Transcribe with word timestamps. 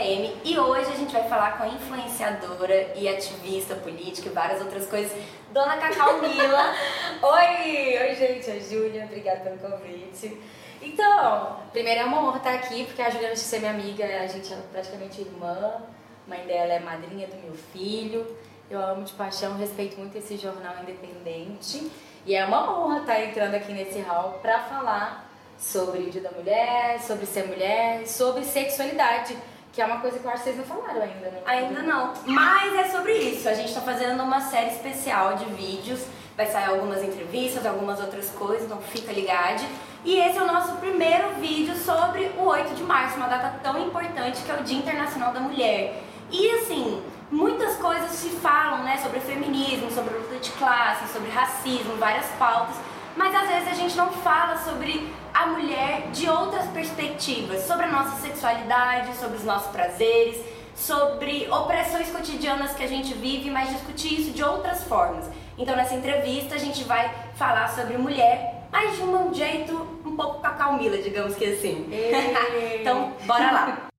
JM 0.00 0.40
e 0.44 0.58
hoje 0.58 0.90
a 0.90 0.96
gente 0.96 1.12
vai 1.12 1.28
falar 1.28 1.58
com 1.58 1.64
a 1.64 1.68
influenciadora 1.68 2.92
e 2.96 3.06
ativista 3.06 3.74
política 3.74 4.28
e 4.28 4.32
várias 4.32 4.60
outras 4.62 4.86
coisas, 4.86 5.12
Dona 5.52 5.76
Cacau 5.76 6.22
Mila. 6.22 6.74
Oi, 7.22 7.98
oi 7.98 8.14
gente, 8.14 8.50
é 8.50 8.60
Júlia, 8.60 9.04
obrigada 9.04 9.40
pelo 9.40 9.58
convite. 9.58 10.40
Então, 10.80 11.58
primeiro 11.70 12.00
é 12.00 12.04
uma 12.04 12.22
honra 12.22 12.38
estar 12.38 12.54
aqui, 12.54 12.86
porque 12.86 13.02
a 13.02 13.10
Júlia, 13.10 13.28
antes 13.28 13.42
de 13.42 13.48
ser 13.48 13.58
minha 13.58 13.72
amiga, 13.72 14.06
a 14.06 14.26
gente 14.26 14.50
é 14.50 14.56
praticamente 14.72 15.20
irmã, 15.20 15.82
mãe 16.26 16.46
dela 16.46 16.72
é 16.72 16.80
madrinha 16.80 17.26
do 17.26 17.36
meu 17.36 17.52
filho, 17.52 18.26
eu 18.70 18.80
amo 18.80 19.04
de 19.04 19.12
paixão, 19.12 19.58
respeito 19.58 19.98
muito 19.98 20.16
esse 20.16 20.38
jornal 20.38 20.76
independente. 20.82 21.90
E 22.24 22.34
é 22.34 22.44
uma 22.46 22.78
honra 22.78 23.00
estar 23.00 23.22
entrando 23.22 23.54
aqui 23.54 23.72
nesse 23.72 24.00
hall 24.00 24.38
para 24.40 24.60
falar 24.60 25.30
sobre 25.58 26.00
o 26.00 26.10
Dia 26.10 26.22
da 26.22 26.30
Mulher, 26.30 27.00
sobre 27.00 27.26
ser 27.26 27.46
mulher, 27.46 28.06
sobre 28.06 28.44
sexualidade, 28.44 29.36
que 29.72 29.80
é 29.80 29.84
uma 29.84 30.00
coisa 30.00 30.18
que 30.18 30.24
eu 30.24 30.30
acho 30.30 30.42
que 30.42 30.50
vocês 30.50 30.56
não 30.56 30.64
falaram 30.64 31.02
ainda, 31.02 31.30
né? 31.30 31.40
Ainda 31.46 31.82
não, 31.82 32.12
mas 32.26 32.74
é 32.74 32.84
sobre 32.88 33.12
isso. 33.12 33.48
A 33.48 33.54
gente 33.54 33.72
tá 33.72 33.80
fazendo 33.80 34.22
uma 34.22 34.40
série 34.40 34.70
especial 34.70 35.34
de 35.36 35.44
vídeos, 35.46 36.04
vai 36.36 36.46
sair 36.46 36.70
algumas 36.70 37.02
entrevistas, 37.02 37.64
algumas 37.64 38.00
outras 38.00 38.30
coisas, 38.30 38.64
então 38.64 38.78
fica 38.80 39.12
ligado. 39.12 39.64
E 40.04 40.18
esse 40.18 40.38
é 40.38 40.42
o 40.42 40.46
nosso 40.46 40.76
primeiro 40.76 41.34
vídeo 41.40 41.76
sobre 41.76 42.32
o 42.38 42.44
8 42.46 42.74
de 42.74 42.82
março, 42.82 43.16
uma 43.16 43.28
data 43.28 43.60
tão 43.62 43.78
importante 43.78 44.42
que 44.42 44.50
é 44.50 44.54
o 44.54 44.62
Dia 44.64 44.78
Internacional 44.78 45.32
da 45.32 45.40
Mulher. 45.40 46.02
E 46.30 46.50
assim, 46.52 47.02
muitas 47.30 47.76
coisas 47.76 48.10
se 48.10 48.30
falam, 48.30 48.82
né, 48.82 48.96
sobre 48.96 49.20
feminismo, 49.20 49.90
sobre 49.90 50.14
luta 50.14 50.36
de 50.36 50.50
classe, 50.52 51.12
sobre 51.12 51.30
racismo, 51.30 51.96
várias 51.96 52.26
pautas, 52.38 52.76
mas 53.16 53.34
às 53.34 53.48
vezes 53.48 53.68
a 53.68 53.74
gente 53.74 53.96
não 53.96 54.10
fala 54.10 54.56
sobre 54.58 55.12
a 55.32 55.46
mulher 55.46 56.10
de 56.12 56.28
outras 56.28 56.66
perspectivas, 56.68 57.62
sobre 57.62 57.86
a 57.86 57.88
nossa 57.88 58.20
sexualidade, 58.20 59.16
sobre 59.16 59.36
os 59.36 59.44
nossos 59.44 59.70
prazeres, 59.70 60.38
sobre 60.74 61.48
opressões 61.50 62.10
cotidianas 62.10 62.72
que 62.72 62.82
a 62.82 62.88
gente 62.88 63.14
vive, 63.14 63.50
mas 63.50 63.70
discutir 63.70 64.20
isso 64.20 64.30
de 64.30 64.42
outras 64.42 64.84
formas. 64.84 65.26
Então 65.58 65.76
nessa 65.76 65.94
entrevista 65.94 66.54
a 66.54 66.58
gente 66.58 66.84
vai 66.84 67.12
falar 67.34 67.68
sobre 67.68 67.98
mulher, 67.98 68.66
mas 68.72 68.96
de 68.96 69.02
um 69.02 69.34
jeito 69.34 69.74
um 70.04 70.16
pouco 70.16 70.40
cacau-mila, 70.40 70.98
digamos 70.98 71.34
que 71.34 71.44
assim. 71.44 71.88
Então, 72.80 73.12
bora 73.26 73.50
lá. 73.50 73.90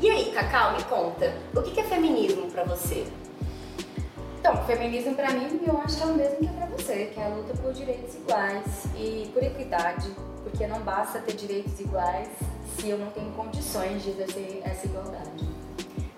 E 0.00 0.08
aí, 0.10 0.30
Cacau, 0.32 0.74
me 0.74 0.84
conta, 0.84 1.34
o 1.56 1.62
que 1.62 1.80
é 1.80 1.82
feminismo 1.82 2.48
pra 2.50 2.62
você? 2.62 3.04
Então, 4.38 4.56
feminismo 4.66 5.16
pra 5.16 5.32
mim, 5.32 5.60
eu 5.66 5.78
acho 5.78 5.96
que 5.96 6.02
é 6.02 6.06
o 6.06 6.14
mesmo 6.14 6.36
que 6.36 6.46
é 6.46 6.50
pra 6.50 6.66
você, 6.66 7.10
que 7.12 7.18
é 7.20 7.24
a 7.24 7.28
luta 7.28 7.54
por 7.60 7.72
direitos 7.72 8.14
iguais 8.14 8.84
e 8.96 9.28
por 9.34 9.42
equidade, 9.42 10.08
porque 10.44 10.64
não 10.66 10.80
basta 10.80 11.18
ter 11.18 11.34
direitos 11.34 11.78
iguais 11.80 12.28
se 12.78 12.88
eu 12.88 12.98
não 12.98 13.10
tenho 13.10 13.32
condições 13.32 14.02
de 14.02 14.10
exercer 14.10 14.62
essa 14.64 14.86
igualdade. 14.86 15.57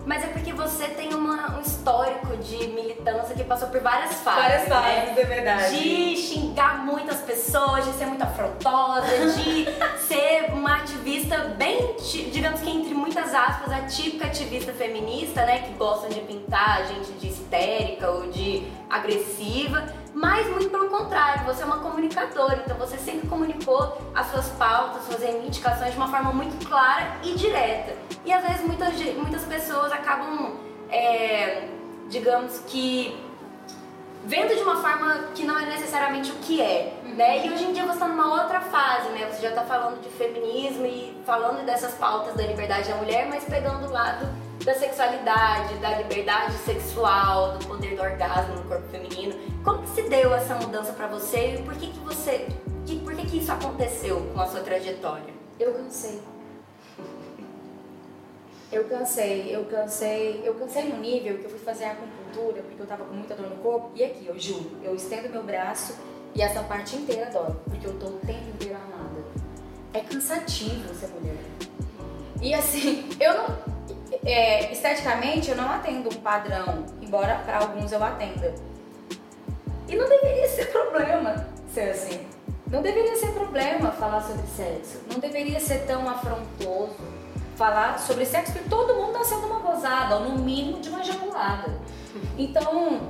Mas 0.07 0.25
é 0.25 0.29
porque 0.29 0.53
você 0.53 0.85
tem 0.89 1.15
uma- 1.15 1.57
um 1.57 1.61
histórico 1.61 2.37
de 2.39 2.67
militância 2.69 3.35
que 3.35 3.45
passou 3.45 3.69
por 3.69 3.81
várias 3.81 4.15
fases. 4.15 4.43
Várias 4.43 4.69
fases, 4.69 5.15
né? 5.15 5.21
é 5.21 5.25
verdade. 5.25 5.79
De 5.79 6.17
xingar 6.17 6.85
muitas 6.85 7.19
pessoas, 7.19 7.85
de 7.85 7.93
ser 7.93 8.07
muito 8.07 8.23
afrontosa, 8.23 9.07
de 9.37 9.67
ser 10.09 10.51
uma 10.53 10.77
ativista 10.77 11.39
bem, 11.59 11.95
digamos 12.33 12.61
que 12.61 12.71
entre 12.71 12.95
muitas 12.95 13.35
aspas, 13.35 13.71
a 13.73 13.81
típica 13.83 14.27
ativista 14.27 14.73
feminista, 14.73 15.45
né? 15.45 15.61
Que 15.61 15.73
gostam 15.75 16.09
de 16.09 16.21
pintar 16.21 16.81
a 16.81 16.85
gente 16.85 17.13
de 17.13 17.29
histérica 17.29 18.11
ou 18.11 18.31
de 18.31 18.67
agressiva. 18.89 19.85
Mas 20.15 20.49
muito 20.49 20.69
pelo 20.71 20.89
contrário, 20.89 21.45
você 21.45 21.63
é 21.63 21.67
uma 21.67 21.79
comunicadora, 21.79 22.63
então 22.65 22.77
você 22.77 22.97
sempre 22.99 23.29
comunicou 23.29 23.97
as 24.15 24.27
suas 24.31 24.49
pautas, 24.51 25.05
suas 25.05 25.21
reivindicações 25.21 25.93
de 25.93 25.97
uma 25.97 26.09
forma 26.09 26.33
muito 26.33 26.67
clara 26.67 27.17
e 27.23 27.35
direta. 27.35 27.97
E 28.25 28.33
às 28.33 28.43
vezes 28.43 28.67
muitas, 28.67 28.95
muitas 29.17 29.45
pessoas 29.45 29.93
acabam, 29.93 30.57
é, 30.91 31.69
digamos 32.09 32.59
que, 32.67 33.17
vendo 34.25 34.55
de 34.55 34.63
uma 34.63 34.83
forma 34.83 35.29
que 35.35 35.45
não 35.45 35.59
é 35.59 35.67
necessariamente 35.67 36.33
o 36.33 36.35
que 36.37 36.61
é, 36.61 36.93
né? 37.05 37.47
E 37.47 37.53
hoje 37.53 37.65
em 37.65 37.73
dia 37.73 37.85
você 37.85 37.93
está 37.93 38.09
numa 38.09 38.43
outra 38.43 38.61
fase, 38.61 39.09
né? 39.11 39.29
Você 39.31 39.43
já 39.43 39.51
está 39.51 39.63
falando 39.63 40.03
de 40.03 40.09
feminismo 40.11 40.87
e 40.87 41.17
falando 41.25 41.65
dessas 41.65 41.95
pautas 41.95 42.35
da 42.35 42.43
liberdade 42.43 42.89
da 42.89 42.97
mulher, 42.97 43.29
mas 43.29 43.45
pegando 43.45 43.87
o 43.87 43.93
lado 43.93 44.29
da 44.65 44.75
sexualidade, 44.75 45.75
da 45.77 45.97
liberdade 45.97 46.53
sexual, 46.59 47.53
do 47.53 47.67
poder 47.67 47.97
do 47.97 48.03
orgasmo 48.03 48.57
no 48.57 48.65
corpo 48.65 48.87
feminino. 48.89 49.10
Deu 50.31 50.39
essa 50.39 50.55
mudança 50.55 50.93
para 50.93 51.09
você 51.09 51.57
e 51.57 51.63
por 51.65 51.75
que 51.75 51.89
que 51.89 51.99
você, 51.99 52.47
que, 52.87 53.01
por 53.01 53.17
que 53.17 53.27
que 53.27 53.39
isso 53.39 53.51
aconteceu 53.51 54.31
com 54.33 54.41
a 54.41 54.47
sua 54.47 54.61
trajetória? 54.61 55.35
Eu 55.59 55.75
cansei. 55.75 56.21
Eu 58.71 58.85
cansei, 58.85 59.57
eu 59.57 59.65
cansei, 59.65 60.41
eu 60.45 60.55
cansei 60.55 60.85
no 60.85 60.99
nível 60.99 61.37
que 61.39 61.47
eu 61.47 61.51
fui 61.51 61.59
fazer 61.59 61.87
acupuntura 61.87 62.63
porque 62.63 62.81
eu 62.81 62.87
tava 62.87 63.07
com 63.07 63.13
muita 63.13 63.35
dor 63.35 63.51
no 63.51 63.57
corpo. 63.57 63.91
E 63.97 64.05
aqui, 64.05 64.25
eu 64.29 64.39
juro, 64.39 64.71
eu 64.85 64.95
estendo 64.95 65.29
meu 65.31 65.43
braço 65.43 65.97
e 66.33 66.41
essa 66.41 66.63
parte 66.63 66.95
inteira 66.95 67.29
dói, 67.29 67.53
porque 67.65 67.89
eu 67.89 67.99
tô 67.99 68.07
o 68.07 68.21
tempo 68.21 68.51
inteiro 68.51 68.77
armada. 68.77 69.25
É 69.93 69.99
cansativo 69.99 70.95
ser 70.95 71.09
mulher. 71.09 71.39
E 72.41 72.55
assim, 72.55 73.09
eu 73.19 73.35
não. 73.35 73.59
é, 74.25 74.71
esteticamente, 74.71 75.51
eu 75.51 75.57
não 75.57 75.69
atendo 75.69 76.09
um 76.09 76.21
padrão, 76.21 76.87
embora 77.03 77.35
para 77.45 77.59
alguns 77.59 77.91
eu 77.91 78.05
atenda. 78.05 78.70
E 79.91 79.97
não 79.97 80.09
deveria 80.09 80.49
ser 80.49 80.67
problema 80.73 81.47
ser 81.75 81.91
assim. 81.91 82.27
Não 82.69 82.81
deveria 82.81 83.17
ser 83.17 83.33
problema 83.33 83.91
falar 83.91 84.23
sobre 84.23 84.47
sexo. 84.47 85.01
Não 85.13 85.19
deveria 85.19 85.59
ser 85.59 85.85
tão 85.87 86.09
afrontoso 86.09 86.97
falar 87.57 87.99
sobre 87.99 88.25
sexo, 88.25 88.53
porque 88.53 88.69
todo 88.71 88.95
mundo 88.95 89.13
nasceu 89.13 89.39
de 89.41 89.47
uma 89.47 89.59
gozada, 89.59 90.17
ou 90.17 90.31
no 90.31 90.39
mínimo 90.39 90.81
de 90.81 90.89
uma 90.89 91.01
ejaculada. 91.01 91.79
Então, 92.39 93.01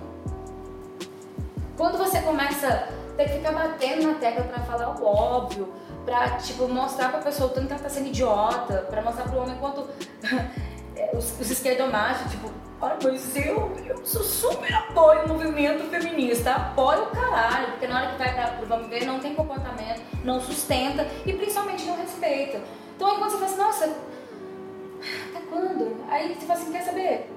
quando 1.77 1.99
você 1.99 2.21
começa 2.23 2.67
a 2.67 3.17
ter 3.17 3.29
que 3.29 3.37
ficar 3.37 3.53
batendo 3.53 4.09
na 4.09 4.15
tecla 4.15 4.45
pra 4.45 4.61
falar 4.65 4.99
o 4.99 5.05
óbvio, 5.05 5.73
pra 6.05 6.31
tipo, 6.39 6.67
mostrar 6.67 7.11
pra 7.11 7.21
pessoa 7.21 7.51
o 7.51 7.53
tanto 7.53 7.69
que 7.69 7.73
ela 7.75 7.83
tá 7.83 7.89
sendo 7.89 8.09
idiota, 8.09 8.87
pra 8.91 9.03
mostrar 9.03 9.29
pro 9.29 9.39
homem 9.39 9.57
quanto 9.59 9.87
os, 11.17 11.39
os 11.39 11.51
esquerdomachos, 11.51 12.31
tipo, 12.31 12.51
olha, 12.81 12.97
mas 13.03 13.37
eu, 13.37 13.77
eu 13.87 14.07
sou 14.07 14.23
super 14.23 14.73
apoio 14.75 15.25
o 15.25 15.29
movimento 15.29 15.85
feminista, 15.91 16.53
apoio 16.53 17.05
o 17.05 17.11
caralho, 17.11 17.73
porque 17.73 17.87
na 17.87 18.01
hora 18.01 18.13
que 18.13 18.19
vai 18.19 18.35
pra 18.35 18.61
vamos 18.67 18.89
ver, 18.89 19.05
não 19.05 19.21
tem 19.21 19.35
comportamento, 19.35 20.01
não 20.25 20.41
sustenta 20.41 21.07
e 21.27 21.33
principalmente 21.33 21.85
não 21.85 21.97
respeita. 21.97 22.61
Então 22.97 23.09
aí 23.09 23.19
quando 23.19 23.31
você 23.31 23.39
fala 23.39 23.47
assim, 23.47 23.59
nossa, 23.59 23.85
até 25.31 25.41
quando? 25.49 26.05
Aí 26.09 26.35
você 26.35 26.47
fala 26.47 26.59
assim, 26.59 26.73
quer 26.73 26.85
saber? 26.85 27.31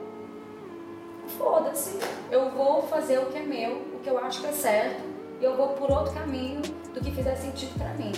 Foda-se, 1.37 1.99
eu 2.31 2.51
vou 2.51 2.83
fazer 2.83 3.19
o 3.19 3.25
que 3.27 3.37
é 3.37 3.41
meu, 3.41 3.77
o 3.93 3.99
que 4.03 4.09
eu 4.09 4.17
acho 4.19 4.41
que 4.41 4.47
é 4.47 4.51
certo, 4.51 5.03
e 5.41 5.43
eu 5.43 5.57
vou 5.57 5.69
por 5.69 5.91
outro 5.91 6.13
caminho 6.13 6.61
do 6.61 7.01
que 7.01 7.11
fizer 7.11 7.35
sentido 7.35 7.77
pra 7.77 7.93
mim. 7.93 8.11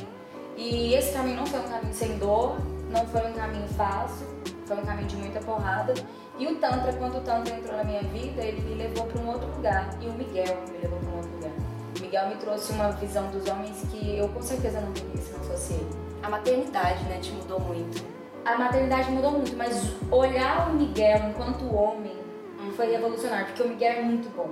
E 0.57 0.93
esse 0.93 1.13
caminho 1.13 1.37
não 1.37 1.45
foi 1.45 1.59
um 1.59 1.69
caminho 1.69 1.93
sem 1.93 2.17
dor, 2.17 2.57
não 2.89 3.05
foi 3.07 3.21
um 3.29 3.33
caminho 3.33 3.67
fácil, 3.69 4.27
foi 4.65 4.77
um 4.77 4.85
caminho 4.85 5.07
de 5.07 5.15
muita 5.15 5.39
porrada. 5.39 5.93
E 6.37 6.47
o 6.47 6.55
Tantra, 6.55 6.93
quando 6.93 7.17
o 7.17 7.21
Tantra 7.21 7.55
entrou 7.55 7.77
na 7.77 7.83
minha 7.83 8.01
vida, 8.01 8.43
ele 8.43 8.61
me 8.61 8.75
levou 8.75 9.05
para 9.05 9.21
um 9.21 9.29
outro 9.29 9.47
lugar. 9.51 9.89
E 10.01 10.07
o 10.07 10.13
Miguel 10.13 10.57
me 10.71 10.77
levou 10.77 10.99
para 10.99 11.09
um 11.09 11.15
outro 11.17 11.31
lugar. 11.31 11.51
O 11.97 12.01
Miguel 12.01 12.29
me 12.29 12.35
trouxe 12.35 12.73
uma 12.73 12.91
visão 12.91 13.29
dos 13.31 13.47
homens 13.47 13.81
que 13.91 14.17
eu 14.17 14.27
com 14.29 14.41
certeza 14.41 14.81
não 14.81 14.91
teria 14.91 15.17
se 15.17 15.31
não 15.31 15.39
fosse 15.45 15.73
ele. 15.73 15.89
A 16.21 16.29
maternidade, 16.29 17.03
né, 17.05 17.19
te 17.19 17.31
mudou 17.31 17.59
muito. 17.59 18.03
A 18.43 18.57
maternidade 18.57 19.09
mudou 19.11 19.31
muito, 19.31 19.55
mas 19.55 19.95
olhar 20.11 20.69
o 20.69 20.73
Miguel 20.73 21.29
enquanto 21.29 21.73
homem 21.73 22.15
foi 22.75 22.91
revolucionário, 22.91 23.47
porque 23.47 23.63
o 23.63 23.69
Miguel 23.69 23.91
é 23.93 24.01
muito 24.01 24.29
bom. 24.35 24.49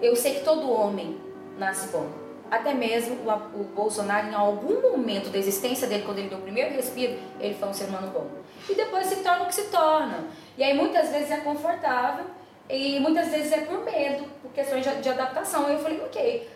Eu 0.00 0.16
sei 0.16 0.34
que 0.34 0.44
todo 0.44 0.70
homem 0.70 1.18
nasce 1.58 1.88
bom. 1.88 2.25
Até 2.50 2.72
mesmo 2.74 3.16
o, 3.16 3.60
o 3.60 3.64
Bolsonaro, 3.64 4.28
em 4.28 4.34
algum 4.34 4.80
momento 4.90 5.30
da 5.30 5.38
existência 5.38 5.88
dele, 5.88 6.04
quando 6.04 6.18
ele 6.18 6.28
deu 6.28 6.38
o 6.38 6.42
primeiro 6.42 6.74
respiro, 6.74 7.18
ele 7.40 7.54
foi 7.54 7.68
um 7.68 7.74
ser 7.74 7.86
humano 7.86 8.08
bom. 8.08 8.28
E 8.68 8.74
depois 8.74 9.06
se 9.06 9.16
torna 9.16 9.44
o 9.44 9.46
que 9.46 9.54
se 9.54 9.64
torna. 9.64 10.26
E 10.56 10.62
aí 10.62 10.74
muitas 10.74 11.10
vezes 11.10 11.30
é 11.30 11.38
confortável 11.38 12.24
e 12.68 12.98
muitas 13.00 13.28
vezes 13.28 13.52
é 13.52 13.58
por 13.62 13.84
medo, 13.84 14.24
por 14.42 14.52
questões 14.52 14.84
de, 14.84 14.94
de 15.02 15.08
adaptação. 15.08 15.68
Eu 15.68 15.78
falei, 15.78 16.00
ok, 16.00 16.48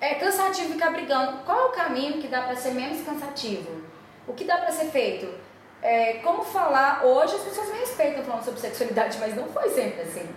é 0.00 0.14
cansativo 0.14 0.72
ficar 0.72 0.90
brigando. 0.90 1.38
Qual 1.44 1.58
é 1.58 1.64
o 1.66 1.72
caminho 1.72 2.20
que 2.20 2.28
dá 2.28 2.42
para 2.42 2.56
ser 2.56 2.72
menos 2.72 3.04
cansativo? 3.04 3.82
O 4.26 4.34
que 4.34 4.44
dá 4.44 4.58
para 4.58 4.72
ser 4.72 4.86
feito? 4.86 5.46
é, 5.82 6.14
como 6.14 6.42
falar. 6.42 7.04
Hoje 7.04 7.36
as 7.36 7.42
pessoas 7.42 7.68
me 7.70 7.78
respeitam 7.78 8.24
falando 8.24 8.44
sobre 8.44 8.60
sexualidade, 8.60 9.18
mas 9.18 9.34
não 9.34 9.46
foi 9.46 9.70
sempre 9.70 10.02
assim. 10.02 10.28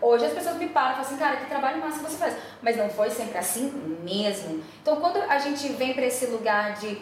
Hoje 0.00 0.26
as 0.26 0.32
pessoas 0.32 0.56
me 0.56 0.68
param 0.68 0.90
e 0.90 0.94
falam 0.94 1.06
assim, 1.06 1.16
cara, 1.16 1.36
que 1.36 1.46
trabalho 1.46 1.80
massa 1.80 2.00
você 2.00 2.16
faz. 2.16 2.36
Mas 2.60 2.76
não 2.76 2.88
foi 2.88 3.10
sempre 3.10 3.38
assim 3.38 3.70
mesmo. 4.02 4.62
Então 4.82 4.96
quando 4.96 5.16
a 5.22 5.38
gente 5.38 5.68
vem 5.68 5.94
para 5.94 6.04
esse 6.06 6.26
lugar 6.26 6.74
de. 6.74 7.00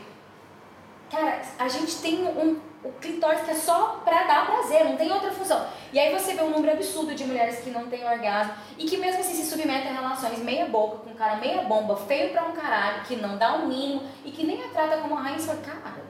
Cara, 1.10 1.40
a 1.58 1.68
gente 1.68 1.96
tem 1.96 2.24
um, 2.24 2.58
o 2.82 2.92
clitóris 2.92 3.42
que 3.42 3.50
é 3.50 3.54
só 3.54 4.00
pra 4.04 4.24
dar 4.24 4.46
prazer, 4.46 4.84
não 4.84 4.96
tem 4.96 5.10
outra 5.12 5.30
função. 5.30 5.66
E 5.92 5.98
aí 5.98 6.12
você 6.12 6.34
vê 6.34 6.42
um 6.42 6.50
número 6.50 6.72
absurdo 6.72 7.14
de 7.14 7.24
mulheres 7.24 7.60
que 7.60 7.70
não 7.70 7.86
têm 7.86 8.04
orgasmo 8.04 8.54
e 8.78 8.84
que 8.84 8.96
mesmo 8.96 9.20
assim 9.20 9.34
se 9.34 9.48
submetem 9.48 9.90
a 9.90 10.00
relações 10.00 10.38
meia 10.38 10.66
boca, 10.66 10.98
com 10.98 11.10
um 11.10 11.14
cara 11.14 11.36
meia 11.36 11.62
bomba, 11.62 11.96
feio 11.96 12.30
pra 12.30 12.44
um 12.44 12.52
caralho, 12.52 13.02
que 13.04 13.16
não 13.16 13.36
dá 13.36 13.56
o 13.56 13.62
um 13.62 13.68
mínimo 13.68 14.02
e 14.24 14.30
que 14.30 14.44
nem 14.44 14.62
a 14.64 14.68
trata 14.68 14.98
como 14.98 15.14
rainha. 15.14 15.38
Você 15.38 15.46
fala, 15.46 15.60
cara, 15.60 16.04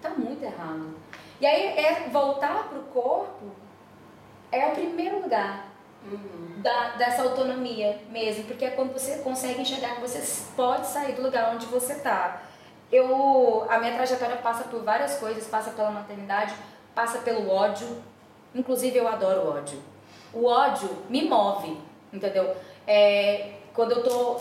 tá 0.00 0.10
muito 0.10 0.42
errado. 0.42 0.94
E 1.40 1.46
aí 1.46 1.78
é 1.78 2.08
voltar 2.10 2.68
pro 2.68 2.82
corpo 2.82 3.50
é 4.52 4.66
o 4.66 4.72
primeiro 4.72 5.22
lugar 5.22 5.69
uhum. 6.04 6.60
da, 6.62 6.90
dessa 6.96 7.22
autonomia 7.22 7.98
mesmo, 8.10 8.44
porque 8.44 8.64
é 8.64 8.70
quando 8.70 8.92
você 8.92 9.18
consegue 9.18 9.62
enxergar 9.62 9.96
que 9.96 10.00
você 10.00 10.22
pode 10.56 10.86
sair 10.86 11.12
do 11.12 11.22
lugar 11.22 11.54
onde 11.54 11.66
você 11.66 11.96
tá 11.96 12.42
eu 12.92 13.66
a 13.68 13.78
minha 13.78 13.94
trajetória 13.94 14.36
passa 14.36 14.64
por 14.64 14.82
várias 14.82 15.16
coisas, 15.18 15.46
passa 15.46 15.70
pela 15.70 15.90
maternidade, 15.90 16.54
passa 16.94 17.18
pelo 17.18 17.48
ódio. 17.48 18.02
Inclusive 18.54 18.96
eu 18.98 19.06
adoro 19.06 19.48
ódio. 19.48 19.80
O 20.32 20.46
ódio 20.46 20.90
me 21.08 21.28
move, 21.28 21.78
entendeu? 22.12 22.54
É, 22.86 23.52
quando 23.72 23.92
eu 23.92 24.02
tô 24.02 24.40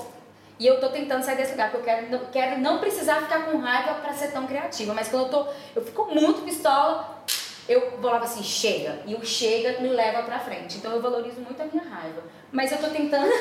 e 0.59 0.67
eu 0.67 0.79
tô 0.79 0.89
tentando 0.89 1.23
sair 1.23 1.37
desse 1.37 1.51
lugar, 1.51 1.71
porque 1.71 1.89
eu 1.89 1.95
quero, 1.95 2.25
quero 2.31 2.59
não 2.59 2.79
precisar 2.79 3.21
ficar 3.21 3.45
com 3.45 3.57
raiva 3.59 3.93
para 4.01 4.13
ser 4.13 4.31
tão 4.31 4.45
criativa, 4.45 4.93
mas 4.93 5.07
quando 5.07 5.23
eu 5.23 5.29
tô, 5.29 5.47
eu 5.73 5.85
fico 5.85 6.05
muito 6.13 6.41
pistola, 6.41 7.23
eu 7.69 7.99
vou 8.01 8.09
lá 8.09 8.17
assim, 8.17 8.41
chega, 8.41 8.99
e 9.05 9.13
o 9.13 9.23
chega 9.23 9.79
me 9.79 9.89
leva 9.89 10.23
para 10.23 10.39
frente. 10.39 10.77
Então 10.77 10.91
eu 10.91 11.01
valorizo 11.01 11.39
muito 11.39 11.61
a 11.61 11.65
minha 11.65 11.83
raiva. 11.83 12.23
Mas 12.51 12.71
eu 12.71 12.79
tô 12.79 12.87
tentando 12.87 13.31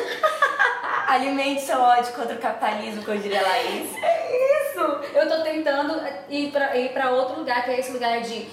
alimente 1.08 1.62
seu 1.62 1.80
ódio 1.80 2.12
contra 2.12 2.34
o 2.34 2.38
capitalismo, 2.38 3.02
como 3.02 3.18
diria 3.18 3.40
Laís. 3.40 3.90
É 3.96 4.70
isso! 4.70 4.80
Eu 5.14 5.26
tô 5.30 5.42
tentando 5.42 5.98
ir 6.28 6.52
pra, 6.52 6.76
ir 6.76 6.92
pra 6.92 7.10
outro 7.10 7.38
lugar, 7.38 7.64
que 7.64 7.70
é 7.70 7.80
esse 7.80 7.90
lugar 7.90 8.20
de. 8.20 8.46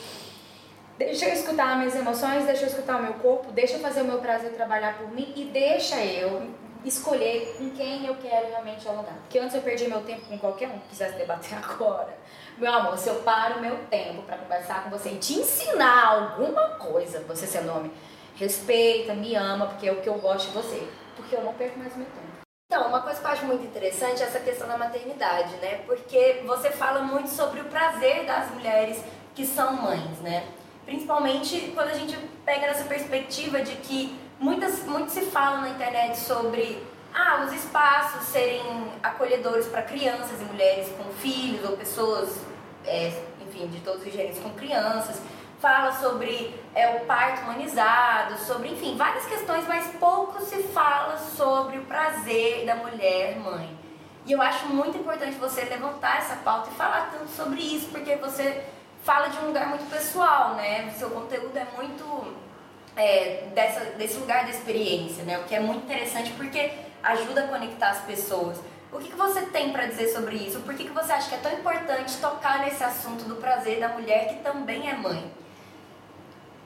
Deixa 0.98 1.26
eu 1.26 1.34
escutar 1.34 1.78
minhas 1.78 1.94
emoções, 1.94 2.46
deixa 2.46 2.64
eu 2.64 2.70
escutar 2.70 2.96
o 2.96 3.04
meu 3.04 3.16
corpo, 3.16 3.52
deixa 3.52 3.74
eu 3.74 3.82
fazer 3.82 4.02
o 4.02 4.06
meu 4.06 4.20
prazer 4.20 4.54
trabalhar 4.54 4.98
por 4.98 5.12
mim 5.12 5.34
e 5.36 5.44
deixa 5.44 5.98
eu 5.98 6.50
escolher 6.86 7.56
com 7.58 7.70
quem 7.72 8.06
eu 8.06 8.16
quero 8.16 8.48
realmente 8.48 8.82
dialogar. 8.82 9.14
Porque 9.22 9.40
antes 9.40 9.56
eu 9.56 9.62
perdi 9.62 9.88
meu 9.88 10.02
tempo 10.02 10.26
com 10.26 10.38
qualquer 10.38 10.70
um 10.70 10.80
que 10.80 10.90
quisesse 10.90 11.18
debater 11.18 11.58
agora. 11.64 12.18
Meu 12.58 12.74
amor, 12.74 12.98
se 12.98 13.10
eu 13.10 13.16
paro 13.16 13.60
meu 13.60 13.78
tempo 13.86 14.22
para 14.24 14.38
conversar 14.38 14.84
com 14.84 14.90
você 14.90 15.10
e 15.10 15.18
te 15.18 15.34
ensinar 15.34 16.06
alguma 16.06 16.70
coisa, 16.76 17.20
você 17.28 17.46
ser 17.46 17.64
nome, 17.64 17.92
respeita, 18.36 19.14
me 19.14 19.36
ama, 19.36 19.68
porque 19.68 19.88
é 19.88 19.92
o 19.92 20.02
que 20.02 20.08
eu 20.08 20.16
gosto 20.16 20.48
de 20.48 20.54
você. 20.54 20.88
Porque 21.16 21.36
eu 21.36 21.42
não 21.42 21.54
perco 21.54 21.80
mais 21.80 21.96
meu 21.96 22.06
tempo. 22.06 22.36
Então, 22.68 22.88
uma 22.88 23.02
coisa 23.02 23.20
que 23.20 23.26
eu 23.26 23.32
acho 23.32 23.46
muito 23.46 23.66
interessante 23.66 24.24
é 24.24 24.26
essa 24.26 24.40
questão 24.40 24.68
da 24.68 24.78
maternidade, 24.78 25.56
né? 25.58 25.84
Porque 25.86 26.42
você 26.46 26.72
fala 26.72 27.02
muito 27.02 27.30
sobre 27.30 27.62
o 27.62 27.66
prazer 27.66 28.26
das 28.26 28.50
mulheres 28.52 29.04
que 29.36 29.46
são 29.46 29.74
mães, 29.74 30.20
né? 30.20 30.48
Principalmente 30.86 31.72
quando 31.74 31.90
a 31.90 31.94
gente 31.94 32.18
pega 32.44 32.68
nessa 32.68 32.86
perspectiva 32.86 33.62
de 33.62 33.76
que 33.78 34.20
muitas, 34.40 34.84
muito 34.86 35.12
se 35.12 35.22
fala 35.22 35.62
na 35.62 35.70
internet 35.70 36.18
sobre 36.18 36.82
ah, 37.14 37.46
os 37.46 37.54
espaços 37.54 38.24
serem 38.28 38.62
acolhedores 39.02 39.68
para 39.68 39.82
crianças 39.82 40.42
e 40.42 40.44
mulheres 40.46 40.90
com 40.98 41.04
filhos 41.14 41.70
ou 41.70 41.78
pessoas, 41.78 42.38
é, 42.86 43.22
enfim, 43.42 43.68
de 43.68 43.80
todos 43.80 44.06
os 44.06 44.12
gêneros 44.12 44.40
com 44.40 44.50
crianças 44.52 45.22
fala 45.66 45.92
sobre 45.94 46.54
é, 46.76 46.98
o 46.98 47.06
parto 47.06 47.42
humanizado, 47.42 48.38
sobre, 48.38 48.70
enfim, 48.70 48.96
várias 48.96 49.26
questões, 49.26 49.68
mas 49.68 49.88
pouco 50.00 50.40
se 50.42 50.62
fala 50.62 51.18
sobre 51.18 51.80
o 51.80 51.86
prazer 51.86 52.68
da 52.68 52.76
mulher 52.76 53.40
mãe. 53.40 53.76
E 54.28 54.32
eu 54.32 54.42
acho 54.42 54.68
muito 54.68 54.98
importante 54.98 55.36
você 55.38 55.62
levantar 55.66 56.18
essa 56.18 56.36
pauta 56.36 56.70
e 56.70 56.76
falar 56.76 57.10
tanto 57.12 57.32
sobre 57.32 57.62
isso, 57.62 57.90
porque 57.90 58.16
você 58.16 58.64
fala 59.04 59.28
de 59.28 59.40
um 59.40 59.48
lugar 59.48 59.68
muito 59.68 59.90
pessoal, 59.90 60.54
né? 60.56 60.90
Seu 60.92 61.10
conteúdo 61.10 61.58
é 61.58 61.66
muito 61.76 62.36
é, 62.96 63.48
dessa, 63.54 63.82
desse 63.92 64.18
lugar 64.18 64.46
de 64.46 64.52
experiência, 64.52 65.24
né? 65.24 65.40
O 65.40 65.44
que 65.44 65.56
é 65.56 65.60
muito 65.60 65.84
interessante 65.84 66.32
porque 66.32 66.72
ajuda 67.04 67.46
a 67.46 67.48
conectar 67.48 67.90
as 67.90 68.02
pessoas. 68.04 68.58
O 68.92 68.98
que, 69.00 69.10
que 69.10 69.16
você 69.16 69.42
tem 69.48 69.72
para 69.72 69.86
dizer 69.86 70.08
sobre 70.08 70.38
isso? 70.38 70.62
Por 70.62 70.74
que, 70.74 70.86
que 70.86 70.92
você 70.92 71.12
acha 71.12 71.30
que 71.30 71.36
é 71.36 71.40
tão 71.40 71.52
importante 71.52 72.18
tocar 72.18 72.60
nesse 72.60 72.84
assunto 72.84 73.26
do 73.26 73.36
prazer 73.36 73.80
da 73.80 73.90
mulher 73.90 74.30
que 74.30 74.44
também 74.44 74.90
é 74.90 74.94
mãe? 74.94 75.32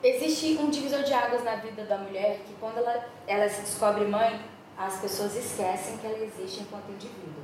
existe 0.03 0.57
um 0.59 0.69
divisor 0.69 1.03
de 1.03 1.13
águas 1.13 1.43
na 1.43 1.55
vida 1.55 1.83
da 1.83 1.97
mulher 1.97 2.39
que 2.45 2.53
quando 2.59 2.77
ela, 2.77 3.05
ela 3.27 3.49
se 3.49 3.61
descobre 3.61 4.05
mãe, 4.05 4.39
as 4.77 4.97
pessoas 4.99 5.35
esquecem 5.35 5.97
que 5.97 6.07
ela 6.07 6.19
existe 6.19 6.61
enquanto 6.61 6.89
indivíduo. 6.89 7.43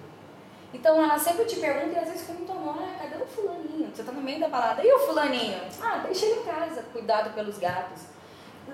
Então 0.74 1.02
ela 1.02 1.18
sempre 1.20 1.46
te 1.46 1.58
pergunta 1.58 1.96
e 1.96 2.00
às 2.00 2.10
vezes 2.10 2.26
pergunta, 2.26 2.54
ah, 2.54 2.96
cadê 2.98 3.24
o 3.24 3.28
fulaninho? 3.28 3.92
Você 3.94 4.04
tá 4.04 4.12
no 4.12 4.22
meio 4.22 4.40
da 4.40 4.48
balada, 4.48 4.82
e 4.84 4.92
o 4.92 5.00
fulaninho? 5.00 5.62
Ah, 5.82 5.98
deixa 6.06 6.26
ele 6.26 6.42
em 6.42 6.44
casa, 6.44 6.84
cuidado 6.94 7.34
pelos 7.34 7.58
gatos. 7.58 8.04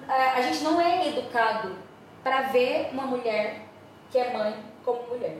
A 0.07 0.41
gente 0.41 0.63
não 0.63 0.79
é 0.79 1.07
educado 1.07 1.75
para 2.23 2.41
ver 2.43 2.89
uma 2.91 3.03
mulher 3.03 3.61
que 4.09 4.17
é 4.17 4.33
mãe 4.33 4.55
como 4.83 5.07
mulher. 5.07 5.38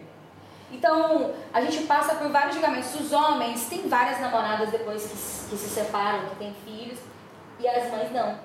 Então, 0.72 1.34
a 1.54 1.62
gente 1.62 1.84
passa 1.84 2.16
por 2.16 2.30
vários 2.30 2.56
julgamentos. 2.56 2.96
Os 2.96 3.12
homens 3.12 3.68
têm 3.68 3.90
várias 3.90 4.20
namoradas 4.20 4.70
depois 4.70 5.04
que, 5.04 5.10
que 5.50 5.58
se 5.58 5.70
separam, 5.70 6.30
que 6.30 6.36
têm 6.36 6.56
filhos. 6.66 7.00
E 7.60 7.68
as 7.68 7.92
mães 7.92 8.12
não. 8.12 8.40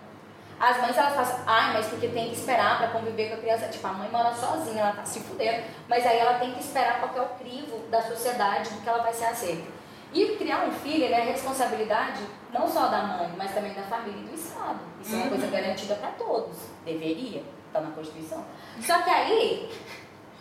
As 0.58 0.80
mães 0.80 0.96
elas 0.96 1.14
falam, 1.14 1.44
ai, 1.46 1.74
mas 1.74 1.86
porque 1.86 2.08
tem 2.08 2.30
que 2.30 2.36
esperar 2.36 2.78
para 2.78 2.88
conviver 2.88 3.28
com 3.28 3.34
a 3.34 3.38
criança. 3.38 3.68
Tipo, 3.68 3.86
a 3.86 3.92
mãe 3.92 4.08
mora 4.10 4.34
sozinha, 4.34 4.82
ela 4.82 4.92
tá 4.92 5.04
se 5.04 5.20
fudendo, 5.20 5.64
mas 5.88 6.04
aí 6.06 6.18
ela 6.18 6.38
tem 6.38 6.52
que 6.52 6.60
esperar 6.60 6.98
qual 7.00 7.14
é 7.16 7.20
o 7.26 7.38
crivo 7.38 7.78
da 7.90 8.02
sociedade 8.02 8.70
do 8.70 8.80
que 8.80 8.88
ela 8.88 9.02
vai 9.02 9.12
ser 9.12 9.26
aceita. 9.26 9.68
E 10.12 10.36
criar 10.36 10.64
um 10.64 10.72
filho 10.72 11.04
é 11.04 11.20
responsabilidade 11.20 12.22
não 12.58 12.68
só 12.68 12.86
da 12.88 13.02
mãe, 13.02 13.34
mas 13.36 13.52
também 13.52 13.74
da 13.74 13.82
família 13.82 14.20
e 14.20 14.24
do 14.24 14.34
Estado. 14.34 14.80
Isso 15.00 15.14
é 15.14 15.18
uma 15.18 15.28
coisa 15.28 15.46
uhum. 15.46 15.52
garantida 15.52 15.94
para 15.96 16.10
todos. 16.12 16.56
Deveria, 16.84 17.42
tá 17.72 17.80
na 17.80 17.90
Constituição. 17.90 18.44
Só 18.80 19.02
que 19.02 19.10
aí, 19.10 19.70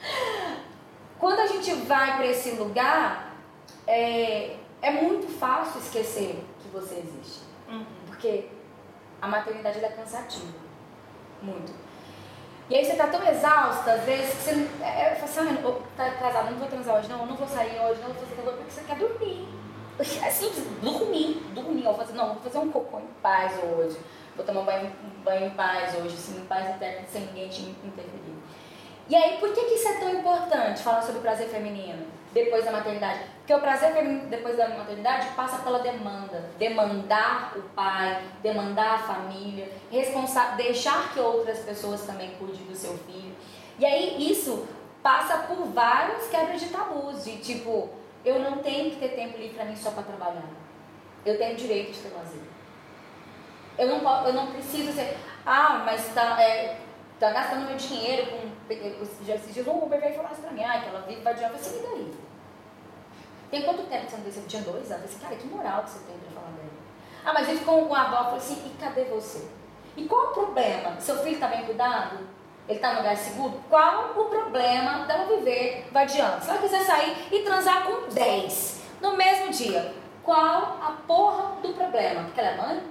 quando 1.20 1.40
a 1.40 1.48
gente 1.48 1.74
vai 1.74 2.16
para 2.16 2.26
esse 2.28 2.52
lugar, 2.52 3.36
é, 3.86 4.56
é 4.82 4.92
muito 4.92 5.28
fácil 5.28 5.82
esquecer 5.82 6.44
que 6.62 6.70
você 6.70 6.96
existe. 6.96 7.42
Uhum. 7.68 7.86
Porque 8.08 8.48
a 9.22 9.28
maternidade 9.28 9.84
é 9.84 9.90
cansativa. 9.90 10.54
Muito. 11.42 11.74
E 12.68 12.76
aí 12.76 12.84
você 12.84 12.96
tá 12.96 13.08
tão 13.08 13.24
exausta, 13.28 13.92
às 13.92 14.04
vezes, 14.04 14.34
que 14.34 14.42
você 14.42 14.68
é, 14.82 14.86
é, 14.86 15.22
assim, 15.22 15.40
ah, 15.40 15.82
tá 15.96 16.12
casado, 16.12 16.50
não 16.50 16.58
vou 16.58 16.68
transar 16.68 16.98
hoje, 16.98 17.10
não, 17.10 17.26
não 17.26 17.36
vou 17.36 17.48
sair 17.48 17.80
hoje, 17.80 18.02
não 18.02 18.08
vou 18.08 18.24
fazer 18.24 18.36
calor, 18.36 18.54
porque 18.54 18.72
você 18.72 18.82
quer 18.82 18.98
dormir. 18.98 19.48
Simples, 20.04 20.66
dormir, 20.82 21.42
dormir. 21.54 21.86
Eu 21.86 21.94
vou 21.94 21.96
fazer, 21.96 22.14
não, 22.14 22.34
vou 22.34 22.44
fazer 22.44 22.58
um 22.58 22.72
cocô 22.72 23.00
em 23.00 23.08
paz 23.22 23.54
hoje. 23.64 23.98
Vou 24.36 24.46
tomar 24.46 24.62
um 24.62 24.66
banho, 24.66 24.92
um 25.04 25.24
banho 25.24 25.48
em 25.48 25.52
paz 25.52 25.96
hoje, 25.96 26.16
assim, 26.16 26.38
em 26.42 26.46
paz 26.46 26.76
interna, 26.76 27.08
sem 27.08 27.22
ninguém 27.22 27.48
te 27.48 27.62
interferir. 27.62 28.36
E 29.08 29.16
aí, 29.16 29.38
por 29.38 29.54
que, 29.54 29.62
que 29.62 29.76
isso 29.76 29.88
é 29.88 29.94
tão 30.00 30.10
importante, 30.10 30.82
falar 30.82 31.02
sobre 31.02 31.20
o 31.20 31.22
prazer 31.22 31.48
feminino? 31.48 32.06
depois 32.36 32.66
da 32.66 32.72
maternidade. 32.74 33.22
Porque 33.38 33.54
o 33.54 33.62
prazer 33.62 33.94
depois 34.30 34.58
da 34.58 34.68
maternidade 34.68 35.30
passa 35.36 35.60
pela 35.60 35.80
demanda. 35.80 36.50
Demandar 36.60 37.54
o 37.56 37.62
pai, 37.70 38.22
demandar 38.44 38.96
a 38.96 39.00
família, 39.00 39.72
deixar 40.58 41.14
que 41.14 41.20
outras 41.20 41.60
pessoas 41.60 42.02
também 42.02 42.32
cuidem 42.32 42.66
do 42.66 42.76
seu 42.76 42.98
filho. 42.98 43.34
E 43.80 43.86
aí 43.86 44.30
isso 44.30 44.68
passa 45.02 45.38
por 45.48 45.66
vários 45.68 46.28
quebras 46.28 46.60
de 46.60 46.68
tabus, 46.68 47.24
de 47.24 47.38
tipo, 47.38 47.90
eu 48.26 48.40
não 48.40 48.58
tenho 48.58 48.90
que 48.90 48.98
ter 48.98 49.10
tempo 49.10 49.38
livre 49.38 49.56
para 49.56 49.66
mim 49.66 49.76
só 49.76 49.92
para 49.92 50.04
trabalhar. 50.04 50.50
Eu 51.24 51.38
tenho 51.38 51.56
direito 51.56 51.92
de 51.92 52.00
ter 52.00 52.14
lazer. 52.16 52.42
Eu 53.78 53.88
não, 53.88 54.26
eu 54.28 54.34
não 54.34 54.52
preciso 54.52 54.92
ser, 54.92 55.18
ah, 55.46 55.84
mas 55.86 56.14
tá, 56.14 56.42
é, 56.42 56.80
tá 57.20 57.32
gastando 57.32 57.68
meu 57.68 57.78
dinheiro 57.78 58.32
com. 58.32 59.26
Já 59.26 59.36
dias 59.36 59.68
um 59.68 59.84
Uber 59.84 60.00
veio 60.00 60.16
falar 60.16 60.32
isso 60.32 60.42
pra 60.42 60.52
mim, 60.52 60.64
ah, 60.64 60.80
que 60.82 60.90
ela 60.90 61.02
vive 61.02 61.22
vai 61.22 61.36
de 61.36 61.44
eu 61.44 61.50
falei, 61.50 61.80
e 61.80 61.84
daí? 61.84 62.14
Tem 63.52 63.62
quanto 63.62 63.84
tempo 63.84 64.06
que 64.06 64.12
você 64.12 64.18
não? 64.18 64.44
Eu 64.44 64.48
tinha 64.48 64.62
dois 64.64 64.92
anos. 64.92 65.14
Eu 65.14 65.20
cara, 65.20 65.36
que 65.36 65.48
moral 65.48 65.84
que 65.84 65.92
você 65.92 66.00
tem 66.00 66.18
pra 66.18 66.42
falar 66.42 66.52
dele. 66.54 66.72
Ah, 67.24 67.34
mas 67.34 67.48
ele 67.48 67.60
ficou 67.60 67.86
com 67.86 67.96
a 67.96 68.02
avó, 68.02 68.18
eu 68.18 68.24
falei 68.24 68.38
assim, 68.38 68.62
e 68.66 68.82
cadê 68.82 69.04
você? 69.06 69.48
E 69.96 70.06
qual 70.06 70.32
o 70.32 70.34
problema? 70.34 71.00
Seu 71.00 71.18
filho 71.18 71.36
está 71.36 71.48
bem 71.48 71.66
cuidado? 71.66 72.20
Ele 72.68 72.78
está 72.78 72.94
no 72.94 73.00
lugar 73.00 73.16
seguro? 73.16 73.62
Qual 73.70 74.12
o 74.18 74.26
problema 74.26 75.06
dela 75.06 75.26
viver 75.26 75.88
vadiando? 75.92 76.44
Se 76.44 76.50
ela 76.50 76.60
quiser 76.60 76.82
sair 76.82 77.16
e 77.32 77.44
transar 77.44 77.84
com 77.86 78.10
10 78.10 78.82
no 79.02 79.16
mesmo 79.16 79.52
dia, 79.52 79.94
qual 80.24 80.80
a 80.82 80.96
porra 81.06 81.62
do 81.62 81.74
problema? 81.74 82.24
Porque 82.24 82.40
ela 82.40 82.50
é 82.50 82.58
mãe? 82.58 82.84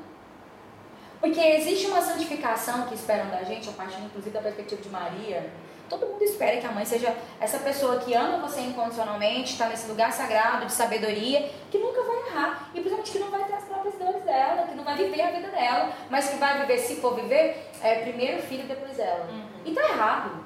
Porque 1.20 1.40
existe 1.40 1.86
uma 1.86 2.00
santificação 2.00 2.86
que 2.86 2.94
esperam 2.94 3.28
da 3.30 3.42
gente, 3.42 3.68
a 3.68 3.72
partir 3.72 4.00
inclusive 4.00 4.30
da 4.30 4.42
perspectiva 4.42 4.80
de 4.80 4.88
Maria, 4.90 5.50
Todo 5.88 6.06
mundo 6.06 6.22
espera 6.22 6.56
que 6.56 6.66
a 6.66 6.72
mãe 6.72 6.84
seja 6.84 7.14
essa 7.38 7.58
pessoa 7.58 7.98
que 7.98 8.14
ama 8.14 8.38
você 8.38 8.60
incondicionalmente, 8.60 9.52
está 9.52 9.68
nesse 9.68 9.86
lugar 9.86 10.12
sagrado 10.12 10.64
de 10.64 10.72
sabedoria, 10.72 11.50
que 11.70 11.78
nunca 11.78 12.02
vai 12.02 12.28
errar. 12.28 12.70
E 12.70 12.80
principalmente 12.80 13.12
que 13.12 13.18
não 13.18 13.30
vai 13.30 13.44
ter 13.44 13.54
as 13.54 13.64
próprias 13.64 13.94
dores 13.96 14.22
dela, 14.22 14.53
vai 14.94 15.04
viver 15.04 15.22
a 15.22 15.30
vida 15.30 15.48
dela, 15.48 15.92
mas 16.08 16.28
que 16.28 16.36
vai 16.36 16.60
viver, 16.60 16.78
se 16.78 16.96
for 16.96 17.14
viver, 17.14 17.70
é, 17.82 17.96
primeiro 17.96 18.38
o 18.38 18.42
filho, 18.42 18.66
depois 18.66 18.98
ela. 18.98 19.26
Uhum. 19.26 19.44
E 19.64 19.72
tá 19.72 19.82
errado. 19.82 20.44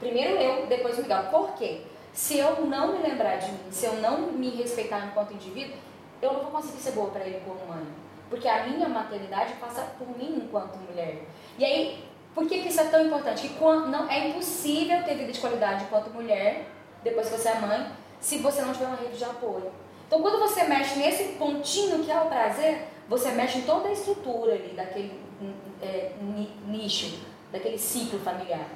Primeiro 0.00 0.36
eu, 0.36 0.66
depois 0.66 0.98
o 0.98 1.02
Miguel. 1.02 1.24
Por 1.30 1.52
quê? 1.54 1.82
Se 2.12 2.38
eu 2.38 2.66
não 2.66 2.92
me 2.92 3.08
lembrar 3.08 3.36
de 3.36 3.50
mim, 3.50 3.70
se 3.70 3.86
eu 3.86 3.94
não 3.94 4.32
me 4.32 4.50
respeitar 4.50 5.06
enquanto 5.06 5.34
indivíduo, 5.34 5.76
eu 6.20 6.32
não 6.32 6.40
vou 6.40 6.50
conseguir 6.50 6.78
ser 6.78 6.92
boa 6.92 7.10
para 7.10 7.24
ele 7.24 7.40
como 7.44 7.66
mãe. 7.66 7.86
Porque 8.28 8.48
a 8.48 8.64
minha 8.64 8.88
maternidade 8.88 9.54
passa 9.54 9.82
por 9.98 10.08
mim 10.18 10.42
enquanto 10.44 10.76
mulher. 10.76 11.22
E 11.56 11.64
aí, 11.64 12.04
por 12.34 12.46
que, 12.46 12.60
que 12.60 12.68
isso 12.68 12.80
é 12.80 12.84
tão 12.84 13.04
importante? 13.06 13.48
Que 13.48 13.54
quando, 13.54 13.88
não, 13.88 14.08
é 14.10 14.28
impossível 14.28 15.02
ter 15.04 15.14
vida 15.14 15.32
de 15.32 15.40
qualidade 15.40 15.84
enquanto 15.84 16.10
mulher, 16.10 16.66
depois 17.02 17.28
que 17.28 17.36
você 17.36 17.48
é 17.48 17.54
mãe, 17.54 17.90
se 18.20 18.38
você 18.38 18.62
não 18.62 18.72
tiver 18.72 18.86
uma 18.86 18.96
rede 18.96 19.16
de 19.16 19.24
apoio. 19.24 19.72
Então, 20.06 20.20
quando 20.22 20.38
você 20.38 20.64
mexe 20.64 20.98
nesse 20.98 21.34
pontinho 21.34 22.02
que 22.02 22.10
é 22.10 22.20
o 22.20 22.26
prazer, 22.26 22.88
você 23.08 23.30
mexe 23.30 23.58
em 23.58 23.62
toda 23.62 23.88
a 23.88 23.92
estrutura 23.92 24.52
ali, 24.52 24.74
daquele 24.76 25.20
é, 25.82 26.12
nicho, 26.66 27.20
daquele 27.50 27.78
ciclo 27.78 28.18
familiar. 28.20 28.68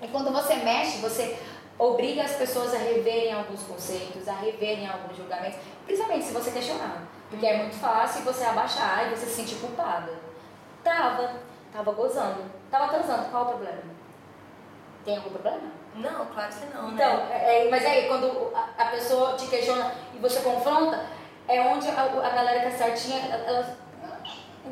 E 0.00 0.08
quando 0.08 0.32
você 0.32 0.54
mexe, 0.56 0.98
você 0.98 1.38
obriga 1.78 2.24
as 2.24 2.32
pessoas 2.32 2.74
a 2.74 2.78
reverem 2.78 3.32
alguns 3.32 3.62
conceitos, 3.62 4.28
a 4.28 4.34
reverem 4.34 4.88
alguns 4.88 5.16
julgamentos, 5.16 5.58
principalmente 5.84 6.26
se 6.26 6.32
você 6.32 6.50
questionar. 6.50 7.06
Porque 7.30 7.46
é 7.46 7.58
muito 7.58 7.76
fácil 7.76 8.22
você 8.22 8.44
abaixar 8.44 9.06
e 9.06 9.16
você 9.16 9.26
se 9.26 9.34
sentir 9.34 9.56
culpada. 9.56 10.12
Tava, 10.82 11.34
tava 11.72 11.92
gozando, 11.92 12.44
tava 12.70 12.88
transando, 12.88 13.28
qual 13.30 13.44
o 13.44 13.48
problema? 13.48 13.82
Tem 15.04 15.16
algum 15.16 15.30
problema? 15.30 15.78
Não, 15.94 16.26
claro 16.26 16.52
que 16.52 16.66
não. 16.74 16.88
Né? 16.88 16.94
Então, 16.94 17.16
né? 17.26 17.66
é, 17.66 17.70
mas 17.70 17.84
aí 17.84 18.08
quando 18.08 18.52
a, 18.54 18.82
a, 18.82 18.86
pessoa 18.86 19.36
te 19.36 19.46
questiona 19.48 19.92
e 20.14 20.18
você 20.18 20.40
confronta, 20.40 21.04
é 21.48 21.60
onde 21.62 21.88
a, 21.88 22.02
a 22.02 22.30
galera 22.30 22.60
que 22.60 22.66
é 22.66 22.70
certinha, 22.70 23.20
ela 23.46 23.76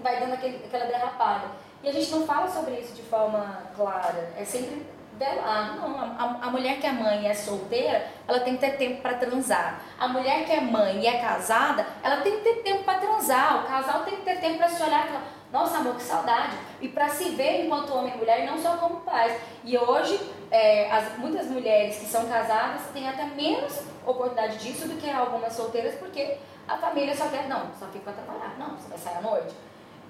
vai 0.03 0.21
dando 0.21 0.35
aquele, 0.35 0.65
aquela 0.65 0.85
derrapada. 0.85 1.47
E 1.83 1.89
a 1.89 1.93
gente 1.93 2.11
não 2.11 2.27
fala 2.27 2.49
sobre 2.49 2.75
isso 2.75 2.95
de 2.95 3.03
forma 3.03 3.63
clara. 3.75 4.33
É 4.37 4.45
sempre 4.45 4.87
velar. 5.19 5.77
Não, 5.77 5.99
a, 5.99 6.47
a, 6.47 6.51
mulher 6.51 6.79
que 6.79 6.87
é 6.87 6.93
mãe 6.93 7.23
e 7.23 7.27
é 7.27 7.35
solteira, 7.35 8.07
ela 8.29 8.41
tem 8.41 8.55
que 8.55 8.61
ter 8.61 8.77
tempo 8.77 9.03
para 9.03 9.15
transar. 9.15 9.81
A 9.99 10.09
mulher 10.09 10.45
que 10.45 10.53
é 10.53 10.61
mãe 10.61 11.01
e 11.01 11.07
é 11.07 11.19
casada, 11.19 11.87
ela 12.03 12.19
tem 12.19 12.39
que 12.39 12.43
ter 12.43 12.63
tempo 12.63 12.85
para 12.85 12.99
transar. 12.99 13.63
O 13.63 13.67
casal 13.67 14.05
tem 14.05 14.17
que 14.17 14.23
ter 14.23 14.41
tempo 14.41 14.59
para 14.59 14.69
se 14.69 14.83
olhar 14.83 15.09
nossa 15.57 15.79
amor, 15.79 15.97
que 15.97 16.03
saudade. 16.03 16.57
E 16.81 16.89
para 16.89 17.09
se 17.09 17.31
ver 17.31 17.65
enquanto 17.65 17.95
homem 17.95 18.13
e 18.15 18.19
mulher, 18.19 18.47
não 18.47 18.59
só 18.59 18.77
como 18.77 19.01
pais. 19.01 19.41
E 19.65 19.77
hoje, 19.77 20.21
é, 20.51 20.91
as, 20.91 21.17
muitas 21.19 21.47
mulheres 21.47 21.97
que 21.97 22.05
são 22.05 22.27
casadas 22.27 22.83
têm 22.93 23.09
até 23.09 23.25
menos 23.25 23.81
oportunidade 24.05 24.59
disso 24.59 24.87
do 24.87 24.97
que 24.97 25.11
algumas 25.11 25.55
solteiras, 25.55 25.95
porque 25.95 26.37
a 26.69 26.77
família 26.77 27.17
só 27.17 27.29
quer, 27.29 27.49
não, 27.49 27.71
só 27.79 27.87
fica 27.87 28.11
para 28.11 28.23
trabalhar. 28.23 28.57
Não, 28.59 28.77
você 28.77 28.89
vai 28.89 28.99
sair 28.99 29.17
à 29.17 29.21
noite. 29.23 29.55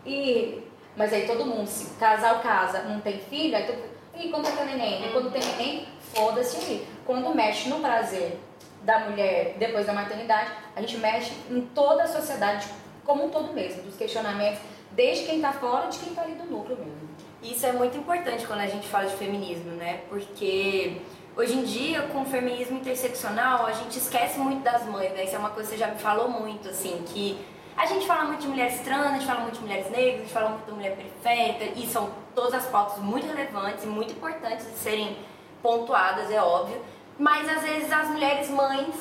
E, 0.05 0.62
mas 0.97 1.12
aí 1.12 1.26
todo 1.26 1.47
mundo, 1.47 1.67
se 1.67 1.95
casal 1.95 2.41
casa, 2.41 2.83
não 2.83 3.00
tem 3.00 3.19
filho, 3.19 3.57
aí 3.57 3.65
todo 3.65 3.97
e 4.19 4.31
quando 4.31 4.47
tem 4.57 4.65
neném? 4.65 5.07
E 5.07 5.12
quando 5.12 5.31
tem 5.31 5.43
neném, 5.43 5.88
foda-se 6.15 6.57
aí. 6.57 6.88
Quando 7.05 7.35
mexe 7.35 7.69
no 7.69 7.81
prazer 7.81 8.41
da 8.83 9.00
mulher 9.00 9.57
depois 9.59 9.87
da 9.87 9.93
maternidade, 9.93 10.50
a 10.75 10.81
gente 10.81 10.97
mexe 10.97 11.35
em 11.50 11.61
toda 11.75 12.05
a 12.05 12.09
sociedade 12.09 12.67
como 13.05 13.26
um 13.26 13.29
todo 13.29 13.53
mesmo, 13.53 13.83
dos 13.83 13.97
questionamentos, 13.97 14.59
desde 14.97 15.26
quem 15.26 15.37
está 15.37 15.53
fora, 15.53 15.88
de 15.88 15.99
quem 15.99 16.09
está 16.09 16.23
ali 16.23 16.35
do 16.35 16.45
núcleo 16.45 16.79
mesmo. 16.79 17.09
Isso 17.43 17.67
é 17.67 17.73
muito 17.73 17.97
importante 17.97 18.47
quando 18.47 18.61
a 18.61 18.67
gente 18.67 18.88
fala 18.88 19.07
de 19.07 19.15
feminismo, 19.15 19.73
né? 19.73 20.00
Porque 20.09 21.03
hoje 21.37 21.53
em 21.53 21.62
dia, 21.62 22.03
com 22.05 22.23
o 22.23 22.25
feminismo 22.25 22.79
interseccional, 22.79 23.67
a 23.67 23.73
gente 23.73 23.99
esquece 23.99 24.38
muito 24.38 24.62
das 24.62 24.85
mães, 24.87 25.12
né? 25.12 25.25
Isso 25.25 25.37
é 25.37 25.38
uma 25.38 25.50
coisa 25.50 25.71
que 25.71 25.76
você 25.76 25.85
já 25.85 25.93
me 25.93 25.99
falou 26.00 26.31
muito, 26.31 26.69
assim, 26.69 27.05
que 27.07 27.38
a 27.76 27.85
gente 27.85 28.07
fala 28.07 28.25
muito 28.25 28.41
de 28.41 28.49
mulheres 28.49 28.81
trans, 28.81 29.07
a 29.07 29.12
gente 29.12 29.26
fala 29.26 29.41
muito 29.41 29.57
de 29.57 29.61
mulheres 29.61 29.91
negras, 29.91 30.15
a 30.15 30.19
gente 30.23 30.33
fala 30.33 30.49
muito 30.49 30.65
de 30.65 30.73
mulher 30.73 30.97
periférica, 30.97 31.79
e 31.79 31.87
são 31.87 32.11
todas 32.35 32.55
as 32.55 32.67
pautas 32.67 32.99
muito 32.99 33.26
relevantes 33.26 33.85
e 33.85 33.87
muito 33.87 34.12
importantes 34.12 34.67
de 34.67 34.79
serem 34.79 35.17
pontuadas, 35.62 36.31
é 36.31 36.41
óbvio. 36.41 36.81
Mas 37.19 37.47
às 37.49 37.62
vezes 37.62 37.93
as 37.93 38.09
mulheres 38.09 38.49
mães 38.49 38.95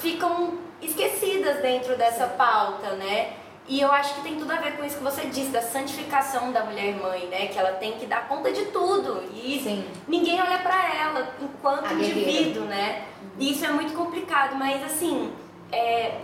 ficam 0.00 0.58
esquecidas 0.82 1.62
dentro 1.62 1.96
dessa 1.96 2.26
pauta, 2.26 2.94
né? 2.96 3.43
E 3.66 3.80
eu 3.80 3.90
acho 3.90 4.14
que 4.16 4.20
tem 4.22 4.36
tudo 4.36 4.52
a 4.52 4.56
ver 4.56 4.76
com 4.76 4.84
isso 4.84 4.98
que 4.98 5.02
você 5.02 5.22
disse, 5.22 5.50
da 5.50 5.62
santificação 5.62 6.52
da 6.52 6.64
mulher 6.64 6.94
mãe, 6.96 7.26
né? 7.28 7.46
Que 7.46 7.58
ela 7.58 7.72
tem 7.72 7.92
que 7.92 8.04
dar 8.04 8.28
conta 8.28 8.52
de 8.52 8.66
tudo. 8.66 9.22
E 9.32 9.60
Sim. 9.62 9.88
ninguém 10.06 10.40
olha 10.40 10.58
para 10.58 10.94
ela 10.94 11.34
enquanto 11.40 11.86
a 11.86 11.94
indivíduo, 11.94 12.64
né? 12.64 13.04
E 13.38 13.52
isso 13.52 13.64
é 13.64 13.68
muito 13.70 13.94
complicado, 13.94 14.54
mas 14.56 14.84
assim, 14.84 15.32
é, 15.72 16.20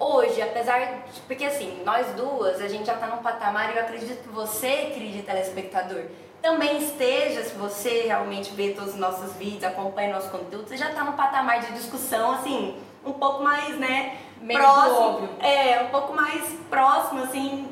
hoje, 0.00 0.42
apesar 0.42 0.78
de, 0.80 1.20
porque 1.28 1.44
assim, 1.44 1.80
nós 1.84 2.08
duas, 2.16 2.60
a 2.60 2.66
gente 2.66 2.86
já 2.86 2.94
está 2.94 3.06
num 3.06 3.18
patamar 3.18 3.72
e 3.72 3.76
eu 3.76 3.82
acredito 3.82 4.22
que 4.22 4.28
você, 4.28 4.90
querido 4.92 5.22
telespectador, 5.22 6.04
também 6.42 6.78
esteja, 6.78 7.42
se 7.44 7.54
você 7.54 8.04
realmente 8.06 8.50
vê 8.52 8.70
todos 8.70 8.94
os 8.94 8.98
nossos 8.98 9.34
vídeos, 9.34 9.62
acompanha 9.62 10.14
nosso 10.14 10.30
conteúdo, 10.30 10.68
você 10.68 10.76
já 10.76 10.88
está 10.88 11.04
num 11.04 11.12
patamar 11.12 11.60
de 11.60 11.72
discussão, 11.72 12.32
assim, 12.32 12.76
um 13.04 13.12
pouco 13.12 13.42
mais, 13.42 13.78
né, 13.78 14.16
Meio 14.40 14.58
próximo. 14.58 14.96
Óbvio. 14.96 15.28
É, 15.40 15.82
um 15.82 15.88
pouco 15.88 16.14
mais 16.14 16.52
próximo, 16.68 17.22
assim, 17.24 17.68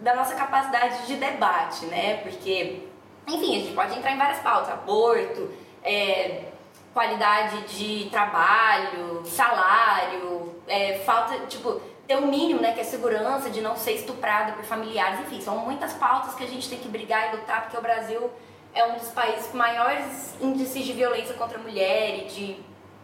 da 0.00 0.14
nossa 0.14 0.34
capacidade 0.34 1.06
de 1.06 1.16
debate, 1.16 1.86
né, 1.86 2.16
porque, 2.18 2.86
enfim, 3.26 3.56
a 3.56 3.60
gente 3.60 3.72
pode 3.72 3.96
entrar 3.96 4.12
em 4.12 4.18
várias 4.18 4.40
pautas, 4.40 4.70
aborto, 4.70 5.48
é, 5.82 6.44
qualidade 6.92 7.62
de 7.68 8.10
trabalho, 8.10 9.22
salário, 9.24 10.60
é, 10.66 10.98
falta, 11.06 11.46
tipo, 11.46 11.80
ter 12.06 12.16
o 12.16 12.22
um 12.22 12.26
mínimo, 12.26 12.60
né, 12.60 12.72
que 12.72 12.80
é 12.80 12.84
segurança 12.84 13.48
de 13.48 13.60
não 13.60 13.76
ser 13.76 13.92
estuprada 13.92 14.52
por 14.52 14.64
familiares, 14.64 15.20
enfim, 15.20 15.40
são 15.40 15.58
muitas 15.58 15.92
pautas 15.94 16.34
que 16.34 16.42
a 16.42 16.48
gente 16.48 16.68
tem 16.68 16.78
que 16.78 16.88
brigar 16.88 17.32
e 17.32 17.36
lutar, 17.36 17.62
porque 17.62 17.76
o 17.76 17.80
Brasil 17.80 18.30
é 18.74 18.84
um 18.84 18.94
dos 18.94 19.08
países 19.08 19.46
com 19.46 19.56
maiores 19.56 20.34
índices 20.40 20.84
de 20.84 20.92
violência 20.92 21.34
contra 21.34 21.58
a 21.58 21.60
mulher 21.62 22.18
e 22.18 22.24
de, 22.24 22.56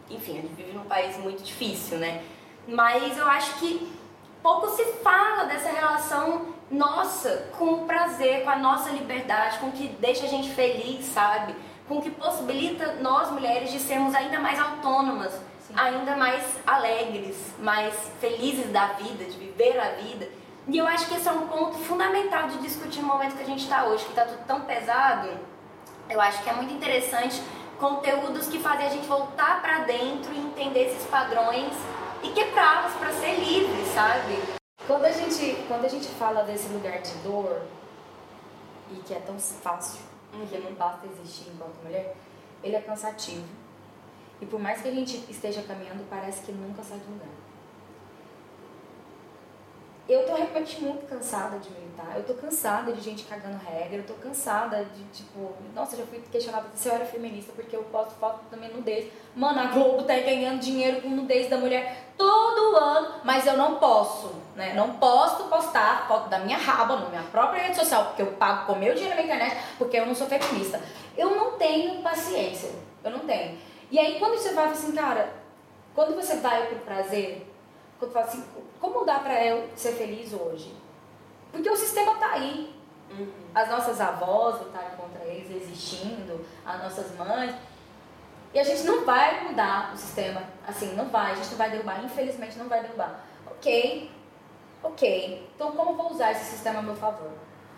enfim, 0.09 0.39
a 0.39 0.41
gente 0.41 0.53
vive 0.53 0.73
num 0.73 0.85
país 0.85 1.17
muito 1.17 1.41
difícil, 1.43 1.97
né? 1.97 2.21
Mas 2.69 3.17
eu 3.17 3.27
acho 3.27 3.55
que 3.55 3.91
pouco 4.41 4.69
se 4.69 4.83
fala 5.03 5.45
dessa 5.45 5.69
relação 5.69 6.47
nossa 6.69 7.49
com 7.57 7.73
o 7.73 7.85
prazer, 7.85 8.43
com 8.43 8.49
a 8.49 8.57
nossa 8.57 8.89
liberdade, 8.91 9.57
com 9.59 9.67
o 9.67 9.71
que 9.71 9.87
deixa 9.99 10.25
a 10.25 10.29
gente 10.29 10.51
feliz, 10.51 11.05
sabe? 11.05 11.55
com 11.89 11.99
que 11.99 12.11
possibilita 12.11 12.97
nós 13.01 13.31
mulheres 13.31 13.71
de 13.71 13.79
sermos 13.79 14.13
ainda 14.13 14.39
mais 14.39 14.59
autônomas, 14.59 15.33
Sim. 15.33 15.73
ainda 15.75 16.15
mais 16.15 16.43
alegres, 16.65 17.35
mais 17.59 17.95
felizes 18.21 18.71
da 18.71 18.89
vida, 18.89 19.25
de 19.25 19.35
viver 19.37 19.77
a 19.79 19.89
vida. 19.95 20.29
E 20.67 20.77
eu 20.77 20.85
acho 20.85 21.07
que 21.07 21.15
esse 21.15 21.27
é 21.27 21.31
um 21.31 21.47
ponto 21.47 21.79
fundamental 21.79 22.47
de 22.47 22.59
discutir 22.59 23.01
no 23.01 23.07
momento 23.07 23.35
que 23.35 23.41
a 23.41 23.45
gente 23.45 23.63
está 23.63 23.85
hoje, 23.85 24.05
que 24.05 24.11
está 24.11 24.23
tudo 24.23 24.45
tão 24.45 24.61
pesado. 24.61 25.29
Eu 26.07 26.21
acho 26.21 26.43
que 26.43 26.49
é 26.49 26.53
muito 26.53 26.71
interessante 26.71 27.41
conteúdos 27.79 28.47
que 28.47 28.59
fazem 28.59 28.85
a 28.85 28.89
gente 28.89 29.07
voltar 29.07 29.59
para 29.59 29.79
dentro 29.79 30.31
e 30.31 30.37
entender 30.37 30.91
esses 30.91 31.07
padrões 31.07 31.73
e 32.23 32.31
quebrá-los 32.31 32.93
para 32.93 33.13
ser 33.13 33.35
livre, 33.39 33.85
sabe? 33.93 34.59
Quando 34.85 35.05
a 35.05 35.11
gente 35.11 35.63
quando 35.67 35.85
a 35.85 35.89
gente 35.89 36.07
fala 36.07 36.43
desse 36.43 36.67
lugar 36.69 37.01
de 37.01 37.13
dor 37.19 37.61
e 38.91 38.95
que 38.95 39.13
é 39.13 39.19
tão 39.19 39.39
fácil 39.39 40.01
porque 40.31 40.57
não 40.57 40.73
basta 40.73 41.07
existir 41.07 41.49
enquanto 41.49 41.83
mulher, 41.83 42.15
ele 42.63 42.75
é 42.75 42.81
cansativo. 42.81 43.47
E 44.41 44.45
por 44.45 44.59
mais 44.59 44.81
que 44.81 44.87
a 44.87 44.91
gente 44.91 45.25
esteja 45.29 45.61
caminhando, 45.63 46.07
parece 46.09 46.43
que 46.43 46.51
nunca 46.51 46.81
sai 46.83 46.97
do 46.99 47.11
lugar. 47.11 47.27
Eu 50.07 50.25
tô 50.25 50.35
realmente 50.35 50.81
muito 50.81 51.07
cansada 51.07 51.59
de 51.59 51.69
militar. 51.99 52.13
Eu 52.15 52.23
tô 52.23 52.33
cansada 52.33 52.93
de 52.93 53.01
gente 53.01 53.23
cagando 53.23 53.57
regra. 53.57 53.97
Eu 53.97 54.03
tô 54.03 54.13
cansada 54.15 54.85
de, 54.85 55.03
tipo, 55.05 55.53
nossa, 55.75 55.97
já 55.97 56.05
fui 56.05 56.19
questionada 56.31 56.67
se 56.73 56.87
eu 56.87 56.95
era 56.95 57.05
feminista 57.05 57.51
porque 57.55 57.75
eu 57.75 57.83
posto 57.83 58.13
foto 58.15 58.39
da 58.49 58.57
minha 58.57 58.71
nudez. 58.71 59.11
Mano, 59.35 59.59
a 59.59 59.65
Globo 59.65 60.03
tá 60.03 60.15
ganhando 60.15 60.59
dinheiro 60.59 61.01
com 61.01 61.09
nudez 61.09 61.49
da 61.49 61.57
mulher 61.57 62.11
todo 62.17 62.75
ano, 62.75 63.15
mas 63.23 63.45
eu 63.45 63.57
não 63.57 63.75
posso, 63.75 64.33
né? 64.55 64.73
Não 64.73 64.93
posso 64.93 65.45
postar 65.45 66.07
foto 66.07 66.29
da 66.29 66.39
minha 66.39 66.57
raba 66.57 66.97
na 66.97 67.09
minha 67.09 67.23
própria 67.23 67.63
rede 67.63 67.77
social, 67.77 68.05
porque 68.05 68.21
eu 68.21 68.33
pago 68.33 68.65
com 68.65 68.79
meu 68.79 68.93
dinheiro 68.93 69.15
na 69.15 69.23
internet, 69.23 69.57
porque 69.77 69.97
eu 69.97 70.05
não 70.05 70.15
sou 70.15 70.27
feminista. 70.27 70.81
Eu 71.17 71.35
não 71.35 71.51
tenho 71.53 72.01
paciência. 72.01 72.71
Eu 73.03 73.11
não 73.11 73.19
tenho. 73.19 73.57
E 73.91 73.97
aí 73.97 74.19
quando 74.19 74.37
você 74.37 74.53
vai 74.53 74.69
assim, 74.69 74.91
cara, 74.91 75.33
quando 75.95 76.15
você 76.15 76.37
vai 76.37 76.67
pro 76.67 76.79
prazer, 76.79 77.47
quando 77.97 78.11
fala 78.11 78.25
assim, 78.25 78.43
como 78.79 79.05
dá 79.05 79.19
para 79.19 79.43
eu 79.43 79.67
ser 79.75 79.93
feliz 79.93 80.33
hoje? 80.33 80.73
Porque 81.51 81.69
o 81.69 81.75
sistema 81.75 82.15
tá 82.15 82.33
aí. 82.33 82.73
Uhum. 83.11 83.27
As 83.55 83.69
nossas 83.69 83.99
avós 83.99 84.59
lutaram 84.59 84.95
contra 84.95 85.23
eles, 85.25 85.49
existindo, 85.49 86.45
as 86.65 86.83
nossas 86.83 87.15
mães. 87.17 87.55
E 88.53 88.59
a 88.59 88.63
gente 88.63 88.83
não 88.83 89.05
vai 89.05 89.43
mudar 89.43 89.91
o 89.93 89.97
sistema, 89.97 90.41
assim, 90.67 90.95
não 90.95 91.05
vai, 91.09 91.33
a 91.33 91.35
gente 91.35 91.51
não 91.51 91.57
vai 91.57 91.69
derrubar, 91.69 92.03
infelizmente 92.03 92.57
não 92.57 92.67
vai 92.67 92.81
derrubar. 92.81 93.23
Ok, 93.45 94.09
ok, 94.81 95.51
então 95.55 95.71
como 95.73 95.95
vou 95.95 96.11
usar 96.11 96.31
esse 96.31 96.45
sistema 96.45 96.79
a 96.79 96.81
meu 96.81 96.95
favor? 96.95 97.29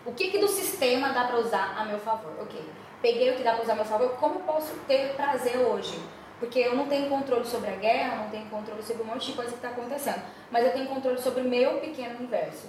O 0.06 0.14
que, 0.14 0.30
que 0.30 0.38
do 0.38 0.48
sistema 0.48 1.10
dá 1.10 1.24
para 1.24 1.38
usar 1.38 1.76
a 1.78 1.84
meu 1.84 1.98
favor? 1.98 2.32
Ok, 2.40 2.58
peguei 3.02 3.30
o 3.32 3.36
que 3.36 3.42
dá 3.42 3.52
para 3.52 3.64
usar 3.64 3.74
a 3.74 3.76
meu 3.76 3.84
favor, 3.84 4.12
como 4.12 4.36
eu 4.36 4.40
posso 4.40 4.74
ter 4.86 5.14
prazer 5.14 5.58
hoje? 5.58 6.00
Porque 6.38 6.58
eu 6.58 6.74
não 6.74 6.88
tenho 6.88 7.08
controle 7.08 7.44
sobre 7.44 7.70
a 7.70 7.76
guerra, 7.76 8.16
não 8.16 8.30
tenho 8.30 8.46
controle 8.46 8.82
sobre 8.82 9.02
um 9.02 9.06
monte 9.06 9.26
de 9.26 9.32
coisa 9.34 9.50
que 9.50 9.56
está 9.58 9.68
acontecendo. 9.68 10.22
Mas 10.50 10.64
eu 10.64 10.72
tenho 10.72 10.86
controle 10.86 11.20
sobre 11.20 11.42
o 11.42 11.44
meu 11.44 11.78
pequeno 11.80 12.18
universo, 12.18 12.66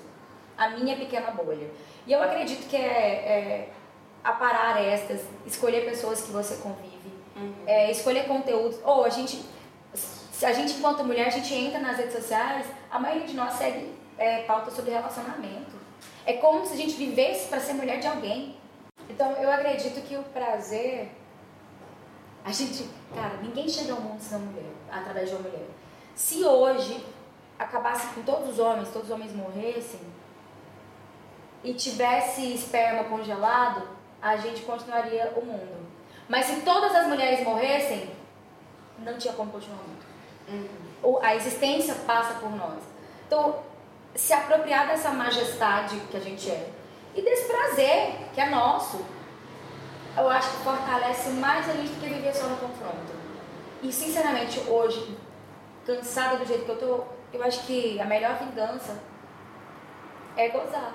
a 0.58 0.70
minha 0.70 0.96
pequena 0.96 1.32
bolha. 1.32 1.70
E 2.06 2.12
eu 2.12 2.22
acredito 2.22 2.68
que 2.68 2.76
é, 2.76 2.80
é 2.80 3.70
aparar 4.24 4.82
estas, 4.82 5.22
escolher 5.46 5.86
pessoas 5.86 6.22
que 6.22 6.32
você 6.32 6.58
convive, 6.58 7.12
uhum. 7.36 7.54
é, 7.66 7.92
escolher 7.92 8.28
conteúdos. 8.28 8.80
Ou 8.84 9.04
a 9.04 9.10
gente, 9.10 9.44
a 10.42 10.54
gente 10.54 10.74
enquanto 10.74 11.04
mulher, 11.04 11.28
a 11.28 11.32
gente 11.32 11.54
entra 11.54 11.80
nas 11.80 11.98
redes 11.98 12.14
sociais, 12.14 12.68
a 12.90 13.00
maioria 13.00 13.28
de 13.28 13.34
nós 13.34 13.54
segue 13.54 13.94
é, 14.18 14.44
pauta 14.44 14.72
sobre 14.72 14.92
relacionamento. 14.92 15.74
É 16.26 16.34
como 16.34 16.66
se 16.66 16.74
a 16.74 16.78
gente 16.78 16.94
vivesse 16.94 17.48
para 17.50 17.60
ser 17.60 17.74
mulher 17.74 18.00
de 18.00 18.08
alguém. 18.08 18.56
Então 19.10 19.32
eu 19.34 19.52
acredito 19.52 20.02
que 20.08 20.16
o 20.16 20.24
prazer 20.24 21.10
a 22.46 22.52
gente, 22.52 22.90
cara, 23.16 23.38
ninguém 23.42 23.70
chega 23.70 23.94
ao 23.94 24.02
mundo 24.02 24.20
sem 24.20 24.38
mulher, 24.38 24.72
através 24.92 25.30
de 25.30 25.36
uma 25.36 25.44
mulher. 25.48 25.66
Se 26.14 26.44
hoje 26.44 27.04
acabasse 27.58 28.14
com 28.14 28.22
todos 28.24 28.50
os 28.50 28.60
homens, 28.60 28.90
todos 28.90 29.08
os 29.08 29.14
homens 29.14 29.34
morressem 29.34 30.02
e 31.64 31.74
tivesse 31.74 32.54
esperma 32.54 33.06
congelado, 33.06 33.88
a 34.22 34.36
gente 34.38 34.62
continuaria 34.62 35.34
o 35.36 35.46
mundo. 35.46 35.88
Mas 36.28 36.46
se 36.46 36.62
todas 36.62 36.96
as 36.96 37.08
mulheres 37.08 37.44
morressem, 37.46 38.10
não 39.00 39.18
tinha 39.18 39.34
como 39.34 39.52
continuar 39.52 39.80
o 39.80 39.88
mundo. 39.88 40.70
Uhum. 41.04 41.20
A 41.22 41.36
existência 41.36 41.96
passa 42.06 42.40
por 42.40 42.52
nós. 42.56 42.82
Então, 43.28 43.60
se 44.16 44.34
apropriar 44.34 44.88
dessa 44.88 45.10
majestade 45.10 46.00
que 46.12 46.18
a 46.18 46.20
gente 46.20 46.50
é 46.50 46.70
e 47.16 47.22
desse 47.22 47.46
prazer 47.46 48.16
que 48.34 48.42
é 48.42 48.50
nosso 48.50 49.04
eu 50.16 50.30
acho 50.30 50.52
que 50.52 50.64
fortalece 50.64 51.30
mais 51.32 51.68
a 51.70 51.74
gente 51.74 51.90
do 51.90 52.00
que 52.00 52.08
viver 52.08 52.34
só 52.34 52.48
no 52.48 52.58
confronto. 52.58 53.14
E 53.82 53.92
sinceramente, 53.92 54.60
hoje, 54.70 55.18
cansada 55.86 56.38
do 56.38 56.46
jeito 56.46 56.66
que 56.66 56.72
eu 56.72 56.78
tô, 56.78 57.04
eu 57.34 57.44
acho 57.44 57.66
que 57.66 58.00
a 58.00 58.06
melhor 58.06 58.38
vingança 58.38 59.00
é 60.38 60.50
gozar. 60.50 60.94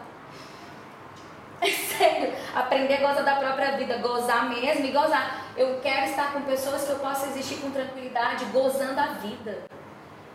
É 1.61 1.71
sério, 1.71 2.33
aprender 2.55 2.95
a 2.95 3.09
gozar 3.09 3.25
da 3.25 3.37
própria 3.37 3.77
vida, 3.77 3.99
gozar 3.99 4.49
mesmo 4.49 4.87
e 4.87 4.93
gozar. 4.93 5.47
Eu 5.57 5.81
quero 5.81 6.07
estar 6.11 6.33
com 6.33 6.43
pessoas 6.43 6.85
que 6.85 6.91
eu 6.91 6.99
possa 6.99 7.27
existir 7.27 7.57
com 7.57 7.71
tranquilidade, 7.71 8.45
gozando 8.47 8.99
a 9.01 9.07
vida. 9.07 9.65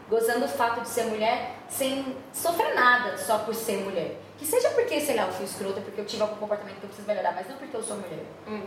Gozando 0.10 0.46
o 0.46 0.50
fato 0.50 0.82
de 0.82 0.90
ser 0.90 1.06
mulher 1.06 1.56
sem 1.70 2.18
sofrer 2.34 2.76
nada 2.76 3.18
só 3.18 3.40
por 3.40 3.56
ser 3.56 3.78
mulher. 3.78 4.18
Que 4.38 4.46
seja 4.46 4.70
porque, 4.72 5.00
sei 5.00 5.16
lá, 5.16 5.24
eu 5.24 5.32
fui 5.32 5.46
escrota, 5.46 5.80
porque 5.80 6.02
eu 6.02 6.06
tive 6.06 6.22
algum 6.22 6.36
comportamento 6.36 6.76
que 6.76 6.84
eu 6.84 6.90
preciso 6.90 7.08
melhorar, 7.08 7.32
mas 7.34 7.48
não 7.48 7.56
porque 7.56 7.76
eu 7.76 7.82
sou 7.82 7.96
mulher. 7.96 8.26
Hum. 8.46 8.64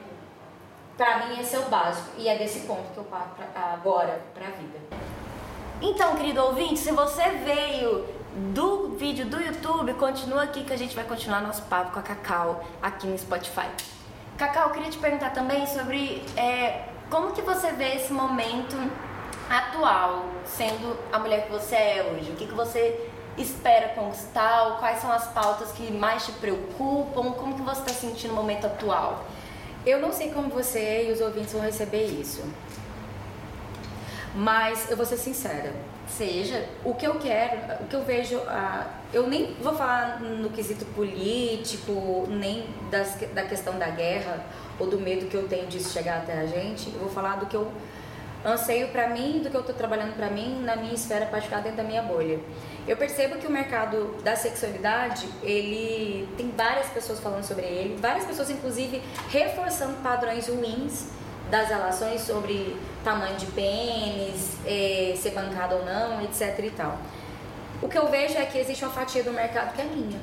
Pra 0.97 1.27
mim, 1.27 1.39
esse 1.39 1.55
é 1.55 1.59
o 1.59 1.65
básico. 1.65 2.09
E 2.17 2.27
é 2.27 2.39
desse 2.39 2.61
ponto 2.61 2.91
que 2.95 2.99
eu 2.99 3.05
paro 3.05 3.29
pra, 3.37 3.61
agora 3.75 4.23
pra 4.35 4.47
vida. 4.47 4.79
Então, 5.83 6.17
querido 6.17 6.43
ouvinte, 6.43 6.79
se 6.79 6.91
você 6.91 7.29
veio 7.45 8.07
do 8.37 8.97
vídeo 8.99 9.25
do 9.25 9.41
YouTube, 9.41 9.95
continua 9.95 10.43
aqui 10.43 10.63
que 10.63 10.73
a 10.73 10.77
gente 10.77 10.95
vai 10.95 11.05
continuar 11.05 11.41
nosso 11.41 11.63
papo 11.63 11.93
com 11.93 11.99
a 11.99 12.03
Cacau 12.03 12.63
aqui 12.83 13.07
no 13.07 13.19
Spotify. 13.19 13.67
Cacau, 14.37 14.71
queria 14.73 14.91
te 14.91 14.99
perguntar 14.99 15.31
também 15.31 15.67
sobre 15.67 16.23
é, 16.37 16.85
como 17.09 17.33
que 17.33 17.41
você 17.41 17.73
vê 17.73 17.95
esse 17.95 18.13
momento 18.13 18.77
atual, 19.49 20.27
sendo 20.45 20.99
a 21.11 21.19
mulher 21.19 21.47
que 21.47 21.53
você 21.53 21.77
é 21.77 22.13
hoje. 22.13 22.31
O 22.31 22.37
que, 22.37 22.47
que 22.47 22.55
você 22.55 23.09
espera 23.39 23.89
conquistar, 23.95 24.77
quais 24.81 25.01
são 25.01 25.11
as 25.11 25.29
pautas 25.29 25.73
que 25.73 25.91
mais 25.91 26.27
te 26.27 26.33
preocupam, 26.33 27.33
como 27.33 27.55
que 27.55 27.63
você 27.63 27.81
está 27.81 27.95
sentindo 27.95 28.35
no 28.35 28.37
momento 28.37 28.67
atual? 28.67 29.25
Eu 29.87 29.99
não 29.99 30.13
sei 30.13 30.31
como 30.31 30.51
você 30.51 31.09
e 31.09 31.13
os 31.13 31.23
ouvintes 31.23 31.55
vão 31.55 31.63
receber 31.63 32.05
isso, 32.05 32.45
mas 34.35 34.91
eu 34.91 34.97
vou 34.97 35.07
ser 35.07 35.17
sincera. 35.17 35.96
Seja. 36.09 36.69
O 36.85 36.95
que 36.95 37.07
eu 37.07 37.19
quero, 37.19 37.83
o 37.83 37.87
que 37.87 37.95
eu 37.95 38.05
vejo, 38.05 38.41
ah, 38.47 38.87
eu 39.13 39.27
nem 39.27 39.55
vou 39.55 39.75
falar 39.75 40.21
no 40.21 40.51
quesito 40.51 40.85
político, 40.87 42.27
nem 42.29 42.67
das, 42.91 43.17
da 43.35 43.43
questão 43.43 43.79
da 43.79 43.89
guerra 43.89 44.45
ou 44.79 44.87
do 44.87 44.99
medo 44.99 45.27
que 45.27 45.35
eu 45.35 45.49
tenho 45.49 45.67
disso 45.67 45.93
chegar 45.93 46.19
até 46.19 46.39
a 46.39 46.47
gente. 46.47 46.89
Eu 46.93 47.01
vou 47.01 47.11
falar 47.11 47.37
do 47.37 47.47
que 47.47 47.57
eu 47.57 47.71
anseio 48.45 48.89
para 48.89 49.09
mim, 49.09 49.41
do 49.43 49.51
que 49.51 49.57
eu 49.57 49.61
estou 49.61 49.75
trabalhando 49.75 50.15
para 50.15 50.31
mim 50.31 50.63
na 50.63 50.77
minha 50.77 50.95
esfera 50.95 51.27
particular 51.27 51.63
dentro 51.63 51.79
da 51.79 51.83
minha 51.83 52.03
bolha. 52.03 52.39
Eu 52.87 52.97
percebo 52.97 53.37
que 53.37 53.47
o 53.47 53.51
mercado 53.51 54.17
da 54.23 54.37
sexualidade, 54.37 55.29
ele 55.43 56.29
tem 56.37 56.53
várias 56.57 56.87
pessoas 56.89 57.19
falando 57.19 57.43
sobre 57.43 57.65
ele, 57.65 57.97
várias 57.97 58.25
pessoas 58.25 58.49
inclusive 58.49 59.03
reforçando 59.29 59.95
padrões 60.03 60.47
ruins 60.47 61.09
das 61.51 61.69
relações 61.69 62.21
sobre 62.23 62.77
tamanho 63.05 63.37
de 63.37 63.47
pênis, 63.47 64.57
é, 64.67 65.15
ser 65.17 65.31
bancado 65.31 65.77
ou 65.77 65.85
não, 65.85 66.23
etc 66.23 66.59
e 66.59 66.71
tal. 66.71 66.99
O 67.81 67.89
que 67.89 67.97
eu 67.97 68.09
vejo 68.09 68.37
é 68.37 68.47
que 68.47 68.59
existe 68.59 68.85
uma 68.85 68.93
fatia 68.93 69.23
do 69.23 69.33
mercado 69.33 69.75
que 69.75 69.81
é 69.81 69.85
minha. 69.85 70.19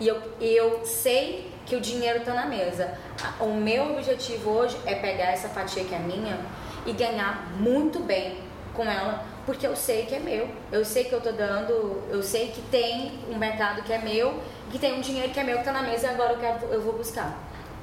E 0.00 0.06
eu, 0.06 0.22
eu 0.40 0.84
sei 0.84 1.50
que 1.66 1.74
o 1.74 1.80
dinheiro 1.80 2.20
está 2.20 2.34
na 2.34 2.46
mesa. 2.46 2.96
O 3.40 3.48
meu 3.48 3.92
objetivo 3.92 4.50
hoje 4.50 4.76
é 4.86 4.94
pegar 4.94 5.32
essa 5.32 5.48
fatia 5.48 5.84
que 5.84 5.94
é 5.94 5.98
minha 5.98 6.38
e 6.86 6.92
ganhar 6.92 7.50
muito 7.58 8.00
bem 8.00 8.38
com 8.74 8.84
ela, 8.84 9.24
porque 9.44 9.66
eu 9.66 9.74
sei 9.74 10.06
que 10.06 10.14
é 10.14 10.20
meu. 10.20 10.48
Eu 10.70 10.84
sei 10.84 11.04
que 11.04 11.12
eu 11.12 11.20
tô 11.20 11.32
dando, 11.32 12.02
eu 12.10 12.22
sei 12.22 12.48
que 12.48 12.60
tem 12.70 13.18
um 13.28 13.36
mercado 13.36 13.82
que 13.82 13.92
é 13.92 13.98
meu, 13.98 14.40
que 14.70 14.78
tem 14.78 14.94
um 14.94 15.00
dinheiro 15.00 15.30
que 15.30 15.40
é 15.40 15.42
meu 15.44 15.58
que 15.58 15.64
tá 15.64 15.72
na 15.72 15.82
mesa 15.82 16.06
e 16.06 16.10
agora 16.10 16.34
eu, 16.34 16.38
quero, 16.38 16.66
eu 16.66 16.80
vou 16.80 16.92
buscar. 16.92 17.36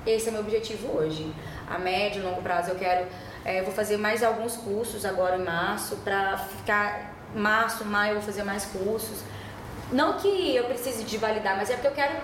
Esse 0.05 0.29
é 0.29 0.31
meu 0.31 0.41
objetivo 0.41 0.97
hoje. 0.97 1.33
A 1.69 1.77
médio 1.77 2.21
e 2.21 2.25
longo 2.25 2.41
prazo 2.41 2.71
eu 2.71 2.75
quero, 2.75 3.07
é, 3.43 3.61
vou 3.61 3.73
fazer 3.73 3.97
mais 3.97 4.23
alguns 4.23 4.55
cursos 4.55 5.05
agora 5.05 5.37
em 5.37 5.43
março, 5.43 5.97
para 5.97 6.37
ficar 6.37 7.13
março, 7.35 7.83
maio 7.85 8.11
eu 8.11 8.15
vou 8.15 8.23
fazer 8.23 8.43
mais 8.43 8.65
cursos. 8.65 9.23
Não 9.91 10.13
que 10.13 10.55
eu 10.55 10.65
precise 10.65 11.03
de 11.03 11.17
validar, 11.17 11.55
mas 11.57 11.69
é 11.69 11.73
porque 11.73 11.87
eu 11.87 11.91
quero 11.91 12.15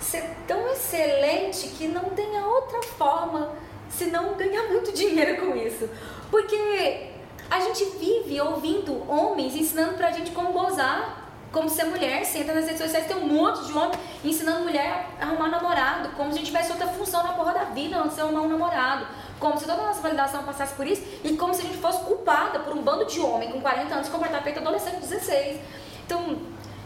ser 0.00 0.24
tão 0.46 0.68
excelente 0.68 1.68
que 1.68 1.86
não 1.86 2.10
tenha 2.10 2.44
outra 2.44 2.82
forma 2.82 3.52
senão 3.90 4.34
ganhar 4.34 4.64
muito 4.68 4.92
dinheiro 4.92 5.44
com 5.44 5.56
isso. 5.56 5.88
Porque 6.30 7.10
a 7.50 7.60
gente 7.60 7.84
vive 7.98 8.40
ouvindo 8.40 9.10
homens 9.10 9.54
ensinando 9.54 9.94
pra 9.94 10.12
gente 10.12 10.30
como 10.30 10.52
gozar, 10.52 11.19
como 11.52 11.68
ser 11.68 11.84
mulher. 11.84 12.24
Você 12.24 12.38
entra 12.38 12.54
nas 12.54 12.64
redes 12.64 12.80
sociais, 12.80 13.06
tem 13.06 13.16
um 13.16 13.26
monte 13.26 13.64
de 13.64 13.72
homem 13.72 13.98
ensinando 14.24 14.64
mulher 14.64 15.08
a 15.20 15.24
arrumar 15.24 15.48
namorado, 15.48 16.10
como 16.10 16.30
se 16.30 16.36
a 16.36 16.40
gente 16.40 16.50
tivesse 16.50 16.70
outra 16.70 16.88
função 16.88 17.22
na 17.22 17.32
porra 17.32 17.52
da 17.52 17.64
vida 17.64 17.98
antes 17.98 18.16
de 18.16 18.22
arrumar 18.22 18.42
um 18.42 18.48
namorado. 18.48 19.06
Como 19.38 19.58
se 19.58 19.64
toda 19.64 19.82
a 19.82 19.86
nossa 19.86 20.02
validação 20.02 20.42
passasse 20.42 20.74
por 20.74 20.86
isso 20.86 21.02
e 21.24 21.34
como 21.36 21.54
se 21.54 21.62
a 21.62 21.64
gente 21.64 21.78
fosse 21.78 22.04
culpada 22.04 22.58
por 22.58 22.76
um 22.76 22.82
bando 22.82 23.06
de 23.06 23.20
homem 23.20 23.50
com 23.50 23.60
40 23.60 23.94
anos 23.94 24.08
comportar 24.08 24.42
feito 24.42 24.58
adolescente 24.58 24.96
de 24.96 25.06
16. 25.06 25.60
Então, 26.04 26.38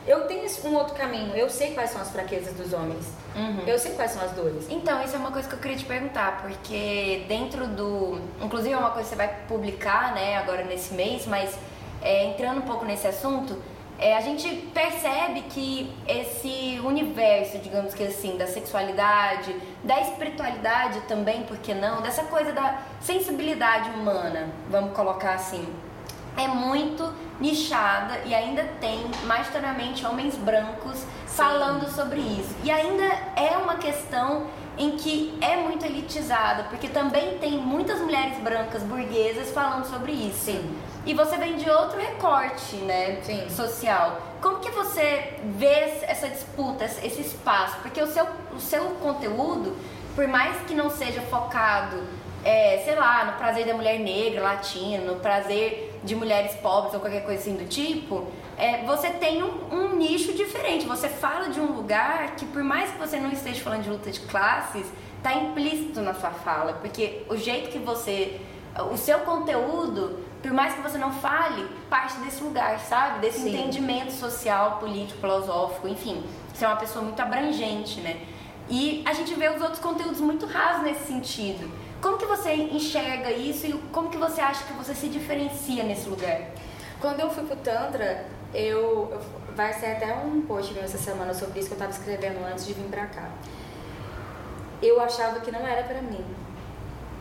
eu 0.07 0.27
tenho 0.27 0.47
um 0.67 0.75
outro 0.75 0.95
caminho. 0.95 1.35
Eu 1.35 1.51
sei 1.51 1.73
quais 1.73 1.91
são 1.91 2.01
as 2.01 2.11
fraquezas 2.11 2.55
dos 2.55 2.73
homens. 2.73 3.07
Uhum. 3.35 3.65
Eu 3.67 3.79
sei 3.79 3.93
quais 3.95 4.13
são 4.13 4.23
as 4.23 4.33
dores. 4.33 4.67
Então, 4.71 5.03
isso 5.03 5.17
é 5.17 5.19
uma 5.19 5.33
coisa 5.33 5.49
que 5.49 5.55
eu 5.55 5.59
queria 5.59 5.77
te 5.77 5.85
perguntar, 5.85 6.43
porque 6.43 7.25
dentro 7.27 7.67
do. 7.67 8.21
Inclusive, 8.41 8.73
é 8.73 8.77
uma 8.77 8.91
coisa 8.91 9.09
que 9.09 9.17
você 9.17 9.17
vai 9.17 9.35
publicar, 9.49 10.15
né, 10.15 10.37
agora 10.37 10.63
nesse 10.65 10.95
mês, 10.95 11.27
mas 11.27 11.59
é, 12.03 12.27
entrando 12.27 12.59
um 12.59 12.63
pouco 12.63 12.85
nesse 12.85 13.07
assunto, 13.07 13.61
é, 13.99 14.17
a 14.17 14.21
gente 14.21 14.49
percebe 14.75 15.43
que 15.43 15.93
esse 16.07 16.81
universo, 16.85 17.59
digamos 17.59 17.95
que 17.95 18.03
assim, 18.03 18.37
da 18.37 18.47
sexualidade, 18.47 19.55
da 19.83 20.01
espiritualidade 20.01 21.01
também, 21.03 21.43
por 21.45 21.59
que 21.59 21.75
não, 21.75 22.03
dessa 22.03 22.25
coisa 22.25 22.53
da 22.53 22.81
sensibilidade 23.01 23.91
humana, 23.91 24.49
vamos 24.69 24.95
colocar 24.95 25.35
assim 25.35 25.67
é 26.37 26.49
muito 26.49 27.13
nichada 27.41 28.19
e 28.25 28.35
ainda 28.35 28.65
tem 28.81 29.05
majoritariamente 29.25 30.05
homens 30.05 30.37
brancos 30.37 30.97
Sim. 30.97 31.07
falando 31.27 31.89
sobre 31.91 32.21
isso. 32.21 32.55
E 32.63 32.71
ainda 32.71 33.05
é 33.37 33.57
uma 33.57 33.77
questão 33.77 34.47
em 34.77 34.93
que 34.97 35.37
é 35.41 35.57
muito 35.57 35.85
elitizada, 35.85 36.65
porque 36.65 36.89
também 36.89 37.39
tem 37.39 37.53
muitas 37.53 38.01
mulheres 38.01 38.39
brancas 38.39 38.83
burguesas 38.83 39.51
falando 39.51 39.85
sobre 39.85 40.13
isso. 40.13 40.47
Sim. 40.47 40.77
E 41.07 41.15
você 41.15 41.37
vem 41.37 41.57
de 41.57 41.69
outro 41.69 41.99
recorte, 42.01 42.77
né, 42.77 43.21
Sim. 43.23 43.49
social. 43.51 44.21
Como 44.41 44.59
que 44.59 44.71
você 44.71 45.35
vê 45.57 46.01
essa 46.03 46.29
disputa, 46.29 46.85
esse 46.85 47.21
espaço? 47.21 47.77
Porque 47.83 48.01
o 48.03 48.07
seu, 48.07 48.27
o 48.55 48.61
seu 48.61 48.85
conteúdo, 49.01 49.77
por 50.15 50.27
mais 50.27 50.57
que 50.63 50.75
não 50.75 50.91
seja 50.91 51.21
focado 51.23 52.03
é, 52.45 52.83
sei 52.85 52.95
lá, 52.95 53.25
no 53.25 53.33
prazer 53.33 53.67
da 53.67 53.75
mulher 53.75 53.99
negra, 53.99 54.43
latina, 54.43 55.03
no 55.03 55.17
prazer 55.17 55.94
de 56.05 56.15
mulheres 56.15 56.55
pobres 56.57 56.95
ou 56.95 57.01
qualquer 57.01 57.25
coisa 57.25 57.41
assim 57.41 57.57
do 57.57 57.67
tipo, 57.67 58.27
é, 58.57 58.85
você 58.85 59.11
tem 59.11 59.43
um, 59.43 59.75
um, 59.75 59.97
nicho 59.97 60.33
diferente. 60.35 60.85
Você 60.87 61.09
fala 61.09 61.49
de 61.49 61.59
um 61.59 61.73
lugar 61.73 62.37
que, 62.37 62.45
por 62.47 62.63
mais 62.63 62.91
que 62.91 62.99
você 62.99 63.19
não 63.19 63.33
esteja 63.33 63.61
falando 63.63 63.83
de 63.83 63.91
luta 63.91 64.11
de 64.11 64.21
classes, 64.21 64.87
está 65.17 65.35
implícito 65.35 66.01
na 66.01 66.15
sua 66.15 66.31
fala, 66.31 66.75
porque 66.75 67.23
o 67.29 67.37
jeito 67.37 67.71
que 67.71 67.79
você. 67.79 68.41
O 68.91 68.97
seu 68.97 69.21
conteúdo, 69.21 70.19
por 70.43 70.53
mais 70.53 70.75
que 70.75 70.81
você 70.81 70.99
não 70.99 71.13
fale, 71.13 71.65
parte 71.89 72.19
desse 72.19 72.43
lugar, 72.43 72.81
sabe? 72.81 73.21
Desse 73.21 73.43
Sim. 73.43 73.51
entendimento 73.51 74.11
social, 74.11 74.79
político, 74.81 75.21
filosófico, 75.21 75.87
enfim. 75.87 76.25
Você 76.53 76.65
é 76.65 76.69
uma 76.69 76.77
pessoa 76.77 77.05
muito 77.05 77.21
abrangente, 77.21 78.01
né? 78.01 78.21
E 78.69 79.01
a 79.07 79.13
gente 79.13 79.33
vê 79.35 79.49
os 79.49 79.63
outros 79.63 79.79
conteúdos 79.79 80.21
muito 80.21 80.45
rasos 80.47 80.83
nesse 80.83 81.07
sentido. 81.07 81.71
Como 82.05 82.19
que 82.19 82.27
você 82.27 82.53
enxerga 82.53 83.31
isso 83.31 83.67
e 83.67 83.73
como 83.91 84.11
que 84.11 84.19
você 84.19 84.39
acha 84.39 84.63
que 84.65 84.75
você 84.75 84.95
se 84.95 85.09
diferencia 85.09 85.83
nesse 85.85 86.07
lugar? 86.07 86.39
Quando 87.01 87.21
eu 87.21 87.31
fui 87.31 87.45
pro 87.45 87.57
Tantra, 87.57 88.27
eu, 88.53 89.11
eu 89.11 89.21
vai 89.57 89.73
ser 89.73 89.87
até 89.87 90.15
um 90.15 90.43
post 90.43 90.75
meu 90.75 90.83
essa 90.83 90.99
semana 90.99 91.33
sobre 91.33 91.61
isso 91.61 91.69
que 91.69 91.75
eu 91.75 91.79
tava 91.79 91.93
escrevendo 91.93 92.45
antes 92.45 92.67
de 92.67 92.75
vir 92.75 92.85
pra 92.91 93.07
cá. 93.07 93.31
Eu 94.83 95.01
achava 95.01 95.41
que 95.41 95.51
não 95.51 95.67
era 95.67 95.83
para 95.85 96.03
mim, 96.03 96.23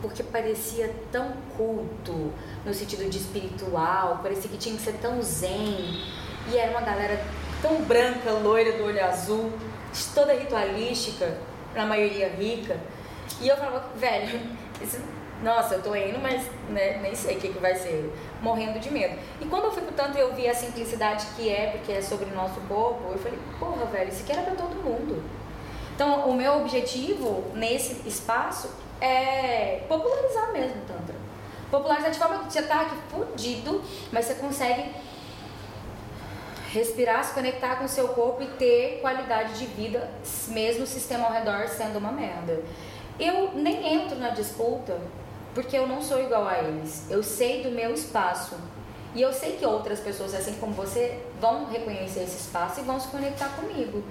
porque 0.02 0.22
parecia 0.22 0.94
tão 1.10 1.32
culto, 1.56 2.30
no 2.62 2.74
sentido 2.74 3.08
de 3.08 3.16
espiritual, 3.16 4.20
parecia 4.22 4.50
que 4.50 4.58
tinha 4.58 4.76
que 4.76 4.82
ser 4.82 4.98
tão 5.00 5.22
zen, 5.22 6.04
e 6.52 6.58
era 6.58 6.72
uma 6.72 6.82
galera 6.82 7.24
tão 7.62 7.80
branca, 7.84 8.32
loira, 8.32 8.72
do 8.72 8.84
olho 8.84 9.02
azul, 9.02 9.50
toda 10.14 10.34
ritualística, 10.34 11.38
na 11.74 11.86
maioria 11.86 12.28
rica. 12.28 12.78
E 13.40 13.48
eu 13.48 13.56
falava, 13.56 13.88
velho, 13.96 14.40
nossa, 15.42 15.74
eu 15.74 15.82
tô 15.82 15.94
indo, 15.94 16.18
mas 16.20 16.42
né, 16.70 16.98
nem 17.02 17.14
sei 17.14 17.36
o 17.36 17.40
que, 17.40 17.48
que 17.48 17.58
vai 17.58 17.74
ser, 17.74 18.12
morrendo 18.40 18.78
de 18.78 18.90
medo. 18.90 19.18
E 19.40 19.44
quando 19.44 19.64
eu 19.64 19.72
fui 19.72 19.82
pro 19.82 19.92
tanto 19.92 20.16
eu 20.16 20.34
vi 20.34 20.48
a 20.48 20.54
simplicidade 20.54 21.26
que 21.36 21.50
é, 21.50 21.72
porque 21.72 21.92
é 21.92 22.00
sobre 22.00 22.26
o 22.26 22.34
nosso 22.34 22.60
corpo, 22.62 23.12
eu 23.12 23.18
falei, 23.18 23.38
porra, 23.58 23.84
velho, 23.86 24.08
isso 24.08 24.22
aqui 24.22 24.32
era 24.32 24.42
pra 24.42 24.54
todo 24.54 24.74
mundo. 24.82 25.22
Então, 25.94 26.28
o 26.28 26.34
meu 26.34 26.60
objetivo 26.60 27.44
nesse 27.54 28.08
espaço 28.08 28.70
é 29.00 29.82
popularizar 29.88 30.52
mesmo 30.52 30.82
o 30.82 30.86
Tantra. 30.86 31.14
Popularizar 31.70 32.10
de 32.10 32.18
forma 32.18 32.38
que 32.44 32.52
você 32.52 32.62
tá 32.62 32.80
aqui 32.80 32.96
fudido, 33.10 33.82
mas 34.10 34.24
você 34.24 34.34
consegue 34.34 34.92
respirar, 36.72 37.22
se 37.22 37.32
conectar 37.32 37.76
com 37.76 37.84
o 37.84 37.88
seu 37.88 38.08
corpo 38.08 38.42
e 38.42 38.46
ter 38.46 38.98
qualidade 39.00 39.58
de 39.58 39.66
vida, 39.66 40.10
mesmo 40.48 40.82
o 40.82 40.86
sistema 40.86 41.26
ao 41.26 41.32
redor 41.32 41.68
sendo 41.68 41.98
uma 41.98 42.10
merda. 42.10 42.60
Eu 43.18 43.52
nem 43.54 43.94
entro 43.94 44.18
na 44.18 44.30
disputa 44.30 44.98
porque 45.54 45.76
eu 45.76 45.86
não 45.86 46.02
sou 46.02 46.20
igual 46.20 46.48
a 46.48 46.58
eles. 46.58 47.06
Eu 47.08 47.22
sei 47.22 47.62
do 47.62 47.70
meu 47.70 47.94
espaço. 47.94 48.56
E 49.14 49.22
eu 49.22 49.32
sei 49.32 49.52
que 49.56 49.64
outras 49.64 50.00
pessoas, 50.00 50.34
assim 50.34 50.54
como 50.54 50.72
você, 50.72 51.20
vão 51.40 51.66
reconhecer 51.66 52.24
esse 52.24 52.36
espaço 52.36 52.80
e 52.80 52.82
vão 52.82 52.98
se 52.98 53.06
conectar 53.08 53.48
comigo. 53.50 54.02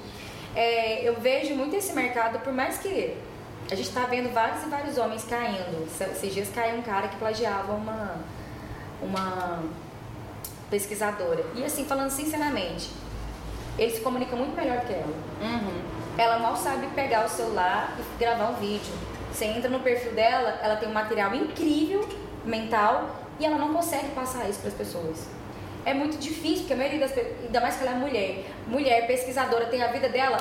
É, 0.56 1.08
eu 1.08 1.20
vejo 1.20 1.54
muito 1.56 1.76
esse 1.76 1.92
mercado, 1.94 2.40
por 2.40 2.54
mais 2.54 2.78
que 2.78 3.18
a 3.70 3.76
gente 3.76 3.90
está 3.90 4.06
vendo 4.06 4.32
vários 4.34 4.64
e 4.64 4.68
vários 4.68 4.98
homens 4.98 5.26
caindo. 5.26 5.86
Esses 5.86 6.34
dias 6.34 6.50
caiu 6.50 6.78
um 6.78 6.82
cara 6.82 7.10
que 7.10 7.18
plagiava 7.18 7.74
uma, 7.74 8.16
uma 9.02 9.64
pesquisadora. 10.70 11.46
E 11.56 11.64
assim, 11.66 11.84
falando 11.86 12.10
sinceramente, 12.10 12.90
ele 13.78 13.92
se 13.92 14.02
comunica 14.02 14.36
muito 14.36 14.56
melhor 14.56 14.82
que 14.82 14.94
ela. 14.94 15.14
Uhum. 15.42 15.82
Ela 16.18 16.40
mal 16.40 16.56
sabe 16.56 16.88
pegar 16.88 17.26
o 17.26 17.30
celular 17.30 17.98
e 18.00 18.20
gravar 18.20 18.50
um 18.50 18.56
vídeo. 18.56 18.94
Você 19.32 19.46
entra 19.46 19.70
no 19.70 19.80
perfil 19.80 20.12
dela, 20.14 20.60
ela 20.62 20.76
tem 20.76 20.88
um 20.88 20.94
material 20.94 21.34
incrível, 21.34 22.08
mental, 22.46 23.10
e 23.40 23.46
ela 23.46 23.58
não 23.58 23.74
consegue 23.74 24.10
passar 24.10 24.48
isso 24.48 24.60
para 24.60 24.70
as 24.70 24.76
pessoas. 24.76 25.28
É 25.86 25.94
muito 25.94 26.18
difícil, 26.18 26.60
porque 26.60 26.74
a 26.74 26.78
maioria 26.78 27.00
das 27.00 27.12
pessoas, 27.12 27.36
ainda 27.44 27.60
mais 27.60 27.76
que 27.76 27.84
ela 27.84 27.96
é 27.96 28.00
mulher, 28.00 28.46
mulher 28.68 29.08
pesquisadora, 29.08 29.66
tem 29.66 29.82
a 29.82 29.88
vida 29.88 30.08
dela, 30.08 30.38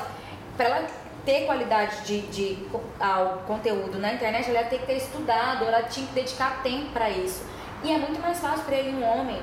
para 0.56 0.66
ela 0.66 0.86
ter 1.24 1.46
qualidade 1.46 2.02
de, 2.04 2.20
de 2.28 2.66
ao 3.00 3.38
conteúdo 3.46 3.98
na 3.98 4.12
internet, 4.12 4.50
ela 4.50 4.64
ter 4.64 4.78
que 4.78 4.86
ter 4.86 4.96
estudado, 4.96 5.64
ela 5.64 5.82
tinha 5.84 6.06
que 6.06 6.12
dedicar 6.12 6.62
tempo 6.62 6.90
para 6.92 7.08
isso. 7.08 7.44
E 7.82 7.92
é 7.92 7.98
muito 7.98 8.20
mais 8.20 8.38
fácil 8.38 8.64
para 8.64 8.76
ele, 8.76 8.96
um 8.96 9.04
homem, 9.04 9.40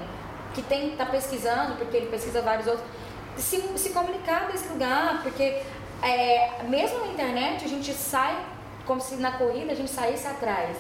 que 0.54 0.62
tem 0.62 0.92
tá 0.92 1.06
pesquisando, 1.06 1.76
porque 1.76 1.98
ele 1.98 2.08
pesquisa 2.08 2.42
vários 2.42 2.68
outros, 2.68 2.86
se, 3.38 3.62
se 3.78 3.90
comunicar 3.92 4.48
desse 4.52 4.68
lugar, 4.70 5.22
porque 5.24 5.62
é, 6.02 6.64
mesmo 6.64 7.00
na 7.00 7.08
internet 7.08 7.66
a 7.66 7.68
gente 7.68 7.94
sai 7.94 8.38
como 8.86 9.02
se 9.02 9.16
na 9.16 9.34
corrida 9.34 9.72
a 9.72 9.76
gente 9.76 9.92
saísse 9.92 10.28
atrás. 10.28 10.78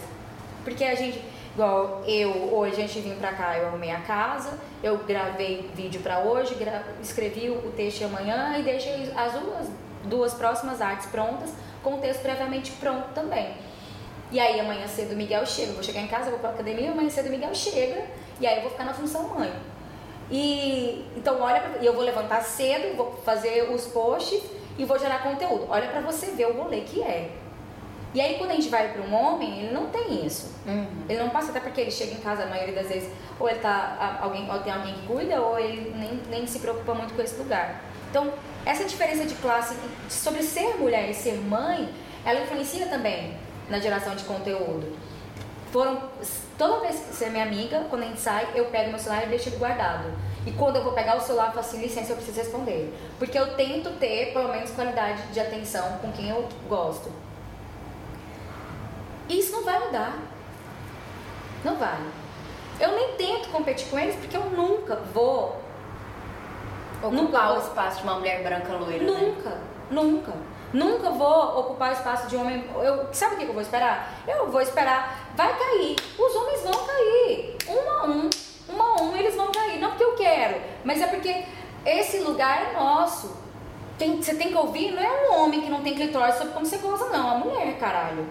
Porque 0.63 0.83
a 0.83 0.95
gente, 0.95 1.23
igual 1.53 2.03
eu, 2.05 2.53
hoje 2.53 2.75
a 2.75 2.87
gente 2.87 2.99
vim 3.01 3.15
pra 3.15 3.33
cá, 3.33 3.57
eu 3.57 3.67
arrumei 3.67 3.91
a 3.91 4.01
casa, 4.01 4.57
eu 4.83 4.97
gravei 4.99 5.69
vídeo 5.75 6.01
pra 6.01 6.19
hoje, 6.19 6.55
escrevi 7.01 7.49
o 7.49 7.71
texto 7.75 7.99
de 7.99 8.03
amanhã 8.05 8.57
e 8.57 8.63
deixei 8.63 9.11
as 9.15 9.33
duas, 9.33 9.67
duas 10.05 10.33
próximas 10.33 10.81
artes 10.81 11.07
prontas, 11.07 11.51
com 11.83 11.95
o 11.95 11.97
texto 11.99 12.21
previamente 12.21 12.71
pronto 12.73 13.09
também. 13.13 13.53
E 14.31 14.39
aí 14.39 14.59
amanhã 14.59 14.87
cedo 14.87 15.13
o 15.13 15.15
Miguel 15.15 15.45
chega, 15.45 15.69
eu 15.69 15.73
vou 15.75 15.83
chegar 15.83 16.01
em 16.01 16.07
casa, 16.07 16.29
vou 16.29 16.39
pra 16.39 16.49
academia, 16.49 16.91
amanhã 16.91 17.09
cedo 17.09 17.27
o 17.27 17.31
Miguel 17.31 17.53
chega, 17.53 18.05
e 18.39 18.45
aí 18.45 18.57
eu 18.57 18.61
vou 18.61 18.71
ficar 18.71 18.85
na 18.85 18.93
função 18.93 19.27
mãe. 19.29 19.51
E 20.31 21.05
então 21.15 21.41
olha, 21.41 21.59
pra, 21.59 21.83
eu 21.83 21.93
vou 21.93 22.03
levantar 22.03 22.41
cedo, 22.41 22.95
vou 22.95 23.19
fazer 23.25 23.71
os 23.71 23.87
posts 23.87 24.41
e 24.77 24.85
vou 24.85 24.97
gerar 24.99 25.23
conteúdo. 25.23 25.65
Olha 25.69 25.87
para 25.87 26.01
você 26.01 26.27
ver 26.27 26.47
o 26.47 26.53
rolê 26.53 26.81
que 26.81 27.01
é. 27.01 27.31
E 28.13 28.21
aí 28.21 28.37
quando 28.37 28.51
a 28.51 28.55
gente 28.55 28.69
vai 28.69 28.91
para 28.91 29.01
um 29.01 29.13
homem, 29.13 29.59
ele 29.59 29.73
não 29.73 29.87
tem 29.87 30.25
isso. 30.25 30.53
Uhum. 30.65 30.87
Ele 31.07 31.19
não 31.19 31.29
passa 31.29 31.51
até 31.51 31.59
porque 31.59 31.81
ele 31.81 31.91
chega 31.91 32.13
em 32.13 32.19
casa 32.19 32.43
a 32.43 32.47
maioria 32.47 32.73
das 32.73 32.87
vezes 32.87 33.09
ou 33.39 33.49
ele 33.49 33.59
tá 33.59 34.19
alguém 34.21 34.49
ou 34.49 34.59
tem 34.59 34.73
alguém 34.73 34.93
que 34.93 35.07
cuida 35.07 35.41
ou 35.41 35.59
ele 35.59 35.93
nem, 35.95 36.21
nem 36.29 36.47
se 36.47 36.59
preocupa 36.59 36.93
muito 36.93 37.13
com 37.13 37.21
esse 37.21 37.35
lugar. 37.35 37.81
Então, 38.09 38.33
essa 38.65 38.85
diferença 38.85 39.25
de 39.25 39.35
classe 39.35 39.75
sobre 40.09 40.41
ser 40.41 40.77
mulher 40.77 41.09
e 41.09 41.13
ser 41.13 41.35
mãe, 41.35 41.89
ela 42.25 42.41
influencia 42.41 42.87
também 42.87 43.35
na 43.69 43.79
geração 43.79 44.15
de 44.15 44.23
conteúdo. 44.23 44.97
Foram 45.71 46.01
toda 46.57 46.79
vez 46.81 46.99
que 46.99 47.13
você 47.13 47.25
é 47.25 47.29
minha 47.29 47.43
amiga, 47.43 47.85
quando 47.89 48.03
a 48.03 48.05
gente 48.07 48.19
sai, 48.19 48.49
eu 48.55 48.65
pego 48.65 48.89
meu 48.89 48.99
celular 48.99 49.25
e 49.25 49.29
deixo 49.29 49.49
ele 49.49 49.57
guardado. 49.57 50.11
E 50.45 50.51
quando 50.51 50.77
eu 50.77 50.83
vou 50.83 50.93
pegar 50.93 51.17
o 51.17 51.21
celular, 51.21 51.47
eu 51.47 51.51
falo 51.51 51.59
assim, 51.59 51.81
licença, 51.81 52.11
eu 52.11 52.15
preciso 52.15 52.39
responder. 52.39 52.93
Porque 53.19 53.37
eu 53.37 53.55
tento 53.55 53.91
ter, 53.99 54.33
pelo 54.33 54.49
menos, 54.49 54.71
qualidade 54.71 55.21
de 55.31 55.39
atenção 55.39 55.99
com 55.99 56.11
quem 56.11 56.29
eu 56.29 56.47
gosto. 56.67 57.11
Isso 59.29 59.51
não 59.51 59.63
vai 59.63 59.79
mudar. 59.79 60.17
Não 61.63 61.75
vai. 61.75 61.99
Eu 62.79 62.93
nem 62.93 63.13
tento 63.15 63.49
competir 63.49 63.87
com 63.89 63.99
eles 63.99 64.15
porque 64.15 64.35
eu 64.35 64.45
nunca 64.45 64.95
vou 64.95 65.61
ocupar 67.03 67.11
nunca 67.11 67.53
o 67.53 67.57
espaço 67.59 67.97
de 67.97 68.03
uma 68.03 68.15
mulher 68.15 68.41
branca 68.41 68.73
loira. 68.73 69.03
Nunca, 69.03 69.49
né? 69.49 69.61
nunca. 69.91 70.33
Nunca 70.73 71.09
vou 71.09 71.59
ocupar 71.59 71.89
o 71.89 71.93
espaço 71.93 72.27
de 72.27 72.35
homem. 72.35 72.63
Eu, 72.75 73.07
sabe 73.11 73.35
o 73.35 73.37
que 73.37 73.45
eu 73.45 73.53
vou 73.53 73.61
esperar? 73.61 74.21
Eu 74.27 74.51
vou 74.51 74.61
esperar. 74.61 75.29
Vai 75.35 75.57
cair. 75.57 75.95
Os 76.17 76.35
homens 76.35 76.61
vão 76.61 76.85
cair. 76.85 77.57
Um 77.67 77.89
a 77.89 78.05
um. 78.05 78.29
Um 78.69 78.81
a 78.81 79.01
um 79.01 79.15
eles 79.15 79.35
vão 79.35 79.51
cair. 79.51 79.79
Não 79.79 79.89
porque 79.89 80.03
eu 80.03 80.15
quero, 80.15 80.61
mas 80.83 81.01
é 81.01 81.07
porque 81.07 81.43
esse 81.85 82.19
lugar 82.19 82.69
é 82.69 82.73
nosso. 82.73 83.35
Tem, 83.97 84.15
você 84.15 84.35
tem 84.35 84.49
que 84.49 84.55
ouvir, 84.55 84.91
não 84.91 85.03
é 85.03 85.27
um 85.27 85.41
homem 85.41 85.61
que 85.61 85.69
não 85.69 85.81
tem 85.81 85.93
clitóris 85.93 86.35
sobre 86.35 86.53
como 86.53 86.65
você 86.65 86.77
goza, 86.77 87.09
não. 87.09 87.29
É 87.29 87.35
a 87.35 87.37
mulher, 87.37 87.77
caralho. 87.77 88.27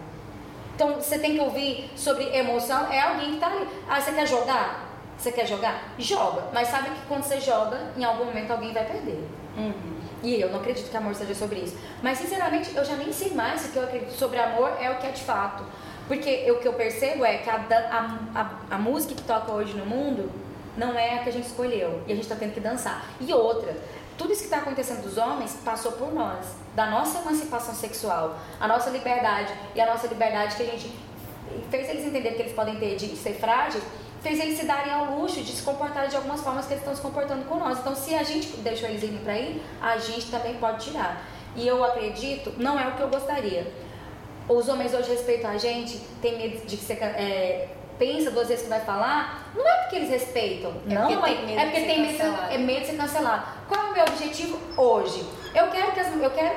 Então 0.75 0.95
você 0.95 1.19
tem 1.19 1.35
que 1.35 1.41
ouvir 1.41 1.91
sobre 1.97 2.25
emoção, 2.37 2.91
é 2.91 3.01
alguém 3.01 3.33
que 3.33 3.41
tá 3.41 3.49
ali. 3.49 3.69
Ah, 3.89 4.01
você 4.01 4.13
quer 4.13 4.27
jogar? 4.27 4.89
Você 5.19 5.33
quer 5.33 5.47
jogar? 5.47 5.93
Joga. 5.99 6.45
Mas 6.53 6.69
sabe 6.69 6.91
que 6.91 7.07
quando 7.09 7.25
você 7.25 7.41
joga, 7.41 7.93
em 7.97 8.05
algum 8.05 8.27
momento 8.27 8.53
alguém 8.53 8.73
vai 8.73 8.85
perder. 8.85 9.29
Uhum. 9.57 9.98
E 10.23 10.41
eu 10.41 10.51
não 10.51 10.61
acredito 10.61 10.91
que 10.91 10.97
amor 10.97 11.15
seja 11.15 11.35
sobre 11.35 11.61
isso. 11.61 11.77
Mas 12.03 12.19
sinceramente, 12.19 12.75
eu 12.77 12.85
já 12.85 12.97
nem 12.97 13.13
sei 13.13 13.33
mais 13.35 13.61
se 13.61 13.69
o 13.69 13.73
que 13.73 13.77
eu 13.79 13.85
acredito 13.85 14.13
sobre 14.13 14.39
amor 14.39 14.73
é 14.81 14.91
o 14.91 14.99
que 14.99 15.07
é 15.07 15.11
de 15.11 15.23
fato. 15.23 15.65
Porque 16.07 16.51
o 16.51 16.59
que 16.59 16.67
eu 16.67 16.73
percebo 16.73 17.25
é 17.25 17.39
que 17.39 17.51
a, 17.51 17.57
a, 17.57 18.41
a, 18.41 18.77
a 18.77 18.79
música 18.79 19.15
que 19.15 19.23
toca 19.23 19.53
hoje 19.53 19.75
no 19.75 19.85
mundo 19.85 20.31
não 20.77 20.99
é 20.99 21.17
a 21.17 21.19
que 21.23 21.29
a 21.29 21.33
gente 21.33 21.47
escolheu. 21.47 22.03
E 22.07 22.13
a 22.13 22.15
gente 22.15 22.25
está 22.25 22.37
tendo 22.37 22.55
que 22.55 22.61
dançar. 22.61 23.05
E 23.21 23.33
outra, 23.33 23.77
tudo 24.17 24.33
isso 24.33 24.41
que 24.41 24.47
está 24.47 24.59
acontecendo 24.59 25.03
dos 25.03 25.17
homens 25.17 25.57
passou 25.65 25.93
por 25.93 26.13
nós, 26.13 26.47
da 26.75 26.87
nossa 26.87 27.21
emancipação 27.21 27.75
sexual, 27.75 28.39
a 28.59 28.67
nossa 28.67 28.91
liberdade 28.91 29.53
e 29.75 29.81
a 29.81 29.87
nossa 29.87 30.07
liberdade 30.07 30.57
que 30.57 30.63
a 30.63 30.67
gente 30.67 30.91
fez 31.71 31.89
eles 31.89 32.05
entenderem 32.05 32.37
que 32.37 32.43
eles 32.43 32.53
podem 32.53 32.77
ter 32.77 32.97
de 32.97 33.15
ser 33.17 33.35
frágeis, 33.35 33.83
fez 34.23 34.41
eles 34.41 34.59
se 34.59 34.67
darem 34.67 34.93
ao 34.93 35.17
luxo 35.17 35.41
de 35.41 35.53
se 35.53 35.63
comportar 35.63 36.09
de 36.09 36.17
algumas 36.17 36.41
formas 36.41 36.67
que 36.67 36.73
eles 36.73 36.83
estão 36.83 36.95
se 36.95 37.03
comportando 37.03 37.45
com 37.45 37.57
nós. 37.57 37.79
Então, 37.79 37.95
se 37.95 38.15
a 38.15 38.23
gente 38.23 38.49
deixou 38.59 38.89
eles 38.89 39.03
irem 39.03 39.19
para 39.19 39.33
aí, 39.33 39.63
a 39.81 39.97
gente 39.99 40.31
também 40.31 40.55
pode 40.55 40.87
tirar. 40.87 41.23
E 41.55 41.67
eu 41.67 41.83
acredito, 41.85 42.53
não 42.59 42.79
é 42.79 42.89
o 42.89 42.93
que 42.93 43.03
eu 43.03 43.09
gostaria. 43.09 43.73
Os 44.49 44.69
homens 44.69 44.95
hoje 44.95 45.11
respeitam 45.11 45.51
a 45.51 45.59
gente, 45.59 45.99
tem 46.23 46.39
medo 46.39 46.67
de 46.67 46.77
ser 46.77 46.95
é, 47.03 47.69
pensa 47.99 48.31
duas 48.31 48.49
vezes 48.49 48.65
que 48.65 48.71
vai 48.71 48.81
falar, 48.81 49.51
não 49.55 49.67
é 49.67 49.83
porque 49.83 49.97
eles 49.97 50.09
respeitam. 50.09 50.73
É 50.89 50.95
não, 50.95 51.07
porque 51.09 51.53
é, 51.53 51.57
é 51.57 51.65
porque 51.65 51.81
tem 51.81 52.01
medo, 52.01 52.23
é 52.51 52.59
medo 52.59 52.81
de 52.81 52.87
ser 52.87 52.97
cancelado. 52.97 53.45
Qual 53.69 53.87
é 53.87 53.91
o 53.91 53.93
meu 53.93 54.05
objetivo 54.05 54.59
hoje? 54.77 55.25
Eu 55.55 55.69
quero 55.69 55.93
que 55.93 56.01
as, 56.01 56.15
eu 56.15 56.31
quero 56.31 56.57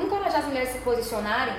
encorajar 0.00 0.40
as 0.40 0.44
mulheres 0.44 0.70
a 0.70 0.72
se 0.74 0.78
posicionarem 0.80 1.54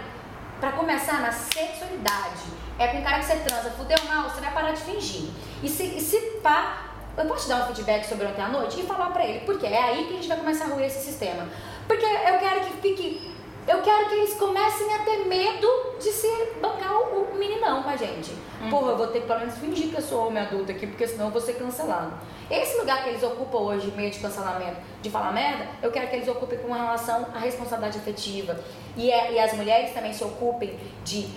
para 0.60 0.74
começar 0.74 1.22
na 1.22 1.32
sexualidade. 1.32 2.44
É 2.78 2.88
com 2.88 3.00
o 3.00 3.04
cara 3.04 3.20
que 3.20 3.26
você 3.26 3.38
transa, 3.38 3.72
fudeu 3.72 3.98
mal, 4.08 4.30
você 4.30 4.42
vai 4.42 4.52
parar 4.52 4.72
de 4.72 4.82
fingir. 4.82 5.30
E 5.64 5.70
se, 5.70 5.84
e 5.84 6.02
se 6.02 6.18
pá, 6.42 6.86
eu 7.18 7.26
posso 7.26 7.44
te 7.44 7.50
dar 7.50 7.64
um 7.64 7.68
feedback 7.68 8.06
sobre 8.06 8.26
ontem 8.28 8.42
à 8.42 8.48
noite 8.48 8.80
e 8.80 8.84
falar 8.84 9.12
pra 9.12 9.26
ele, 9.26 9.42
porque 9.46 9.66
é 9.66 9.82
aí 9.82 10.06
que 10.06 10.14
a 10.14 10.16
gente 10.16 10.28
vai 10.28 10.38
começar 10.38 10.66
a 10.66 10.68
ruir 10.70 10.86
esse 10.86 11.04
sistema. 11.06 11.48
Porque 11.88 12.06
eu 12.06 12.38
quero 12.40 12.62
que 12.62 12.74
fique 12.82 13.36
Eu 13.70 13.84
quero 13.84 14.10
que 14.10 14.16
eles 14.16 14.34
comecem 14.34 14.92
a 14.96 15.00
ter 15.04 15.28
medo 15.28 15.68
de 16.00 16.10
se 16.12 16.28
bancar 16.60 16.92
o, 16.92 17.22
o 17.22 17.36
meninão 17.36 17.84
com 17.84 17.90
a 17.90 17.96
gente. 17.96 18.32
Uhum. 18.60 18.70
Porra, 18.72 18.92
eu 18.94 18.98
vou 18.98 19.08
ter 19.08 19.22
que 19.22 19.28
pelo 19.28 19.42
menos 19.42 19.60
fingir 19.60 19.90
que 19.90 19.96
eu 19.96 20.02
sou 20.02 20.26
homem 20.26 20.42
adulto 20.42 20.72
aqui, 20.72 20.88
porque 20.88 21.08
senão 21.08 21.26
eu 21.26 21.32
vou 21.32 21.40
ser 21.40 21.54
cancelado. 21.54 22.14
Esse 22.50 22.80
lugar 22.80 23.04
que 23.04 23.10
eles 23.10 23.22
ocupam 23.22 23.60
hoje, 23.60 23.94
meio 23.96 24.10
de 24.10 24.18
cancelamento, 24.18 24.78
de 25.04 25.12
falar 25.12 25.32
merda, 25.32 25.68
eu 25.84 25.92
quero 25.92 26.08
que 26.08 26.16
eles 26.16 26.28
ocupem 26.28 26.58
com 26.58 26.74
relação 26.74 27.28
à 27.32 27.38
responsabilidade 27.38 28.00
afetiva. 28.00 28.60
E, 28.98 29.12
é, 29.12 29.34
e 29.34 29.40
as 29.40 29.54
mulheres 29.54 29.94
também 29.94 30.14
se 30.14 30.24
ocupem 30.24 30.76
de 31.06 31.30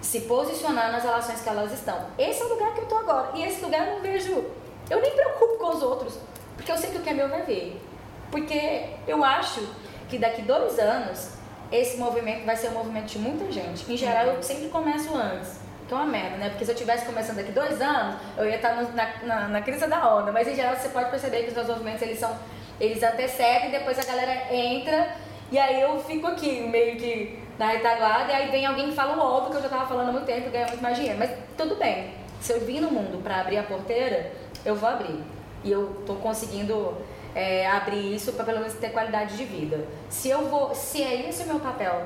se 0.00 0.22
posicionar 0.22 0.90
nas 0.90 1.04
relações 1.04 1.40
que 1.40 1.48
elas 1.48 1.72
estão. 1.72 2.04
Esse 2.18 2.42
é 2.42 2.46
o 2.46 2.48
lugar 2.48 2.74
que 2.74 2.80
eu 2.80 2.86
tô 2.86 2.96
agora. 2.96 3.30
E 3.36 3.44
esse 3.44 3.64
lugar 3.64 3.86
eu 3.86 3.94
não 3.94 4.02
vejo. 4.02 4.44
Eu 4.90 5.00
nem 5.00 5.12
preocupo 5.12 5.56
com 5.56 5.68
os 5.68 5.82
outros, 5.84 6.18
porque 6.56 6.72
eu 6.72 6.76
sei 6.76 6.90
que 6.90 6.96
o 6.96 7.00
que 7.00 7.10
é 7.10 7.14
meu 7.14 7.28
vai 7.28 7.42
ver. 7.42 7.80
Porque 8.28 8.88
eu 9.06 9.22
acho 9.24 9.64
que 10.08 10.18
daqui 10.18 10.42
dois 10.42 10.76
anos 10.80 11.38
esse 11.70 11.96
movimento 11.96 12.44
vai 12.44 12.56
ser 12.56 12.68
um 12.68 12.74
movimento 12.74 13.06
de 13.06 13.18
muita 13.18 13.50
gente. 13.50 13.90
Em 13.90 13.96
geral, 13.96 14.26
eu 14.26 14.42
sempre 14.42 14.68
começo 14.68 15.14
antes. 15.14 15.60
Que 15.86 15.94
é 15.94 15.96
uma 15.96 16.06
merda, 16.06 16.36
né? 16.36 16.50
Porque 16.50 16.64
se 16.64 16.70
eu 16.70 16.76
tivesse 16.76 17.04
começando 17.04 17.36
daqui 17.36 17.50
dois 17.50 17.80
anos, 17.80 18.16
eu 18.36 18.46
ia 18.46 18.56
estar 18.56 18.76
no, 18.76 18.92
na, 18.92 19.08
na, 19.24 19.48
na 19.48 19.60
crise 19.60 19.86
da 19.86 20.14
onda. 20.14 20.30
Mas 20.30 20.46
em 20.46 20.54
geral, 20.54 20.76
você 20.76 20.88
pode 20.88 21.10
perceber 21.10 21.42
que 21.42 21.48
os 21.48 21.54
meus 21.54 21.68
movimentos 21.68 22.02
eles 22.02 22.18
são. 22.18 22.36
Eles 22.78 23.02
antecedem, 23.02 23.70
depois 23.70 23.98
a 23.98 24.04
galera 24.04 24.54
entra 24.54 25.14
e 25.50 25.58
aí 25.58 25.80
eu 25.80 25.98
fico 26.04 26.28
aqui, 26.28 26.60
meio 26.60 26.96
que 26.96 27.36
na 27.58 27.72
retaguarda, 27.72 28.32
e 28.32 28.36
aí 28.36 28.50
vem 28.50 28.64
alguém 28.64 28.88
que 28.88 28.94
fala 28.94 29.16
o 29.16 29.20
óbvio 29.20 29.50
que 29.50 29.56
eu 29.56 29.62
já 29.62 29.68
tava 29.68 29.86
falando 29.86 30.10
há 30.10 30.12
muito 30.12 30.24
tempo, 30.24 30.48
ganha 30.48 30.68
muito 30.68 30.80
mais 30.80 30.96
dinheiro. 30.96 31.18
Mas 31.18 31.30
tudo 31.56 31.74
bem. 31.74 32.14
Se 32.40 32.52
eu 32.52 32.60
vim 32.60 32.78
no 32.78 32.90
mundo 32.90 33.20
para 33.22 33.40
abrir 33.40 33.58
a 33.58 33.64
porteira, 33.64 34.32
eu 34.64 34.76
vou 34.76 34.88
abrir. 34.88 35.20
E 35.64 35.70
eu 35.70 36.02
tô 36.06 36.14
conseguindo 36.14 36.96
é, 37.34 37.66
abrir 37.66 38.14
isso 38.14 38.32
para 38.32 38.44
pelo 38.44 38.58
menos 38.58 38.74
ter 38.74 38.90
qualidade 38.90 39.36
de 39.36 39.44
vida. 39.44 39.86
Se 40.08 40.28
eu 40.28 40.48
vou, 40.48 40.74
se 40.74 41.02
é 41.02 41.28
esse 41.28 41.42
o 41.44 41.46
meu 41.46 41.60
papel 41.60 42.02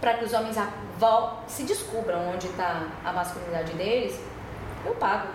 para 0.00 0.14
que 0.14 0.24
os 0.24 0.32
homens 0.32 0.56
se 1.46 1.64
descubram 1.64 2.32
onde 2.32 2.46
está 2.46 2.86
a 3.04 3.12
masculinidade 3.12 3.72
deles, 3.72 4.18
eu 4.84 4.94
pago. 4.94 5.28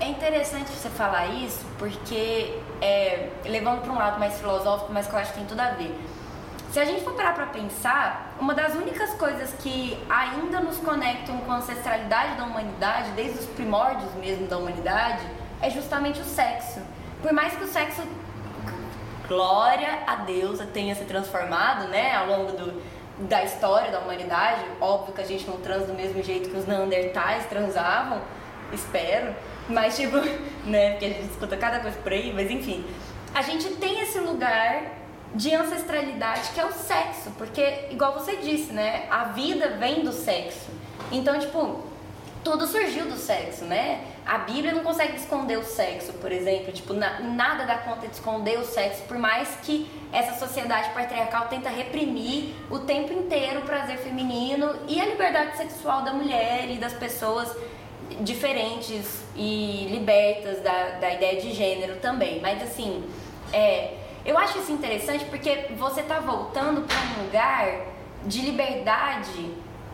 É 0.00 0.08
interessante 0.08 0.70
você 0.70 0.88
falar 0.88 1.26
isso 1.26 1.64
porque 1.78 2.58
é, 2.80 3.28
levando 3.44 3.82
para 3.82 3.92
um 3.92 3.98
lado 3.98 4.18
mais 4.18 4.38
filosófico, 4.38 4.90
mas 4.92 5.06
que 5.06 5.12
eu 5.12 5.18
acho 5.18 5.32
que 5.32 5.38
tem 5.38 5.46
tudo 5.46 5.60
a 5.60 5.70
ver. 5.72 5.94
Se 6.72 6.78
a 6.78 6.84
gente 6.84 7.02
for 7.02 7.14
parar 7.14 7.34
para 7.34 7.46
pensar, 7.46 8.32
uma 8.40 8.54
das 8.54 8.74
únicas 8.74 9.12
coisas 9.14 9.52
que 9.58 9.98
ainda 10.08 10.60
nos 10.60 10.78
conectam 10.78 11.36
com 11.38 11.50
a 11.50 11.56
ancestralidade 11.56 12.36
da 12.36 12.44
humanidade, 12.44 13.10
desde 13.10 13.40
os 13.40 13.46
primórdios 13.46 14.14
mesmo 14.14 14.46
da 14.46 14.56
humanidade, 14.56 15.26
é 15.60 15.68
justamente 15.68 16.20
o 16.20 16.24
sexo. 16.24 16.80
Por 17.20 17.32
mais 17.32 17.54
que 17.54 17.64
o 17.64 17.66
sexo 17.66 18.02
glória 19.30 20.00
a 20.08 20.16
Deus 20.16 20.58
tenha 20.72 20.92
se 20.96 21.04
transformado, 21.04 21.86
né, 21.86 22.16
ao 22.16 22.26
longo 22.26 22.50
do, 22.50 22.82
da 23.28 23.44
história 23.44 23.92
da 23.92 24.00
humanidade. 24.00 24.64
Óbvio 24.80 25.14
que 25.14 25.20
a 25.20 25.24
gente 25.24 25.46
não 25.46 25.58
transa 25.58 25.86
do 25.86 25.94
mesmo 25.94 26.20
jeito 26.20 26.50
que 26.50 26.56
os 26.56 26.66
neandertais 26.66 27.46
transavam, 27.46 28.20
espero, 28.72 29.32
mas 29.68 29.96
tipo, 29.96 30.16
né, 30.66 30.90
porque 30.90 31.04
a 31.04 31.08
gente 31.10 31.30
escuta 31.30 31.56
cada 31.56 31.78
coisa 31.78 31.96
por 31.98 32.12
aí, 32.12 32.32
mas 32.34 32.50
enfim. 32.50 32.84
A 33.32 33.42
gente 33.42 33.68
tem 33.76 34.00
esse 34.00 34.18
lugar 34.18 34.98
de 35.32 35.54
ancestralidade 35.54 36.50
que 36.52 36.58
é 36.58 36.66
o 36.66 36.72
sexo, 36.72 37.30
porque 37.38 37.86
igual 37.88 38.12
você 38.14 38.34
disse, 38.34 38.72
né, 38.72 39.06
a 39.08 39.26
vida 39.26 39.76
vem 39.78 40.02
do 40.02 40.12
sexo. 40.12 40.72
Então, 41.12 41.38
tipo, 41.38 41.84
tudo 42.42 42.66
surgiu 42.66 43.06
do 43.06 43.16
sexo, 43.16 43.64
né? 43.64 44.04
A 44.24 44.38
Bíblia 44.38 44.72
não 44.72 44.82
consegue 44.82 45.16
esconder 45.16 45.58
o 45.58 45.64
sexo, 45.64 46.12
por 46.14 46.32
exemplo. 46.32 46.72
Tipo, 46.72 46.94
na, 46.94 47.20
nada 47.20 47.64
dá 47.64 47.78
conta 47.78 48.06
de 48.06 48.14
esconder 48.14 48.58
o 48.58 48.64
sexo, 48.64 49.02
por 49.02 49.18
mais 49.18 49.48
que 49.62 49.88
essa 50.12 50.38
sociedade 50.38 50.90
patriarcal 50.90 51.48
tenta 51.48 51.68
reprimir 51.68 52.54
o 52.70 52.78
tempo 52.80 53.12
inteiro 53.12 53.60
o 53.60 53.62
prazer 53.62 53.98
feminino 53.98 54.74
e 54.88 55.00
a 55.00 55.06
liberdade 55.06 55.56
sexual 55.56 56.02
da 56.02 56.12
mulher 56.12 56.70
e 56.70 56.78
das 56.78 56.94
pessoas 56.94 57.54
diferentes 58.20 59.22
e 59.36 59.86
libertas 59.90 60.60
da, 60.62 60.98
da 60.98 61.12
ideia 61.12 61.40
de 61.40 61.52
gênero 61.52 61.96
também. 61.96 62.40
Mas 62.40 62.62
assim, 62.62 63.04
é, 63.52 63.94
eu 64.24 64.36
acho 64.36 64.58
isso 64.58 64.72
interessante 64.72 65.24
porque 65.26 65.68
você 65.76 66.00
está 66.00 66.20
voltando 66.20 66.86
para 66.86 66.96
um 66.96 67.24
lugar 67.24 67.86
de 68.26 68.40
liberdade 68.42 69.50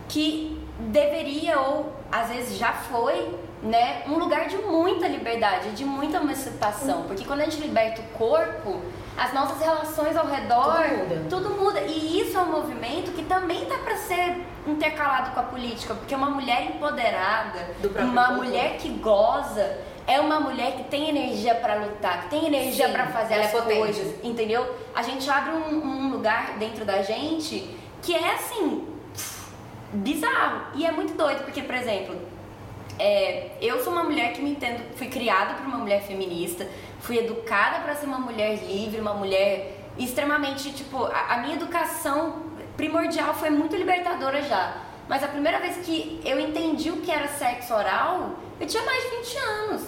que 0.08 0.65
deveria 0.78 1.58
ou 1.60 1.92
às 2.10 2.28
vezes 2.28 2.58
já 2.58 2.72
foi, 2.72 3.34
né, 3.62 4.02
um 4.06 4.18
lugar 4.18 4.48
de 4.48 4.56
muita 4.58 5.08
liberdade, 5.08 5.70
de 5.70 5.84
muita 5.84 6.18
emancipação, 6.18 7.04
porque 7.04 7.24
quando 7.24 7.40
a 7.40 7.44
gente 7.44 7.60
liberta 7.60 8.00
o 8.02 8.18
corpo, 8.18 8.80
as 9.16 9.32
nossas 9.32 9.58
relações 9.60 10.16
ao 10.16 10.26
redor, 10.26 10.84
tudo 10.84 10.98
muda. 10.98 11.26
Tudo 11.30 11.50
muda. 11.50 11.80
E 11.80 12.20
isso 12.20 12.36
é 12.36 12.42
um 12.42 12.52
movimento 12.52 13.12
que 13.12 13.24
também 13.24 13.64
tá 13.64 13.78
para 13.78 13.96
ser 13.96 14.44
intercalado 14.66 15.30
com 15.30 15.40
a 15.40 15.44
política, 15.44 15.94
porque 15.94 16.14
uma 16.14 16.28
mulher 16.28 16.66
empoderada, 16.66 17.70
uma 17.98 18.26
corpo. 18.26 18.44
mulher 18.44 18.76
que 18.76 18.90
goza, 18.90 19.78
é 20.06 20.20
uma 20.20 20.38
mulher 20.38 20.72
que 20.72 20.84
tem 20.84 21.08
energia 21.08 21.54
para 21.54 21.76
lutar, 21.76 22.24
que 22.24 22.30
tem 22.30 22.46
energia 22.46 22.88
para 22.90 23.06
fazer 23.06 23.34
as 23.34 23.54
é 23.54 23.60
coisas, 23.60 24.14
entendeu? 24.22 24.76
A 24.94 25.02
gente 25.02 25.28
abre 25.28 25.52
um, 25.52 25.84
um 25.84 26.10
lugar 26.10 26.58
dentro 26.58 26.84
da 26.84 27.02
gente 27.02 27.74
que 28.02 28.14
é 28.14 28.34
assim, 28.34 28.86
bizarro. 29.96 30.62
E 30.74 30.84
é 30.86 30.92
muito 30.92 31.14
doido, 31.14 31.44
porque, 31.44 31.62
por 31.62 31.74
exemplo, 31.74 32.16
é, 32.98 33.50
eu 33.60 33.82
sou 33.82 33.92
uma 33.92 34.04
mulher 34.04 34.32
que 34.32 34.42
me 34.42 34.50
entendo, 34.50 34.82
fui 34.96 35.08
criada 35.08 35.54
por 35.54 35.66
uma 35.66 35.78
mulher 35.78 36.02
feminista, 36.02 36.66
fui 37.00 37.18
educada 37.18 37.80
para 37.80 37.94
ser 37.94 38.06
uma 38.06 38.18
mulher 38.18 38.56
livre, 38.64 39.00
uma 39.00 39.14
mulher 39.14 39.76
extremamente, 39.98 40.72
tipo, 40.72 41.04
a, 41.04 41.34
a, 41.34 41.36
minha 41.38 41.56
educação 41.56 42.42
primordial 42.76 43.34
foi 43.34 43.50
muito 43.50 43.76
libertadora 43.76 44.42
já. 44.42 44.82
Mas 45.08 45.22
a 45.22 45.28
primeira 45.28 45.60
vez 45.60 45.76
que 45.84 46.20
eu 46.24 46.40
entendi 46.40 46.90
o 46.90 47.00
que 47.00 47.10
era 47.10 47.28
sexo 47.28 47.74
oral, 47.74 48.36
eu 48.58 48.66
tinha 48.66 48.82
mais 48.82 49.02
de 49.04 49.10
20 49.16 49.38
anos. 49.38 49.82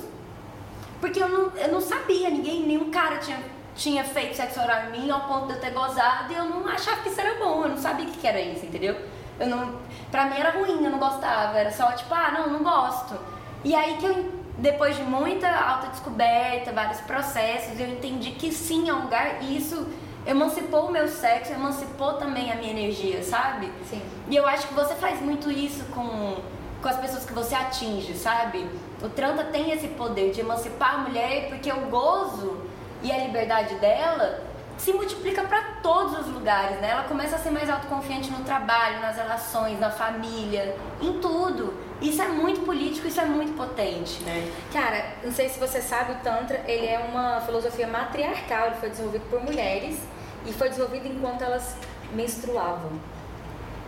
Porque 1.01 1.23
eu 1.23 1.29
não, 1.29 1.57
eu 1.57 1.73
não 1.73 1.81
sabia, 1.81 2.31
ninguém, 2.31 2.63
nenhum 2.63 2.91
cara 2.91 3.19
tinha, 3.19 3.39
tinha 3.75 4.05
feito 4.05 4.37
sexo 4.37 4.61
oral 4.61 4.87
em 4.87 5.01
mim 5.01 5.11
ao 5.11 5.21
ponto 5.23 5.49
de 5.49 5.55
eu 5.55 5.61
ter 5.61 5.71
gozado 5.71 6.33
e 6.33 6.37
eu 6.37 6.45
não 6.45 6.67
achava 6.69 7.03
que 7.03 7.09
isso 7.09 7.21
era 7.21 7.39
bom, 7.39 7.63
eu 7.65 7.71
não 7.71 7.77
sabia 7.77 8.07
o 8.07 8.11
que 8.11 8.27
era 8.27 8.41
isso, 8.41 8.67
entendeu? 8.67 8.97
Eu 9.39 9.47
não, 9.47 9.81
pra 10.11 10.27
mim 10.27 10.37
era 10.39 10.51
ruim, 10.51 10.85
eu 10.85 10.91
não 10.91 10.99
gostava. 10.99 11.59
Era 11.59 11.71
só 11.71 11.93
tipo, 11.93 12.15
ah, 12.15 12.31
não, 12.33 12.53
não 12.53 12.63
gosto. 12.63 13.19
E 13.65 13.75
aí 13.75 13.97
que 13.97 14.07
eu, 14.07 14.33
depois 14.59 14.97
de 14.97 15.03
muita 15.03 15.49
autodescoberta, 15.49 16.73
vários 16.73 17.01
processos, 17.01 17.79
eu 17.79 17.89
entendi 17.89 18.33
que 18.33 18.53
sim, 18.53 18.89
é 18.89 18.95
um 18.95 19.03
lugar. 19.03 19.43
E 19.43 19.57
isso 19.57 19.87
emancipou 20.27 20.87
o 20.87 20.93
meu 20.93 21.09
sexo, 21.09 21.53
emancipou 21.53 22.15
também 22.15 22.53
a 22.53 22.57
minha 22.57 22.71
energia, 22.71 23.23
sabe? 23.23 23.73
Sim. 23.89 24.03
E 24.29 24.37
eu 24.37 24.47
acho 24.47 24.69
que 24.69 24.75
você 24.75 24.95
faz 24.95 25.21
muito 25.21 25.51
isso 25.51 25.85
com, 25.87 26.37
com 26.83 26.89
as 26.89 26.99
pessoas 26.99 27.25
que 27.25 27.33
você 27.33 27.55
atinge, 27.55 28.15
sabe? 28.15 28.69
O 29.03 29.09
Tranta 29.09 29.45
tem 29.45 29.71
esse 29.71 29.89
poder 29.89 30.33
de 30.33 30.41
emancipar 30.41 30.97
a 30.97 30.99
mulher 30.99 31.49
porque 31.49 31.73
o 31.73 31.87
gozo 31.87 32.61
e 33.03 33.13
a 33.13 33.19
liberdade 33.19 33.77
dela 33.77 34.43
se 34.79 34.93
multiplica 34.93 35.43
para 35.43 35.61
todos 35.83 36.21
os 36.21 36.33
lugares, 36.33 36.81
né? 36.81 36.91
Ela 36.91 37.03
começa 37.03 37.35
a 37.35 37.39
ser 37.39 37.51
mais 37.51 37.69
autoconfiante 37.69 38.31
no 38.31 38.45
trabalho, 38.45 39.01
nas 39.01 39.17
relações, 39.17 39.79
na 39.79 39.91
família, 39.91 40.77
em 41.03 41.15
tudo. 41.21 41.75
Isso 42.01 42.23
é 42.23 42.29
muito 42.29 42.61
político, 42.61 43.09
isso 43.09 43.21
é 43.21 43.25
muito 43.25 43.57
potente, 43.57 44.23
né? 44.23 44.51
Cara, 44.73 45.05
não 45.23 45.33
sei 45.33 45.49
se 45.49 45.59
você 45.59 45.83
sabe, 45.83 46.13
o 46.13 46.17
Tantra, 46.17 46.63
ele 46.67 46.87
é 46.87 46.99
uma 46.99 47.41
filosofia 47.41 47.89
matriarcal, 47.89 48.69
ele 48.69 48.77
foi 48.77 48.89
desenvolvido 48.89 49.29
por 49.29 49.43
mulheres 49.43 49.99
e 50.47 50.53
foi 50.53 50.69
desenvolvido 50.69 51.09
enquanto 51.09 51.43
elas 51.43 51.75
menstruavam. 52.13 52.93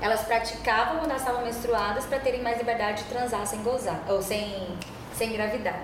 Elas 0.02 0.22
praticavam 0.22 0.98
quando 0.98 1.10
elas 1.10 1.22
estavam 1.22 1.44
menstruadas 1.44 2.04
para 2.06 2.18
terem 2.18 2.42
mais 2.42 2.58
liberdade 2.58 3.04
de 3.04 3.08
transar 3.10 3.46
sem 3.46 3.62
gozar, 3.62 4.02
ou 4.08 4.20
sem, 4.20 4.76
sem 5.14 5.30
engravidar. 5.30 5.80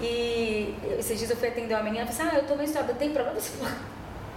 E 0.00 0.74
esses 0.98 1.16
dias 1.18 1.30
eu 1.30 1.36
fui 1.36 1.48
atender 1.48 1.74
uma 1.74 1.84
menina 1.84 2.04
e 2.04 2.12
falei 2.12 2.28
assim, 2.28 2.36
ah, 2.36 2.40
eu 2.40 2.48
tô 2.48 2.56
menstruada, 2.56 2.94
tem 2.94 3.12
problema? 3.12 3.38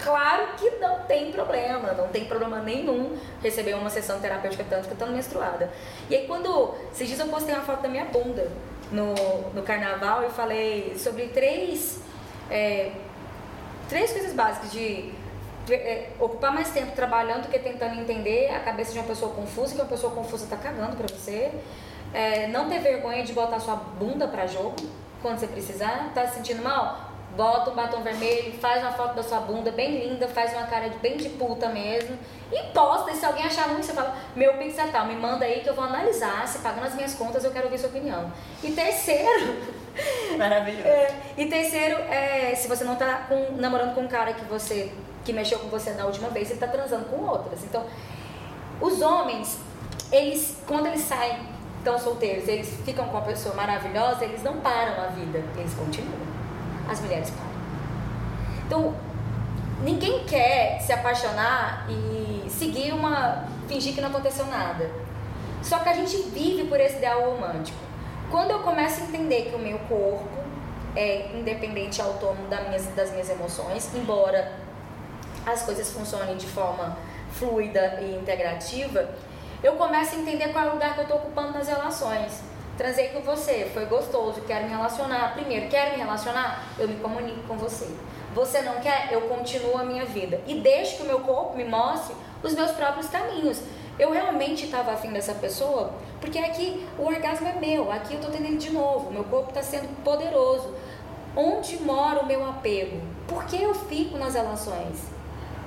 Claro 0.04 0.48
que 0.58 0.70
não 0.82 1.00
tem 1.04 1.32
problema, 1.32 1.94
não 1.94 2.10
tem 2.10 2.26
problema 2.26 2.60
nenhum 2.60 3.18
receber 3.42 3.74
uma 3.74 3.90
sessão 3.90 4.20
terapêutica 4.20 4.64
que 4.66 4.76
estando 4.76 5.14
menstruada. 5.14 5.72
E 6.10 6.16
aí 6.16 6.28
quando, 6.28 6.76
esses 6.92 7.08
dias 7.08 7.20
eu 7.22 7.28
postei 7.28 7.56
uma 7.56 7.64
foto 7.64 7.82
da 7.84 7.88
minha 7.88 8.04
bunda 8.06 8.52
no, 8.92 9.14
no 9.54 9.64
carnaval 9.64 10.26
e 10.26 10.30
falei 10.30 10.94
sobre 10.98 11.28
três, 11.28 12.02
é, 12.52 12.92
três 13.88 14.12
coisas 14.12 14.34
básicas 14.34 14.74
de 14.74 15.14
é, 15.72 16.10
ocupar 16.20 16.54
mais 16.54 16.70
tempo 16.72 16.92
trabalhando 16.92 17.44
do 17.44 17.48
que 17.48 17.58
tentando 17.58 17.98
entender 17.98 18.50
a 18.50 18.60
cabeça 18.60 18.92
de 18.92 19.00
uma 19.00 19.08
pessoa 19.08 19.34
confusa, 19.34 19.74
que 19.74 19.82
uma 19.82 19.88
pessoa 19.88 20.14
confusa 20.14 20.48
tá 20.50 20.58
cagando 20.58 20.98
pra 20.98 21.08
você. 21.08 21.50
É, 22.14 22.48
não 22.48 22.70
ter 22.70 22.80
vergonha 22.80 23.24
de 23.24 23.32
botar 23.32 23.60
sua 23.62 23.76
bunda 23.76 24.28
pra 24.28 24.46
jogo 24.48 24.76
quando 25.22 25.40
você 25.40 25.48
precisar. 25.48 26.12
Tá 26.14 26.28
se 26.28 26.36
sentindo 26.36 26.62
mal? 26.62 27.13
Bota 27.36 27.72
um 27.72 27.76
batom 27.76 28.02
vermelho, 28.02 28.54
faz 28.60 28.82
uma 28.82 28.92
foto 28.92 29.16
da 29.16 29.24
sua 29.24 29.40
bunda 29.40 29.72
bem 29.72 30.08
linda, 30.08 30.28
faz 30.28 30.54
uma 30.54 30.68
cara 30.68 30.90
de 30.90 30.98
bem 30.98 31.18
de 31.18 31.30
puta 31.30 31.70
mesmo 31.70 32.18
e 32.52 32.64
posta. 32.74 33.12
E 33.12 33.16
se 33.16 33.26
alguém 33.26 33.46
achar 33.46 33.70
ruim, 33.70 33.82
você 33.82 33.94
fala: 33.94 34.16
Meu 34.36 34.58
pix 34.58 34.78
é 34.78 34.88
tal, 34.88 35.06
me 35.06 35.16
manda 35.16 35.46
aí 35.46 35.62
que 35.62 35.70
eu 35.70 35.74
vou 35.74 35.84
analisar. 35.84 36.48
Se 36.48 36.60
pagando 36.60 36.86
as 36.86 36.96
minhas 36.96 37.14
contas, 37.16 37.44
eu 37.44 37.52
quero 37.52 37.66
ouvir 37.66 37.80
sua 37.80 37.90
opinião. 37.90 38.32
E 38.64 38.72
terceiro. 38.72 39.56
Maravilhoso. 40.38 40.88
É, 40.88 41.16
e 41.38 41.46
terceiro, 41.46 41.98
é, 42.10 42.54
se 42.56 42.68
você 42.68 42.84
não 42.84 42.96
tá 42.96 43.26
com, 43.28 43.56
namorando 43.58 43.94
com 43.94 44.02
um 44.02 44.08
cara 44.08 44.34
que 44.34 44.46
você 44.46 44.92
que 45.24 45.32
mexeu 45.32 45.58
com 45.60 45.70
você 45.70 45.92
na 45.92 46.06
última 46.06 46.30
vez, 46.30 46.50
ele 46.50 46.60
tá 46.60 46.68
transando 46.68 47.06
com 47.06 47.24
outras. 47.26 47.64
Então, 47.64 47.86
Os 48.82 49.02
homens, 49.02 49.60
eles, 50.12 50.58
quando 50.68 50.88
eles 50.88 51.02
saem, 51.02 51.40
estão 51.78 51.98
solteiros, 51.98 52.48
eles 52.48 52.70
ficam 52.84 53.06
com 53.06 53.12
uma 53.12 53.22
pessoa 53.26 53.56
maravilhosa, 53.56 54.26
eles 54.26 54.44
não 54.44 54.60
param 54.60 55.02
a 55.02 55.08
vida, 55.08 55.42
eles 55.58 55.74
continuam. 55.74 56.33
As 56.90 57.00
mulheres 57.00 57.30
param. 57.30 57.54
Então, 58.66 58.96
ninguém 59.84 60.26
quer 60.26 60.80
se 60.82 60.92
apaixonar 60.92 61.86
e 61.90 62.50
seguir 62.50 62.94
uma. 62.94 63.46
fingir 63.68 63.94
que 63.94 64.02
não 64.02 64.10
aconteceu 64.10 64.46
nada. 64.48 64.90
Só 65.62 65.80
que 65.80 65.90
a 65.90 65.94
gente 65.94 66.18
vive 66.30 66.66
por 66.66 66.80
esse 66.80 66.98
ideal 66.98 67.32
romântico. 67.32 67.78
Quando 68.30 68.52
eu 68.52 68.60
começo 68.60 69.02
a 69.02 69.04
entender 69.06 69.50
que 69.50 69.56
o 69.56 69.60
meu 69.60 69.80
corpo 69.80 70.28
é 70.96 71.32
independente 71.34 72.00
e 72.00 72.02
autônomo 72.02 72.48
das 72.48 72.68
minhas, 72.68 72.86
das 72.88 73.12
minhas 73.12 73.30
emoções, 73.30 73.90
embora 73.96 74.52
as 75.46 75.64
coisas 75.64 75.92
funcionem 75.92 76.36
de 76.38 76.48
forma 76.48 76.98
fluida 77.32 78.00
e 78.02 78.16
integrativa, 78.16 79.10
eu 79.62 79.74
começo 79.74 80.16
a 80.16 80.20
entender 80.20 80.50
qual 80.50 80.66
é 80.66 80.70
o 80.70 80.74
lugar 80.74 80.94
que 80.94 81.00
eu 81.00 81.04
estou 81.04 81.18
ocupando 81.18 81.54
nas 81.54 81.68
relações. 81.68 82.42
Transei 82.84 83.08
com 83.12 83.22
você, 83.22 83.72
foi 83.74 83.86
gostoso, 83.86 84.42
quero 84.42 84.66
me 84.66 84.72
relacionar. 84.72 85.36
Primeiro, 85.36 85.70
quero 85.70 85.92
me 85.92 86.00
relacionar? 86.00 86.68
Eu 86.78 86.86
me 86.86 86.96
comunico 86.96 87.40
com 87.48 87.56
você. 87.56 87.88
Você 88.36 88.62
não 88.62 88.82
quer? 88.82 89.08
Eu 89.10 89.22
continuo 89.22 89.78
a 89.78 89.86
minha 89.86 90.04
vida. 90.04 90.42
E 90.46 90.56
deixo 90.56 90.98
que 90.98 91.04
o 91.04 91.06
meu 91.06 91.22
corpo 91.22 91.56
me 91.56 91.64
mostre 91.64 92.14
os 92.44 92.54
meus 92.54 92.72
próprios 92.72 93.08
caminhos. 93.08 93.62
Eu 93.98 94.12
realmente 94.12 94.66
estava 94.66 94.92
afim 94.92 95.14
dessa 95.14 95.34
pessoa, 95.34 95.94
porque 96.20 96.38
aqui 96.38 96.86
o 97.00 97.06
orgasmo 97.06 97.48
é 97.48 97.54
meu, 97.54 97.90
aqui 97.90 98.16
eu 98.16 98.20
estou 98.20 98.30
tendo 98.30 98.48
ele 98.48 98.58
de 98.58 98.72
novo, 98.72 99.14
meu 99.14 99.24
corpo 99.24 99.48
está 99.48 99.64
sendo 99.64 99.88
poderoso. 100.04 100.76
Onde 101.38 101.78
mora 101.78 102.20
o 102.20 102.26
meu 102.26 102.46
apego? 102.50 103.00
Por 103.30 103.46
que 103.46 103.64
eu 103.64 103.74
fico 103.74 104.18
nas 104.18 104.34
relações? 104.34 105.08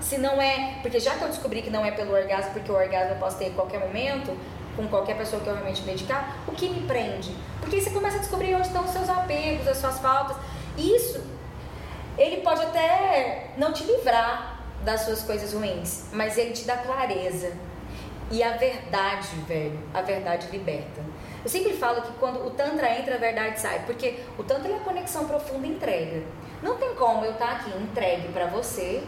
Se 0.02 0.18
não 0.18 0.40
é, 0.40 0.80
porque 0.82 1.00
já 1.00 1.14
que 1.14 1.22
eu 1.22 1.28
descobri 1.28 1.62
que 1.62 1.70
não 1.70 1.82
é 1.82 1.92
pelo 1.92 2.12
orgasmo, 2.12 2.52
porque 2.52 2.70
o 2.70 2.74
orgasmo 2.74 3.14
eu 3.14 3.18
posso 3.18 3.38
ter 3.38 3.46
em 3.46 3.54
qualquer 3.54 3.80
momento, 3.80 4.36
com 4.76 4.86
qualquer 4.88 5.16
pessoa 5.16 5.40
que 5.42 5.48
eu 5.48 5.54
realmente 5.54 5.80
me 5.82 5.92
dedicar, 5.92 6.36
o 6.46 6.52
que 6.52 6.68
me 6.68 6.86
prende? 6.86 7.34
Porque 7.60 7.80
você 7.80 7.90
começa 7.90 8.16
a 8.16 8.20
descobrir 8.20 8.54
onde 8.54 8.66
estão 8.66 8.84
os 8.84 8.90
seus 8.90 9.08
apegos, 9.08 9.66
as 9.66 9.78
suas 9.78 9.98
faltas. 9.98 10.36
Isso, 10.76 11.22
ele 12.18 12.42
pode 12.42 12.62
até 12.62 13.50
não 13.56 13.72
te 13.72 13.84
livrar 13.84 14.60
das 14.84 15.02
suas 15.02 15.22
coisas 15.22 15.52
ruins, 15.52 16.06
mas 16.12 16.36
ele 16.36 16.52
te 16.52 16.64
dá 16.64 16.76
clareza. 16.76 17.52
E 18.30 18.42
a 18.42 18.56
verdade, 18.56 19.28
velho, 19.46 19.78
a 19.94 20.02
verdade 20.02 20.48
liberta. 20.50 21.00
Eu 21.44 21.48
sempre 21.48 21.74
falo 21.74 22.02
que 22.02 22.12
quando 22.14 22.44
o 22.44 22.50
Tantra 22.50 22.98
entra, 22.98 23.14
a 23.14 23.18
verdade 23.18 23.60
sai. 23.60 23.84
Porque 23.86 24.18
o 24.36 24.42
Tantra 24.42 24.72
é 24.72 24.76
a 24.76 24.80
conexão 24.80 25.28
profunda 25.28 25.64
entrega. 25.64 26.24
Não 26.60 26.76
tem 26.76 26.92
como 26.96 27.24
eu 27.24 27.32
estar 27.32 27.52
aqui 27.52 27.70
entregue 27.70 28.28
para 28.32 28.46
você 28.46 29.04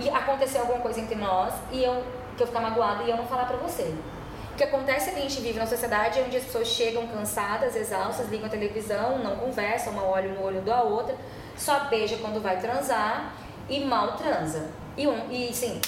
e 0.00 0.08
acontecer 0.10 0.58
alguma 0.58 0.80
coisa 0.80 1.00
entre 1.00 1.14
nós 1.14 1.54
e 1.70 1.84
eu 1.84 2.02
que 2.36 2.42
eu 2.42 2.46
ficar 2.46 2.60
magoada 2.60 3.02
e 3.02 3.10
eu 3.10 3.16
não 3.16 3.26
falar 3.26 3.46
para 3.46 3.56
você. 3.56 3.94
O 4.56 4.58
que 4.58 4.64
acontece 4.64 5.10
é 5.10 5.12
que 5.12 5.18
a 5.18 5.22
gente 5.22 5.38
vive 5.42 5.58
numa 5.58 5.66
sociedade 5.66 6.18
onde 6.18 6.38
as 6.38 6.44
pessoas 6.44 6.68
chegam 6.68 7.06
cansadas, 7.08 7.76
exaustas, 7.76 8.30
ligam 8.30 8.46
a 8.46 8.48
televisão, 8.48 9.18
não 9.18 9.36
conversam, 9.36 9.92
uma 9.92 10.02
olha 10.04 10.32
no 10.32 10.42
olho 10.42 10.62
da 10.62 10.80
outra, 10.82 11.14
só 11.58 11.80
beija 11.90 12.16
quando 12.16 12.40
vai 12.40 12.58
transar 12.58 13.34
e 13.68 13.84
mal 13.84 14.16
transa. 14.16 14.70
E, 14.96 15.06
um, 15.06 15.30
e 15.30 15.52
sim, 15.52 15.78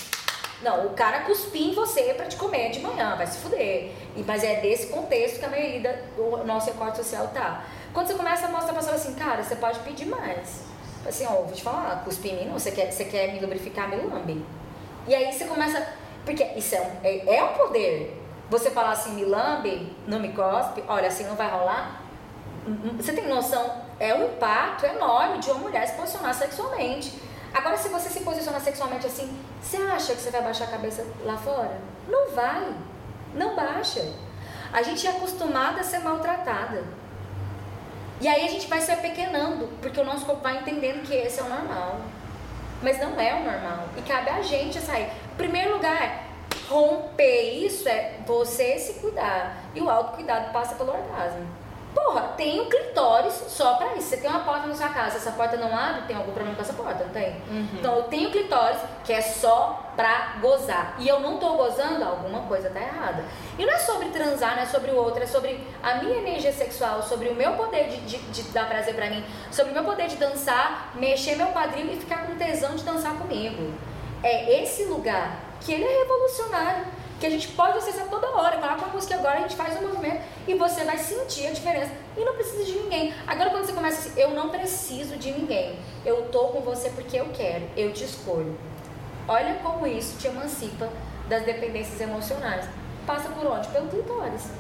não, 0.61 0.85
o 0.87 0.91
cara 0.91 1.21
cuspir 1.21 1.63
em 1.63 1.73
você 1.73 2.13
para 2.13 2.27
te 2.27 2.37
comer 2.37 2.71
de 2.71 2.81
manhã, 2.81 3.17
vai 3.17 3.27
se 3.27 3.39
fuder. 3.39 3.91
E, 4.15 4.23
mas 4.27 4.45
é 4.45 4.61
desse 4.61 4.89
contexto 4.89 5.39
que 5.39 5.47
a 5.47 5.49
maioria 5.49 6.05
do 6.15 6.45
nosso 6.45 6.67
recorte 6.67 6.99
social 6.99 7.29
tá. 7.29 7.65
Quando 7.95 8.09
você 8.09 8.15
começa 8.17 8.45
a 8.45 8.51
mostrar 8.51 8.75
pra 8.75 8.83
pessoa 8.83 8.97
assim, 8.97 9.15
cara, 9.15 9.43
você 9.43 9.57
pode 9.57 9.79
pedir 9.79 10.05
mais. 10.05 10.65
Assim, 11.07 11.25
ó, 11.25 11.37
vou 11.37 11.53
te 11.53 11.63
falar, 11.63 12.05
cuspir 12.05 12.35
em 12.35 12.41
mim 12.41 12.45
não, 12.45 12.59
você 12.59 12.71
quer, 12.71 12.93
você 12.93 13.07
quer 13.07 13.33
me 13.33 13.41
lubrificar, 13.41 13.89
me 13.89 13.97
lambe. 13.97 14.45
E 15.07 15.15
aí 15.15 15.33
você 15.33 15.47
começa. 15.47 15.89
Porque 16.23 16.45
isso 16.55 16.75
é 16.75 16.83
um, 16.83 16.91
é, 17.03 17.37
é 17.37 17.43
um 17.43 17.55
poder. 17.55 18.28
Você 18.51 18.71
falar 18.71 18.93
assim, 18.93 19.13
me 19.13 19.25
lambe, 19.25 19.95
não 20.07 20.19
me 20.19 20.33
cospe, 20.33 20.83
olha, 20.89 21.09
assim 21.09 21.25
não 21.25 21.37
vai 21.37 21.51
rolar. 21.51 22.03
Você 22.97 23.13
tem 23.13 23.29
noção? 23.29 23.83
É 23.99 24.15
um 24.15 24.27
impacto 24.27 24.87
enorme 24.87 25.39
de 25.39 25.51
uma 25.51 25.61
mulher 25.61 25.87
se 25.87 25.95
posicionar 25.95 26.35
sexualmente. 26.35 27.21
Agora, 27.53 27.77
se 27.77 27.89
você 27.89 28.09
se 28.09 28.21
posiciona 28.21 28.61
sexualmente 28.61 29.07
assim, 29.07 29.39
você 29.61 29.77
acha 29.77 30.15
que 30.15 30.21
você 30.21 30.31
vai 30.31 30.43
baixar 30.43 30.65
a 30.65 30.69
cabeça 30.69 31.07
lá 31.25 31.37
fora? 31.37 31.81
Não 32.09 32.31
vai. 32.31 32.75
Não 33.35 33.57
baixa. 33.57 34.07
A 34.73 34.83
gente 34.83 35.07
é 35.07 35.11
acostumada 35.11 35.81
a 35.81 35.85
ser 35.85 36.01
maltratada. 36.01 36.85
E 38.21 38.29
aí 38.29 38.45
a 38.45 38.51
gente 38.51 38.67
vai 38.67 38.81
se 38.81 38.91
apequenando, 38.91 39.69
porque 39.81 40.01
o 40.01 40.05
nosso 40.05 40.27
corpo 40.27 40.43
vai 40.43 40.59
entendendo 40.59 41.03
que 41.03 41.15
esse 41.15 41.41
é 41.41 41.43
o 41.43 41.49
normal. 41.49 42.01
Mas 42.83 43.01
não 43.01 43.19
é 43.19 43.35
o 43.35 43.45
normal. 43.45 43.89
E 43.97 44.03
cabe 44.03 44.31
a 44.31 44.43
gente 44.43 44.81
sair. 44.81 45.11
Em 45.33 45.37
primeiro 45.37 45.75
lugar, 45.75 46.28
romper 46.69 47.65
isso 47.65 47.89
é 47.89 48.19
você 48.27 48.79
se 48.79 49.01
cuidar. 49.01 49.57
E 49.75 49.81
o 49.81 49.89
autocuidado 49.89 50.53
passa 50.53 50.75
pelo 50.75 50.91
orgasmo. 50.93 51.47
Porra, 51.95 52.35
tem 52.37 52.61
um 52.61 52.69
clitóris 52.69 53.33
só 53.49 53.75
pra 53.75 53.95
isso. 53.97 54.09
Você 54.09 54.19
tem 54.19 54.31
uma 54.31 54.41
porta 54.41 54.67
na 54.67 54.75
sua 54.75 54.91
casa, 54.91 55.17
essa 55.17 55.33
porta 55.33 55.57
não 55.57 55.77
abre, 55.77 56.03
tem 56.03 56.15
algum 56.15 56.33
problema 56.33 56.55
com 56.55 56.63
essa 56.63 56.75
porta, 56.75 57.05
não 57.05 57.11
tem? 57.11 57.31
Uhum. 57.49 57.69
Então 57.75 57.97
eu 57.97 58.03
tenho 58.05 58.31
clitóris 58.31 58.79
que 59.05 59.13
é 59.13 59.21
só 59.21 59.93
pra 59.97 60.37
gozar. 60.41 60.95
E 60.99 61.09
eu 61.09 61.19
não 61.19 61.39
tô 61.39 61.55
gozando, 61.55 62.05
alguma 62.05 62.43
coisa 62.43 62.71
tá 62.71 62.81
errada. 62.81 63.25
E 63.59 63.65
não 63.65 63.73
é 63.73 63.79
sobre 63.79 64.11
transar, 64.11 64.55
não 64.57 64.63
é 64.63 64.67
sobre 64.67 64.91
o 64.91 64.97
outro, 64.97 65.23
é 65.23 65.27
sobre 65.27 65.67
a 65.83 65.95
minha 65.95 66.19
energia 66.19 66.53
sexual, 66.53 67.03
sobre 67.03 67.31
o 67.31 67.35
meu 67.35 67.53
poder 67.53 67.89
de, 67.89 67.97
de, 68.03 68.19
de 68.19 68.43
dar 68.51 68.69
prazer 68.69 68.95
pra 68.95 69.09
mim, 69.09 69.25
sobre 69.51 69.73
o 69.73 69.75
meu 69.75 69.85
poder 69.85 70.09
de 70.09 70.17
dançar, 70.17 70.93
mexer 70.95 71.37
meu 71.37 71.49
quadril 71.49 71.87
e 71.87 71.97
ficar 71.97 72.27
com 72.27 72.37
tesão 72.37 72.77
de 72.77 72.85
dançar 72.85 73.15
comigo. 73.15 73.73
É 74.23 74.63
esse 74.63 74.85
lugar 74.85 75.48
que 75.61 75.73
ele 75.73 75.85
é 75.85 76.03
revolucionário 76.03 76.87
que 77.19 77.27
a 77.27 77.31
gente 77.31 77.49
pode 77.49 77.79
acessar 77.79 78.09
toda 78.09 78.29
hora. 78.29 78.59
Coloca 78.59 78.85
uma 78.85 78.95
música 78.95 79.15
agora, 79.17 79.39
a 79.39 79.41
gente 79.43 79.57
faz 79.57 79.77
um 79.81 79.89
movimento 79.89 80.23
e 80.47 80.55
você 80.55 80.85
vai 80.85 80.99
sentir 80.99 81.47
a 81.49 81.51
diferença. 81.51 81.91
E 82.17 82.25
não 82.25 82.35
precisa 82.35 82.65
de 82.65 82.73
ninguém. 82.73 83.13
Agora, 83.27 83.51
quando 83.51 83.67
você 83.67 83.73
começa 83.73 84.09
assim, 84.09 84.21
eu 84.21 84.31
não 84.31 84.51
preciso 84.51 85.17
de 85.17 85.33
ninguém. 85.33 85.79
Eu 86.05 86.29
tô 86.29 86.49
com 86.49 86.61
você 86.61 86.91
porque 86.91 87.19
eu 87.19 87.29
quero, 87.33 87.65
eu 87.77 87.93
te 87.93 88.05
escolho. 88.05 88.57
Olha 89.27 89.55
como 89.63 89.87
isso 89.87 90.17
te 90.19 90.29
emancipa 90.29 90.89
das 91.29 91.45
dependências 91.45 92.01
emocionais. 92.01 92.67
Passa 93.07 93.29
por 93.31 93.47
onde? 93.47 93.69
Pelo 93.69 93.89
clitóris. 93.89 94.51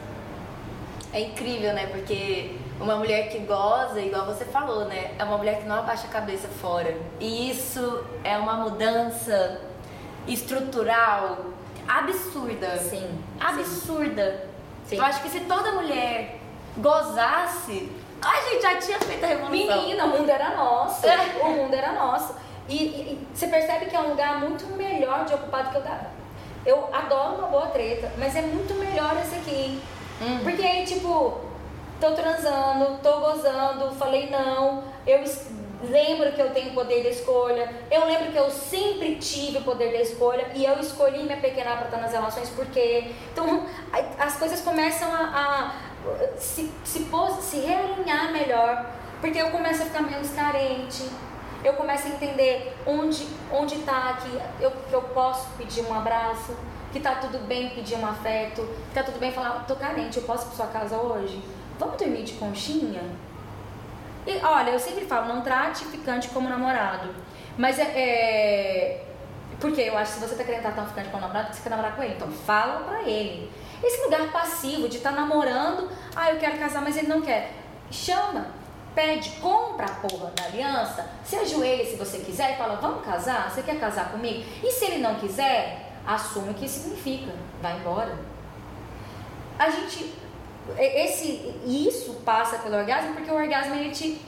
É 1.13 1.21
incrível, 1.21 1.73
né? 1.73 1.87
Porque 1.87 2.59
uma 2.79 2.97
mulher 2.97 3.31
que 3.31 3.39
goza, 3.39 4.01
igual 4.01 4.27
você 4.27 4.45
falou, 4.45 4.85
né? 4.85 5.15
É 5.19 5.25
uma 5.25 5.39
mulher 5.39 5.61
que 5.61 5.67
não 5.67 5.77
abaixa 5.77 6.07
a 6.07 6.11
cabeça 6.11 6.49
fora. 6.49 6.95
E 7.19 7.51
isso 7.51 8.05
é 8.23 8.37
uma 8.37 8.55
mudança 8.55 9.68
estrutural 10.29 11.39
absurda. 11.89 12.77
Sim. 12.79 13.19
Absurda. 13.41 14.49
Sim. 14.87 14.97
Eu 14.97 15.05
acho 15.05 15.23
que 15.23 15.31
se 15.31 15.41
toda 15.41 15.73
mulher 15.73 16.39
gozasse, 16.77 17.91
a 18.21 18.41
gente 18.51 18.63
já 18.63 18.77
tinha 18.77 19.01
feito 19.01 19.25
a 19.25 19.29
revolução. 19.29 19.83
Menina, 19.83 20.05
o 20.05 20.09
mundo 20.09 20.31
era 20.31 20.57
nosso. 20.57 21.07
É. 21.07 21.17
O 21.43 21.49
mundo 21.51 21.75
era 21.75 21.93
nosso. 21.93 22.35
E, 22.69 22.75
e, 22.75 22.79
e, 23.13 23.27
você 23.35 23.47
percebe 23.47 23.87
que 23.87 23.97
é 23.97 24.01
um 24.01 24.11
lugar 24.11 24.41
muito 24.41 24.67
melhor 24.77 25.25
de 25.25 25.33
ocupar 25.35 25.65
do 25.65 25.71
que 25.71 25.77
eu 25.77 25.83
dava. 25.83 26.11
Eu 26.67 26.89
adoro 26.93 27.37
uma 27.37 27.49
boa 27.49 27.67
treta, 27.69 28.13
mas 28.19 28.37
é 28.37 28.43
muito 28.43 28.75
melhor 28.75 29.17
esse 29.23 29.37
aqui. 29.37 29.81
Hum. 30.21 30.41
Porque 30.43 30.63
aí, 30.63 30.85
tipo, 30.85 31.41
tô 31.99 32.11
transando, 32.13 32.99
tô 33.03 33.21
gozando, 33.21 33.91
falei 33.95 34.29
não, 34.29 34.85
eu 35.07 35.23
lembro 35.83 36.33
que 36.33 36.41
eu 36.41 36.51
tenho 36.51 36.73
poder 36.73 37.03
de 37.03 37.09
escolha, 37.09 37.73
eu 37.91 38.05
lembro 38.07 38.33
que 38.33 38.37
eu 38.37 38.51
sempre 38.51 39.17
tive 39.17 39.59
o 39.59 39.63
poder 39.63 39.93
da 39.93 40.01
escolha 40.01 40.49
e 40.55 40.65
eu 40.65 40.79
escolhi 40.81 41.23
me 41.23 41.33
apequenar 41.33 41.77
para 41.77 41.87
estar 41.87 41.99
nas 41.99 42.13
relações 42.13 42.49
porque. 42.51 43.13
Então 43.33 43.67
as 44.19 44.37
coisas 44.37 44.61
começam 44.61 45.13
a, 45.13 45.21
a 45.21 46.39
se, 46.39 46.71
se, 46.85 47.09
se 47.41 47.57
realinhar 47.61 48.33
melhor, 48.33 48.87
porque 49.21 49.39
eu 49.39 49.51
começo 49.51 49.83
a 49.83 49.87
ficar 49.87 50.03
menos 50.03 50.31
carente. 50.31 51.05
Eu 51.65 51.73
começo 51.75 52.07
a 52.07 52.11
entender 52.11 52.73
onde 52.87 53.27
onde 53.53 53.75
está 53.75 54.11
aqui, 54.11 54.31
eu, 54.61 54.71
que 54.71 54.93
eu 54.93 55.03
posso 55.03 55.49
pedir 55.57 55.85
um 55.85 55.93
abraço, 55.93 56.57
que 56.93 57.01
tá 57.01 57.17
tudo 57.17 57.39
bem 57.47 57.71
pedir 57.71 57.97
um 57.97 58.07
afeto, 58.07 58.63
que 58.89 58.95
tá 58.95 59.03
tudo 59.03 59.19
bem 59.19 59.33
falar, 59.33 59.65
tô 59.67 59.75
carente, 59.75 60.19
eu 60.19 60.23
posso 60.23 60.45
ir 60.45 60.49
pra 60.49 60.57
sua 60.57 60.67
casa 60.69 60.97
hoje? 60.97 61.43
Vamos 61.79 61.97
dormir 61.97 62.23
de 62.23 62.35
conchinha? 62.35 63.03
E 64.27 64.45
olha, 64.45 64.71
eu 64.71 64.79
sempre 64.79 65.05
falo, 65.05 65.27
não 65.27 65.43
trate 65.43 65.85
ficante 65.87 66.29
como 66.29 66.49
namorado. 66.49 67.15
Mas 67.57 67.79
é, 67.79 67.83
é. 67.83 69.05
Porque 69.61 69.81
eu 69.81 69.97
acho 69.97 70.15
que 70.15 70.21
se 70.21 70.29
você 70.29 70.35
tá 70.37 70.45
querendo 70.45 70.63
tratar 70.63 70.83
um 70.83 70.87
ficante 70.87 71.09
como 71.09 71.23
namorado, 71.23 71.55
você 71.55 71.63
quer 71.63 71.71
namorar 71.71 71.97
com 71.97 72.03
ele. 72.03 72.15
Então 72.15 72.31
fala 72.31 72.85
pra 72.85 73.03
ele. 73.03 73.51
Esse 73.83 74.03
lugar 74.05 74.31
passivo 74.31 74.89
de 74.89 74.97
estar 74.97 75.11
tá 75.11 75.21
namorando, 75.21 75.91
ah, 76.15 76.31
eu 76.31 76.39
quero 76.39 76.59
casar, 76.59 76.83
mas 76.83 76.97
ele 76.97 77.09
não 77.09 77.23
quer. 77.23 77.53
Chama, 77.91 78.49
pede, 78.95 79.31
compra 79.41 79.87
a 79.87 79.95
porra 79.95 80.33
da 80.37 80.45
aliança, 80.45 81.09
se 81.25 81.37
ajoelha 81.37 81.85
se 81.85 81.97
você 81.97 82.19
quiser 82.19 82.55
e 82.55 82.57
fala, 82.57 82.77
vamos 82.77 83.05
casar? 83.05 83.51
Você 83.51 83.63
quer 83.63 83.79
casar 83.79 84.11
comigo? 84.11 84.45
E 84.63 84.71
se 84.71 84.85
ele 84.87 84.99
não 84.99 85.15
quiser, 85.15 85.93
assume 86.07 86.51
o 86.51 86.55
que 86.55 86.69
significa, 86.69 87.33
vai 87.63 87.77
embora. 87.79 88.17
A 89.59 89.71
gente 89.71 90.13
esse, 90.79 91.55
isso 91.67 92.15
passa 92.25 92.59
pelo 92.59 92.77
orgasmo 92.77 93.15
porque 93.15 93.31
o 93.31 93.35
orgasmo 93.35 93.75
ele 93.75 93.91
te, 93.91 94.21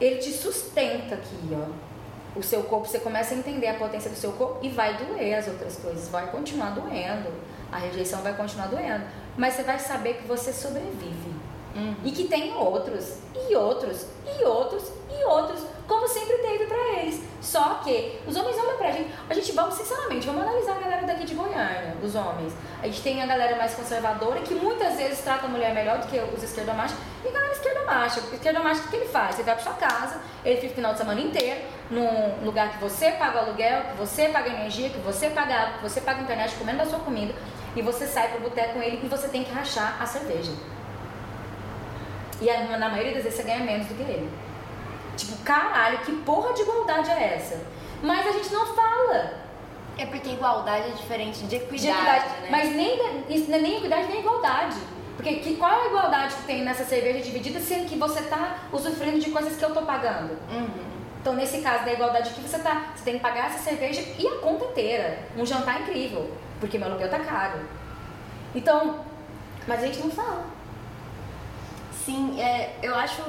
ele 0.00 0.16
te 0.16 0.32
sustenta 0.32 1.14
aqui, 1.14 1.50
ó. 1.52 1.90
O 2.38 2.42
seu 2.42 2.62
corpo, 2.62 2.86
você 2.86 3.00
começa 3.00 3.34
a 3.34 3.38
entender 3.38 3.66
a 3.66 3.74
potência 3.74 4.08
do 4.08 4.16
seu 4.16 4.32
corpo 4.32 4.64
e 4.64 4.68
vai 4.68 4.96
doer 4.96 5.38
as 5.38 5.48
outras 5.48 5.76
coisas, 5.76 6.08
vai 6.08 6.30
continuar 6.30 6.70
doendo. 6.70 7.28
A 7.72 7.78
rejeição 7.78 8.22
vai 8.22 8.36
continuar 8.36 8.66
doendo. 8.66 9.04
Mas 9.36 9.54
você 9.54 9.64
vai 9.64 9.78
saber 9.80 10.14
que 10.14 10.28
você 10.28 10.52
sobrevive. 10.52 11.34
Uhum. 11.74 11.94
E 12.04 12.10
que 12.12 12.28
tem 12.28 12.52
outros, 12.54 13.18
e 13.34 13.54
outros, 13.54 14.06
e 14.26 14.44
outros, 14.44 14.92
e 15.08 15.24
outros, 15.24 15.60
como 15.90 16.06
sempre 16.06 16.36
teve 16.38 16.66
pra 16.66 16.78
eles. 17.00 17.20
Só 17.40 17.80
que 17.82 18.20
os 18.24 18.36
homens 18.36 18.56
olham 18.56 18.76
pra 18.76 18.92
gente. 18.92 19.10
A 19.28 19.34
gente, 19.34 19.50
vamos, 19.50 19.74
sinceramente, 19.74 20.24
vamos 20.24 20.42
analisar 20.42 20.76
a 20.76 20.78
galera 20.78 21.04
daqui 21.04 21.24
de 21.24 21.34
Goiânia, 21.34 21.96
os 22.00 22.14
homens. 22.14 22.52
A 22.80 22.86
gente 22.86 23.02
tem 23.02 23.20
a 23.20 23.26
galera 23.26 23.56
mais 23.56 23.74
conservadora 23.74 24.40
que 24.40 24.54
muitas 24.54 24.96
vezes 24.96 25.20
trata 25.20 25.46
a 25.46 25.48
mulher 25.48 25.74
melhor 25.74 25.98
do 25.98 26.06
que 26.06 26.16
os 26.16 26.44
esquerdomachos. 26.44 26.96
E 27.24 27.28
a 27.28 27.32
galera 27.32 27.52
esquerdomacha. 27.52 28.20
O 28.20 28.34
esquerdomacho, 28.34 28.82
o 28.82 28.88
que 28.88 28.96
ele 28.96 29.06
faz? 29.06 29.34
Ele 29.34 29.42
vai 29.42 29.54
pra 29.56 29.64
sua 29.64 29.72
casa, 29.72 30.20
ele 30.44 30.60
fica 30.60 30.72
o 30.72 30.76
final 30.76 30.92
de 30.92 30.98
semana 30.98 31.20
inteiro 31.20 31.60
num 31.90 32.44
lugar 32.44 32.70
que 32.70 32.78
você 32.78 33.10
paga 33.10 33.38
o 33.38 33.40
aluguel, 33.46 33.82
que 33.90 33.96
você 33.96 34.28
paga 34.28 34.48
energia, 34.48 34.90
que 34.90 34.98
você 34.98 35.28
paga 35.30 35.54
água, 35.56 35.78
que 35.78 35.82
você 35.82 36.00
paga 36.00 36.22
internet, 36.22 36.54
comendo 36.54 36.82
a 36.82 36.86
sua 36.86 37.00
comida. 37.00 37.34
E 37.74 37.82
você 37.82 38.06
sai 38.06 38.28
pro 38.28 38.42
boteco 38.42 38.74
com 38.74 38.82
ele 38.82 39.00
e 39.02 39.08
você 39.08 39.26
tem 39.26 39.42
que 39.42 39.52
rachar 39.52 40.00
a 40.00 40.06
cerveja. 40.06 40.52
E 42.40 42.46
na 42.46 42.88
maioria 42.88 43.14
das 43.14 43.24
vezes 43.24 43.40
você 43.40 43.42
ganha 43.42 43.64
menos 43.64 43.88
do 43.88 43.94
que 43.94 44.02
ele. 44.02 44.30
Tipo, 45.20 45.36
caralho, 45.44 45.98
que 45.98 46.12
porra 46.12 46.54
de 46.54 46.62
igualdade 46.62 47.10
é 47.10 47.34
essa? 47.34 47.60
Mas 48.02 48.26
a 48.26 48.32
gente 48.32 48.50
não 48.52 48.66
fala. 48.74 49.34
É 49.98 50.06
porque 50.06 50.30
igualdade 50.30 50.88
é 50.88 50.94
diferente 50.94 51.40
de 51.44 51.56
equidade, 51.56 51.82
de 51.82 51.88
equidade. 51.90 52.26
né? 52.40 52.48
Mas 52.50 52.74
nem, 52.74 53.24
isso 53.28 53.50
não 53.50 53.58
é 53.58 53.60
nem 53.60 53.76
equidade 53.76 54.08
nem 54.08 54.20
igualdade. 54.20 54.76
Porque 55.14 55.34
que, 55.36 55.56
qual 55.56 55.70
é 55.70 55.82
a 55.82 55.86
igualdade 55.88 56.34
que 56.36 56.44
tem 56.44 56.64
nessa 56.64 56.84
cerveja 56.84 57.20
dividida 57.20 57.60
sendo 57.60 57.86
que 57.86 57.96
você 57.96 58.22
tá 58.22 58.60
usufruindo 58.72 59.18
de 59.20 59.30
coisas 59.30 59.54
que 59.58 59.62
eu 59.62 59.74
tô 59.74 59.82
pagando? 59.82 60.32
Uhum. 60.50 60.90
Então, 61.20 61.34
nesse 61.34 61.60
caso 61.60 61.84
da 61.84 61.92
igualdade 61.92 62.30
aqui, 62.30 62.40
você, 62.40 62.58
tá, 62.58 62.92
você 62.96 63.04
tem 63.04 63.14
que 63.14 63.20
pagar 63.20 63.48
essa 63.48 63.58
cerveja 63.58 64.00
e 64.18 64.26
a 64.26 64.38
conta 64.38 64.64
inteira. 64.64 65.18
Um 65.36 65.44
jantar 65.44 65.82
incrível, 65.82 66.30
porque 66.58 66.78
meu 66.78 66.88
aluguel 66.88 67.10
tá 67.10 67.20
caro. 67.20 67.60
Então, 68.54 69.04
mas 69.68 69.82
a 69.82 69.86
gente 69.86 69.98
não 69.98 70.10
fala. 70.10 70.46
Sim, 72.06 72.40
é, 72.40 72.76
eu 72.82 72.94
acho 72.94 73.22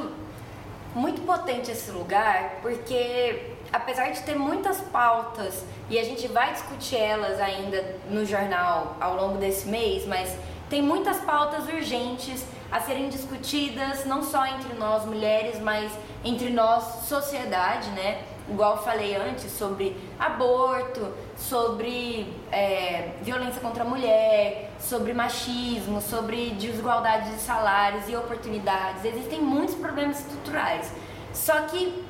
muito 0.93 1.21
potente 1.21 1.71
esse 1.71 1.91
lugar, 1.91 2.59
porque 2.61 3.55
apesar 3.71 4.11
de 4.11 4.21
ter 4.23 4.35
muitas 4.35 4.81
pautas 4.81 5.63
e 5.89 5.97
a 5.97 6.03
gente 6.03 6.27
vai 6.27 6.53
discutir 6.53 6.97
elas 6.97 7.39
ainda 7.39 7.95
no 8.09 8.25
jornal 8.25 8.97
ao 8.99 9.15
longo 9.15 9.37
desse 9.37 9.67
mês, 9.67 10.05
mas 10.05 10.35
tem 10.69 10.81
muitas 10.81 11.17
pautas 11.19 11.65
urgentes 11.65 12.45
a 12.71 12.79
serem 12.79 13.09
discutidas 13.09 14.05
não 14.05 14.23
só 14.23 14.45
entre 14.45 14.73
nós 14.75 15.05
mulheres, 15.05 15.59
mas 15.59 15.91
entre 16.23 16.49
nós 16.49 17.07
sociedade, 17.07 17.89
né? 17.91 18.23
Igual 18.51 18.75
eu 18.75 18.83
falei 18.83 19.15
antes, 19.15 19.51
sobre 19.51 19.97
aborto, 20.19 21.07
sobre 21.37 22.31
é, 22.51 23.13
violência 23.21 23.61
contra 23.61 23.83
a 23.83 23.87
mulher, 23.87 24.71
sobre 24.79 25.13
machismo, 25.13 26.01
sobre 26.01 26.51
desigualdade 26.51 27.31
de 27.31 27.39
salários 27.39 28.07
e 28.07 28.15
oportunidades. 28.15 29.05
Existem 29.05 29.41
muitos 29.41 29.75
problemas 29.75 30.19
estruturais. 30.19 30.91
Só 31.33 31.61
que 31.61 32.03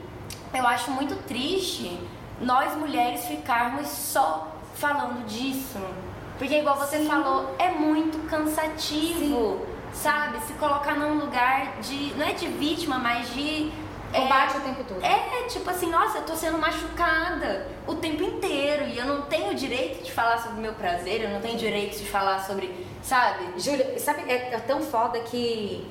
eu 0.54 0.68
acho 0.68 0.92
muito 0.92 1.16
triste 1.28 2.00
nós 2.42 2.76
mulheres 2.76 3.26
ficarmos 3.26 3.88
só 3.88 4.48
falando 4.76 5.26
disso. 5.26 5.80
Porque, 6.38 6.58
igual 6.58 6.76
você 6.76 6.98
Sim. 6.98 7.08
falou, 7.08 7.56
é 7.60 7.70
muito 7.70 8.18
cansativo, 8.28 9.20
Sim. 9.20 9.60
sabe? 9.94 10.40
Se 10.42 10.54
colocar 10.54 10.96
num 10.96 11.20
lugar 11.20 11.80
de. 11.82 12.14
não 12.16 12.26
é 12.26 12.34
de 12.34 12.48
vítima, 12.48 12.98
mas 12.98 13.32
de 13.34 13.72
Combate 14.12 14.56
é, 14.56 14.58
o 14.58 14.62
tempo 14.62 14.84
todo. 14.84 15.04
É, 15.04 15.44
tipo 15.48 15.70
assim, 15.70 15.90
nossa, 15.90 16.20
eu 16.20 16.26
tô 16.26 16.36
sendo 16.36 16.58
machucada 16.58 17.68
o 17.88 17.96
tempo 17.96 18.24
inteiro 18.24 18.86
e 18.86 18.98
eu 18.98 19.06
não 19.06 19.24
tenho 19.24 19.54
direito 19.56 20.04
de 20.04 20.12
falar 20.12 20.38
sobre 20.38 20.60
o 20.60 20.62
meu 20.62 20.74
prazer, 20.74 21.24
eu 21.24 21.30
não 21.30 21.42
tenho 21.42 21.58
direito 21.58 21.98
de 21.98 22.06
falar 22.10 22.40
sobre, 22.40 22.86
sabe? 23.02 23.60
Júlia, 23.60 23.98
sabe, 24.00 24.30
é, 24.30 24.54
é 24.54 24.60
tão 24.60 24.82
foda 24.82 25.20
que 25.22 25.90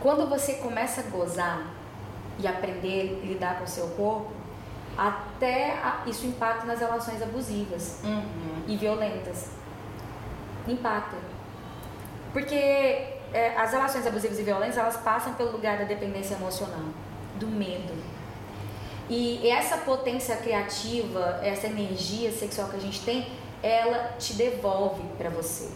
quando 0.00 0.28
você 0.28 0.54
começa 0.54 1.00
a 1.00 1.04
gozar 1.04 1.62
e 2.38 2.46
aprender 2.46 3.20
a 3.22 3.26
lidar 3.26 3.58
com 3.58 3.64
o 3.64 3.68
seu 3.68 3.88
corpo, 3.88 4.32
até 4.96 5.72
a, 5.72 6.02
isso 6.06 6.26
impacta 6.26 6.66
nas 6.66 6.80
relações 6.80 7.22
abusivas 7.22 8.00
uhum. 8.04 8.62
e 8.66 8.76
violentas. 8.76 9.50
Impacta. 10.66 11.16
Porque 12.32 13.13
é, 13.34 13.52
as 13.56 13.72
relações 13.72 14.06
abusivas 14.06 14.38
e 14.38 14.42
violentas 14.44 14.78
elas 14.78 14.96
passam 14.98 15.34
pelo 15.34 15.50
lugar 15.50 15.76
da 15.76 15.84
dependência 15.84 16.36
emocional, 16.36 16.84
do 17.34 17.48
medo. 17.48 17.92
E 19.10 19.46
essa 19.50 19.78
potência 19.78 20.36
criativa, 20.36 21.40
essa 21.42 21.66
energia 21.66 22.30
sexual 22.32 22.68
que 22.68 22.76
a 22.76 22.80
gente 22.80 23.00
tem, 23.04 23.26
ela 23.60 24.14
te 24.18 24.34
devolve 24.34 25.02
para 25.18 25.28
você. 25.30 25.68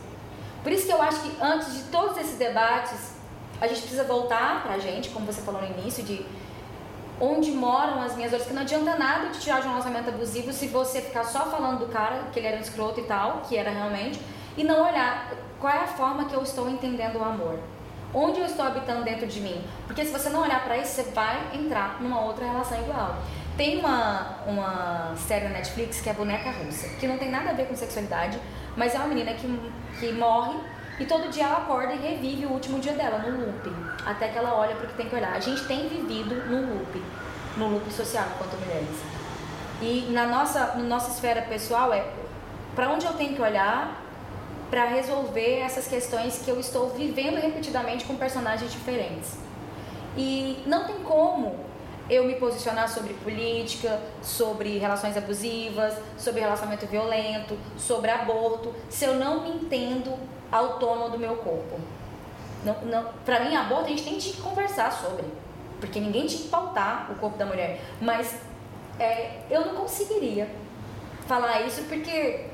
Por 0.63 0.71
isso 0.71 0.87
que 0.87 0.93
eu 0.93 1.03
acho 1.03 1.21
que 1.21 1.37
antes 1.43 1.75
de 1.75 1.83
todos 1.91 2.17
esses 2.17 2.39
debates, 2.39 3.13
a 3.61 3.67
gente 3.67 3.81
precisa 3.81 4.05
voltar 4.05 4.63
pra 4.63 4.79
gente, 4.79 5.11
como 5.11 5.27
você 5.27 5.43
falou 5.43 5.61
no 5.61 5.79
início, 5.79 6.05
de 6.05 6.25
onde 7.21 7.51
moram 7.51 8.01
as 8.01 8.15
minhas 8.15 8.31
dores, 8.31 8.47
que 8.47 8.55
não 8.55 8.63
adianta 8.63 8.97
nada 8.97 9.31
de 9.31 9.41
tirar 9.41 9.61
de 9.61 9.67
um 9.67 9.71
relacionamento 9.71 10.11
abusivo 10.11 10.53
se 10.53 10.69
você 10.69 11.01
ficar 11.01 11.25
só 11.25 11.47
falando 11.47 11.81
do 11.81 11.87
cara, 11.87 12.29
que 12.33 12.39
ele 12.39 12.47
era 12.47 12.57
um 12.57 12.61
escroto 12.61 13.01
e 13.01 13.05
tal, 13.05 13.43
que 13.49 13.57
era 13.57 13.71
realmente, 13.71 14.21
e 14.57 14.63
não 14.63 14.87
olhar 14.87 15.33
qual 15.61 15.73
é 15.73 15.85
a 15.85 15.87
forma 15.87 16.27
que 16.27 16.35
eu 16.35 16.43
estou 16.43 16.69
entendendo 16.69 17.17
o 17.19 17.25
amor. 17.25 17.59
Onde 18.15 18.41
eu 18.41 18.47
estou 18.47 18.65
habitando 18.65 19.05
dentro 19.05 19.27
de 19.27 19.41
mim? 19.41 19.63
Porque 19.87 20.05
se 20.05 20.11
você 20.11 20.31
não 20.31 20.41
olhar 20.41 20.65
para 20.65 20.79
isso, 20.79 20.93
você 20.93 21.11
vai 21.11 21.51
entrar 21.53 22.01
numa 22.01 22.21
outra 22.23 22.47
relação 22.47 22.81
igual. 22.81 23.17
Tem 23.57 23.79
uma, 23.79 24.39
uma 24.47 25.15
série 25.17 25.45
na 25.45 25.51
Netflix 25.51 26.01
que 26.01 26.09
é 26.09 26.13
Boneca 26.15 26.51
Russa, 26.51 26.89
que 27.01 27.07
não 27.07 27.19
tem 27.19 27.31
nada 27.31 27.51
a 27.51 27.53
ver 27.53 27.67
com 27.67 27.77
sexualidade, 27.77 28.39
mas 28.77 28.95
é 28.95 28.99
uma 28.99 29.09
menina 29.09 29.35
que, 29.35 29.47
que 29.99 30.13
morre 30.13 30.57
e 30.99 31.05
todo 31.05 31.29
dia 31.29 31.45
ela 31.45 31.59
acorda 31.59 31.93
e 31.93 31.99
revive 31.99 32.47
o 32.47 32.51
último 32.51 32.81
dia 32.81 32.93
dela, 32.93 33.19
no 33.19 33.47
loop. 33.47 33.73
Até 34.07 34.29
que 34.29 34.39
ela 34.39 34.55
olha 34.55 34.75
para 34.75 34.87
o 34.87 34.89
que 34.89 34.95
tem 34.95 35.09
que 35.09 35.15
olhar. 35.15 35.33
A 35.33 35.41
gente 35.41 35.65
tem 35.67 35.89
vivido 35.89 36.35
no 36.47 36.75
loop, 36.75 37.03
no 37.57 37.69
loop 37.69 37.93
social 37.93 38.25
enquanto 38.35 38.59
mulheres. 38.61 38.97
E 39.83 40.09
na 40.13 40.27
nossa, 40.27 40.75
na 40.77 40.85
nossa 40.85 41.11
esfera 41.11 41.43
pessoal 41.43 41.93
é 41.93 42.05
para 42.75 42.89
onde 42.91 43.07
eu 43.07 43.13
tenho 43.13 43.35
que 43.35 43.43
olhar 43.43 44.08
para 44.71 44.85
resolver 44.87 45.61
essas 45.61 45.87
questões 45.87 46.41
que 46.45 46.51
eu 46.51 46.61
estou 46.61 46.91
vivendo 46.91 47.37
repetidamente 47.37 48.05
com 48.05 48.17
personagens 48.17 48.71
diferentes. 48.71 49.39
E 50.17 50.63
não 50.67 50.85
tem 50.85 50.97
como 50.97 51.57
eu 52.11 52.25
me 52.25 52.35
posicionar 52.37 52.89
sobre 52.89 53.15
política, 53.15 54.01
sobre 54.23 54.79
relações 54.79 55.17
abusivas, 55.17 55.95
sobre 56.17 56.41
relacionamento 56.41 56.87
violento, 56.87 57.59
sobre 57.77 58.11
aborto, 58.11 58.75
se 58.89 59.05
eu 59.05 59.15
não 59.15 59.43
me 59.43 59.51
entendo 59.51 60.15
autônoma 60.51 61.11
do 61.11 61.19
meu 61.19 61.37
corpo. 61.37 61.79
Não, 62.65 62.75
não, 62.83 63.13
para 63.25 63.41
mim, 63.41 63.55
aborto 63.55 63.85
a 63.85 63.89
gente 63.89 64.05
tem 64.05 64.19
que 64.19 64.41
conversar 64.41 64.91
sobre, 64.91 65.25
porque 65.81 66.01
ninguém 66.01 66.27
tinha 66.27 66.43
que 66.43 66.49
pautar 66.49 67.11
o 67.13 67.15
corpo 67.17 67.37
da 67.37 67.47
mulher. 67.47 67.81
Mas 68.01 68.35
é, 68.99 69.43
eu 69.51 69.67
não 69.67 69.75
conseguiria 69.75 70.49
falar 71.27 71.61
isso 71.63 71.83
porque 71.85 72.47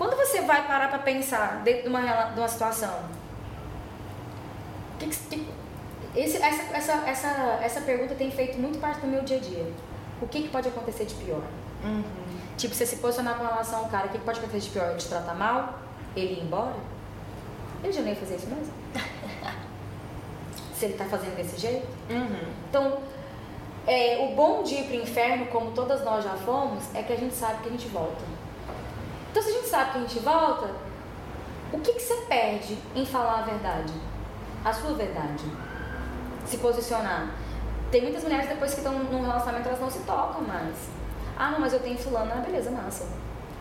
quando 0.00 0.16
você 0.16 0.40
vai 0.40 0.66
parar 0.66 0.88
para 0.88 1.00
pensar 1.00 1.60
dentro 1.62 1.82
de 1.82 1.88
uma, 1.90 2.00
de 2.00 2.40
uma 2.40 2.48
situação, 2.48 3.02
que 4.98 5.06
que, 5.06 5.46
esse, 6.16 6.38
essa, 6.38 6.74
essa, 6.74 6.92
essa, 7.06 7.28
essa 7.60 7.80
pergunta 7.82 8.14
tem 8.14 8.30
feito 8.30 8.58
muito 8.58 8.78
parte 8.78 9.02
do 9.02 9.06
meu 9.06 9.20
dia 9.20 9.36
a 9.36 9.40
dia. 9.40 9.70
O 10.22 10.26
que, 10.26 10.40
que 10.40 10.48
pode 10.48 10.68
acontecer 10.68 11.04
de 11.04 11.14
pior? 11.16 11.42
Uhum. 11.84 12.02
Tipo, 12.56 12.74
você 12.74 12.86
se 12.86 12.96
posicionar 12.96 13.36
com 13.36 13.44
relação 13.44 13.80
ao 13.80 13.88
cara, 13.90 14.06
o 14.06 14.08
que, 14.08 14.18
que 14.18 14.24
pode 14.24 14.38
acontecer 14.38 14.60
de 14.60 14.70
pior? 14.70 14.88
Ele 14.88 14.96
te 14.98 15.06
tratar 15.06 15.34
mal? 15.34 15.78
Ele 16.16 16.32
ir 16.32 16.44
embora? 16.44 16.76
Ele 17.84 17.92
já 17.92 18.00
nem 18.00 18.14
ia 18.14 18.18
fazer 18.18 18.36
isso 18.36 18.46
mesmo? 18.46 18.72
se 20.78 20.84
ele 20.86 20.94
tá 20.94 21.04
fazendo 21.04 21.36
desse 21.36 21.58
jeito? 21.58 21.86
Uhum. 22.08 22.52
Então, 22.70 23.00
é, 23.86 24.26
o 24.30 24.34
bom 24.34 24.62
de 24.62 24.76
ir 24.76 24.84
pro 24.84 24.94
inferno, 24.94 25.44
como 25.48 25.72
todas 25.72 26.02
nós 26.02 26.24
já 26.24 26.36
fomos, 26.36 26.84
é 26.94 27.02
que 27.02 27.12
a 27.12 27.16
gente 27.16 27.34
sabe 27.34 27.62
que 27.62 27.68
a 27.68 27.72
gente 27.72 27.88
volta. 27.88 28.40
Então, 29.30 29.40
se 29.40 29.48
a 29.48 29.52
gente 29.52 29.59
sabe 29.70 29.92
que 29.92 29.98
a 29.98 30.00
gente 30.00 30.18
volta, 30.18 30.70
o 31.72 31.78
que, 31.78 31.92
que 31.92 32.00
você 32.00 32.16
perde 32.28 32.76
em 32.94 33.06
falar 33.06 33.40
a 33.40 33.42
verdade? 33.42 33.92
A 34.64 34.72
sua 34.72 34.92
verdade. 34.94 35.44
Se 36.44 36.58
posicionar. 36.58 37.32
Tem 37.90 38.02
muitas 38.02 38.22
mulheres 38.24 38.48
depois 38.48 38.72
que 38.72 38.80
estão 38.80 38.98
num 38.98 39.22
relacionamento, 39.22 39.68
elas 39.68 39.80
não 39.80 39.90
se 39.90 40.00
tocam 40.00 40.42
mais. 40.42 40.74
Ah, 41.38 41.52
não, 41.52 41.60
mas 41.60 41.72
eu 41.72 41.80
tenho 41.80 41.96
fulano. 41.96 42.32
Ah, 42.34 42.40
beleza, 42.40 42.70
massa. 42.70 43.06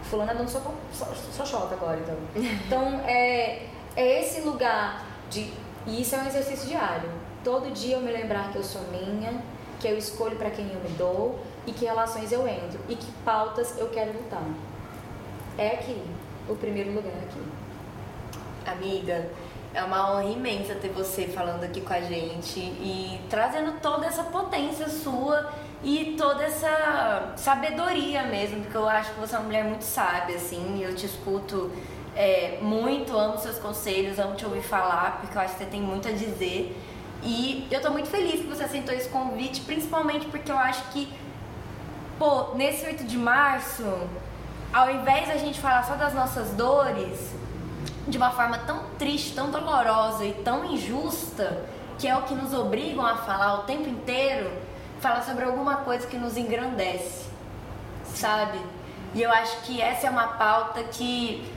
Fulano 0.04 0.32
é 0.32 0.36
dando 0.36 0.50
só, 0.50 0.60
só, 0.92 1.06
só 1.32 1.46
chota 1.46 1.76
agora, 1.76 2.00
então. 2.00 2.18
Então, 2.66 3.00
é, 3.06 3.68
é 3.96 4.22
esse 4.22 4.42
lugar 4.42 5.06
de... 5.30 5.54
E 5.86 6.02
isso 6.02 6.16
é 6.16 6.20
um 6.20 6.28
exercício 6.28 6.68
diário. 6.68 7.10
Todo 7.44 7.72
dia 7.72 7.96
eu 7.96 8.02
me 8.02 8.12
lembrar 8.12 8.52
que 8.52 8.58
eu 8.58 8.64
sou 8.64 8.82
minha, 8.92 9.42
que 9.80 9.88
eu 9.88 9.98
escolho 9.98 10.36
para 10.36 10.50
quem 10.50 10.72
eu 10.74 10.80
me 10.82 10.90
dou 10.98 11.40
e 11.66 11.72
que 11.72 11.86
relações 11.86 12.32
eu 12.32 12.48
entro 12.48 12.80
e 12.90 12.96
que 12.96 13.12
pautas 13.24 13.78
eu 13.78 13.90
quero 13.90 14.12
lutar 14.12 14.44
é 15.60 15.74
aqui, 15.74 16.02
o 16.48 16.56
primeiro 16.56 16.94
lugar 16.94 17.14
aqui. 17.14 17.42
Amiga, 18.66 19.30
é 19.74 19.84
uma 19.84 20.12
honra 20.12 20.24
imensa 20.24 20.74
ter 20.76 20.90
você 20.90 21.28
falando 21.28 21.64
aqui 21.64 21.82
com 21.82 21.94
a 21.94 22.02
gente 22.02 22.60
e 22.60 23.20
trazendo 23.30 23.80
toda 23.82 24.06
essa 24.06 24.24
potência 24.24 24.88
sua 24.88 25.52
e 25.84 26.16
toda 26.18 26.44
essa 26.44 27.34
sabedoria 27.36 28.24
mesmo, 28.24 28.62
porque 28.62 28.78
eu 28.78 28.88
acho 28.88 29.14
que 29.14 29.20
você 29.20 29.36
é 29.36 29.40
uma 29.40 29.46
mulher 29.46 29.64
muito 29.66 29.84
sábia, 29.84 30.36
assim, 30.36 30.82
eu 30.82 30.96
te 30.96 31.06
escuto 31.06 31.72
é, 32.16 32.58
muito, 32.62 33.18
amo 33.18 33.38
seus 33.38 33.58
conselhos, 33.60 34.18
amo 34.18 34.36
te 34.36 34.46
ouvir 34.46 34.62
falar, 34.62 35.20
porque 35.20 35.38
eu 35.38 35.42
acho 35.42 35.54
que 35.54 35.64
você 35.64 35.70
tem 35.70 35.82
muito 35.82 36.08
a 36.08 36.12
dizer. 36.12 36.76
E 37.22 37.68
eu 37.70 37.82
tô 37.82 37.92
muito 37.92 38.10
feliz 38.10 38.42
que 38.42 38.48
você 38.48 38.64
aceitou 38.64 38.94
esse 38.96 39.10
convite, 39.10 39.62
principalmente 39.62 40.26
porque 40.28 40.50
eu 40.50 40.58
acho 40.58 40.84
que, 40.92 41.12
pô, 42.18 42.56
nesse 42.56 42.86
8 42.86 43.04
de 43.04 43.18
março, 43.18 43.84
ao 44.72 44.92
invés 44.92 45.28
da 45.28 45.38
gente 45.38 45.60
falar 45.60 45.84
só 45.84 45.96
das 45.96 46.14
nossas 46.14 46.52
dores, 46.52 47.34
de 48.08 48.18
uma 48.18 48.32
forma 48.32 48.58
tão 48.60 48.84
triste, 48.98 49.34
tão 49.34 49.50
dolorosa 49.50 50.26
e 50.26 50.34
tão 50.34 50.66
injusta, 50.66 51.66
que 51.98 52.08
é 52.08 52.16
o 52.16 52.24
que 52.24 52.34
nos 52.34 52.54
obrigam 52.54 53.06
a 53.06 53.18
falar 53.18 53.56
o 53.56 53.64
tempo 53.64 53.90
inteiro, 53.90 54.52
falar 55.00 55.24
sobre 55.24 55.44
alguma 55.44 55.78
coisa 55.78 56.08
que 56.08 56.18
nos 56.18 56.38
engrandece, 56.38 57.26
sabe? 58.14 58.60
E 59.14 59.22
eu 59.22 59.32
acho 59.32 59.62
que 59.62 59.82
essa 59.82 60.08
é 60.08 60.10
uma 60.10 60.28
pauta 60.28 60.84
que 60.84 61.52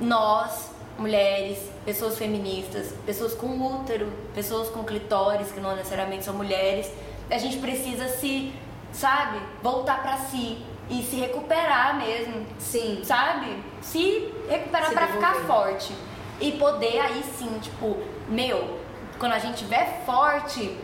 nós, 0.00 0.70
mulheres, 0.98 1.58
pessoas 1.84 2.18
feministas, 2.18 2.92
pessoas 3.06 3.34
com 3.34 3.46
útero, 3.46 4.12
pessoas 4.34 4.68
com 4.68 4.84
clitóris, 4.84 5.50
que 5.50 5.60
não 5.60 5.74
necessariamente 5.74 6.24
são 6.24 6.34
mulheres, 6.34 6.90
a 7.30 7.38
gente 7.38 7.58
precisa 7.58 8.08
se, 8.08 8.52
sabe, 8.92 9.38
voltar 9.62 10.02
para 10.02 10.18
si 10.18 10.62
e 10.90 11.02
se 11.02 11.16
recuperar 11.16 11.96
mesmo. 11.96 12.44
Sim. 12.58 13.00
Sabe? 13.04 13.56
Se 13.80 14.32
recuperar 14.48 14.88
Se 14.88 14.94
para 14.94 15.06
ficar 15.06 15.32
devolver. 15.34 15.46
forte. 15.46 15.94
E 16.40 16.52
poder 16.52 16.98
aí 17.00 17.22
sim, 17.38 17.58
tipo, 17.60 17.96
meu, 18.28 18.78
quando 19.18 19.32
a 19.32 19.38
gente 19.38 19.58
tiver 19.58 20.02
forte, 20.06 20.74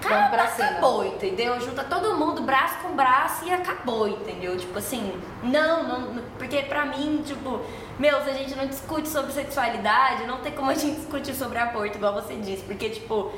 cara, 0.00 0.28
pra 0.30 0.46
cima. 0.48 0.68
acabou, 0.68 1.04
entendeu? 1.06 1.60
Junta 1.60 1.84
todo 1.84 2.14
mundo, 2.14 2.40
braço 2.42 2.78
com 2.78 2.96
braço 2.96 3.44
e 3.44 3.52
acabou, 3.52 4.08
entendeu? 4.08 4.56
Tipo 4.56 4.78
assim, 4.78 5.12
não, 5.42 5.82
não, 5.82 6.22
porque 6.38 6.62
pra 6.62 6.86
mim, 6.86 7.22
tipo, 7.26 7.60
meu, 7.98 8.22
se 8.24 8.30
a 8.30 8.32
gente 8.32 8.54
não 8.54 8.66
discute 8.66 9.06
sobre 9.06 9.32
sexualidade, 9.32 10.24
não 10.26 10.38
tem 10.38 10.52
como 10.52 10.70
a 10.70 10.74
gente 10.74 10.96
discutir 11.00 11.34
sobre 11.34 11.58
aborto, 11.58 11.98
igual 11.98 12.14
você 12.14 12.34
disse, 12.36 12.62
porque, 12.62 12.88
tipo, 12.88 13.30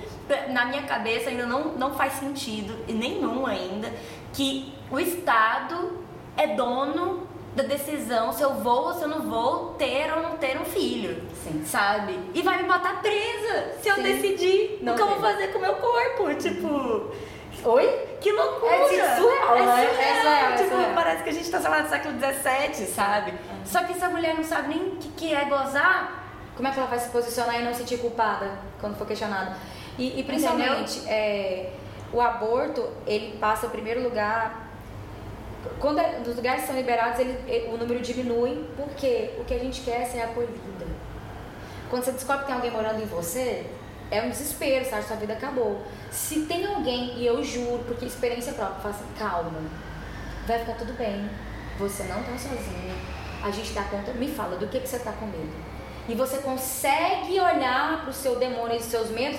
na 0.51 0.67
minha 0.67 0.83
cabeça 0.83 1.31
ainda 1.31 1.45
não, 1.45 1.73
não 1.75 1.95
faz 1.95 2.13
sentido, 2.15 2.85
e 2.87 2.93
nenhum 2.93 3.45
ainda, 3.47 3.93
que 4.33 4.73
o 4.91 4.99
Estado 4.99 5.99
é 6.37 6.49
dono 6.49 7.27
da 7.55 7.65
decisão 7.65 8.33
se 8.33 8.43
eu 8.43 8.55
vou 8.55 8.87
ou 8.87 8.95
se 8.95 9.03
eu 9.03 9.09
não 9.09 9.23
vou 9.23 9.75
ter 9.75 10.13
ou 10.15 10.23
não 10.23 10.37
ter 10.37 10.61
um 10.61 10.65
filho. 10.65 11.23
Sim. 11.35 11.65
Sabe? 11.67 12.19
E 12.33 12.43
vai 12.43 12.63
me 12.63 12.69
botar 12.69 13.01
presa 13.01 13.73
se 13.81 13.89
eu 13.89 13.97
Sim. 13.97 14.03
decidir 14.03 14.79
Não 14.83 14.93
o 14.93 14.97
que 14.97 15.03
eu 15.03 15.09
vou 15.09 15.21
fazer 15.21 15.49
com 15.49 15.59
o 15.59 15.63
meu 15.63 15.75
corpo. 15.75 16.35
Tipo, 16.37 17.11
Oi? 17.65 18.09
que 18.21 18.31
loucura! 18.31 18.73
É 18.73 19.17
surreal, 19.17 19.57
é 19.57 19.67
né? 19.67 19.87
surreal. 19.87 19.87
É 19.89 20.21
surreal, 20.21 20.53
é 20.53 20.57
tipo, 20.57 20.71
surreal. 20.71 20.95
parece 20.95 21.23
que 21.25 21.31
a 21.31 21.33
gente 21.33 21.51
tá, 21.51 21.61
sei 21.61 21.71
lá, 21.71 21.83
no 21.83 21.89
século 21.89 22.15
XVII, 22.15 22.87
sabe? 22.87 23.35
Só 23.65 23.83
que 23.83 23.93
essa 23.93 24.09
mulher 24.09 24.35
não 24.35 24.45
sabe 24.45 24.69
nem 24.69 24.89
o 24.89 24.97
que, 24.97 25.09
que 25.09 25.35
é 25.35 25.45
gozar. 25.45 26.25
Como 26.55 26.67
é 26.67 26.73
que 26.73 26.79
ela 26.79 26.89
vai 26.89 26.99
se 26.99 27.09
posicionar 27.11 27.61
e 27.61 27.65
não 27.65 27.73
se 27.73 27.81
sentir 27.81 27.99
culpada 27.99 28.59
quando 28.81 28.97
for 28.97 29.07
questionada? 29.07 29.57
E, 29.97 30.21
e 30.21 30.23
principalmente, 30.23 31.03
é, 31.09 31.73
o 32.13 32.21
aborto, 32.21 32.89
ele 33.07 33.37
passa 33.39 33.67
em 33.67 33.71
primeiro 33.71 34.03
lugar. 34.03 34.69
Quando 35.79 35.99
é- 35.99 36.21
os 36.27 36.37
lugares 36.37 36.65
são 36.65 36.75
liberados, 36.75 37.21
ele, 37.21 37.69
o 37.73 37.77
número 37.77 38.01
diminui, 38.01 38.69
porque 38.77 39.31
o 39.39 39.45
que 39.45 39.55
a 39.55 39.59
gente 39.59 39.83
quer 39.83 40.03
é 40.03 40.05
ser 40.05 40.21
acolhida. 40.21 40.87
Quando 41.91 42.05
você 42.05 42.13
descobre 42.13 42.41
que 42.41 42.47
tem 42.47 42.55
alguém 42.55 42.71
morando 42.71 43.03
em 43.03 43.07
você, 43.07 43.67
é 44.11 44.23
um 44.23 44.31
desespero, 44.31 44.85
sabe? 44.85 45.05
Sua 45.05 45.17
vida 45.17 45.35
acabou. 45.35 45.83
Se 46.11 46.47
tem 46.47 46.67
alguém, 46.67 47.19
e 47.19 47.27
eu 47.27 47.43
juro, 47.45 47.85
porque 47.87 48.07
experiência 48.07 48.53
própria, 48.53 48.81
fala 48.81 48.95
assim, 48.95 49.05
calma, 49.19 49.61
vai 50.47 50.59
ficar 50.59 50.75
tudo 50.75 50.97
bem. 50.97 51.29
Você 51.79 52.05
não 52.05 52.23
tá 52.23 52.33
sozinha. 52.33 52.95
A 53.43 53.51
gente 53.51 53.73
dá 53.73 53.83
conta. 53.85 54.13
Me 54.13 54.29
fala 54.29 54.57
do 54.57 54.67
que, 54.67 54.81
que 54.81 54.89
você 54.89 54.99
tá 54.99 55.13
com 55.13 55.27
medo. 55.27 55.53
E 56.09 56.15
você 56.15 56.39
consegue 56.39 57.39
olhar 57.39 58.03
pro 58.03 58.13
seu 58.13 58.37
demônio 58.37 58.77
e 58.77 58.81
seus 58.81 59.11
medos, 59.11 59.39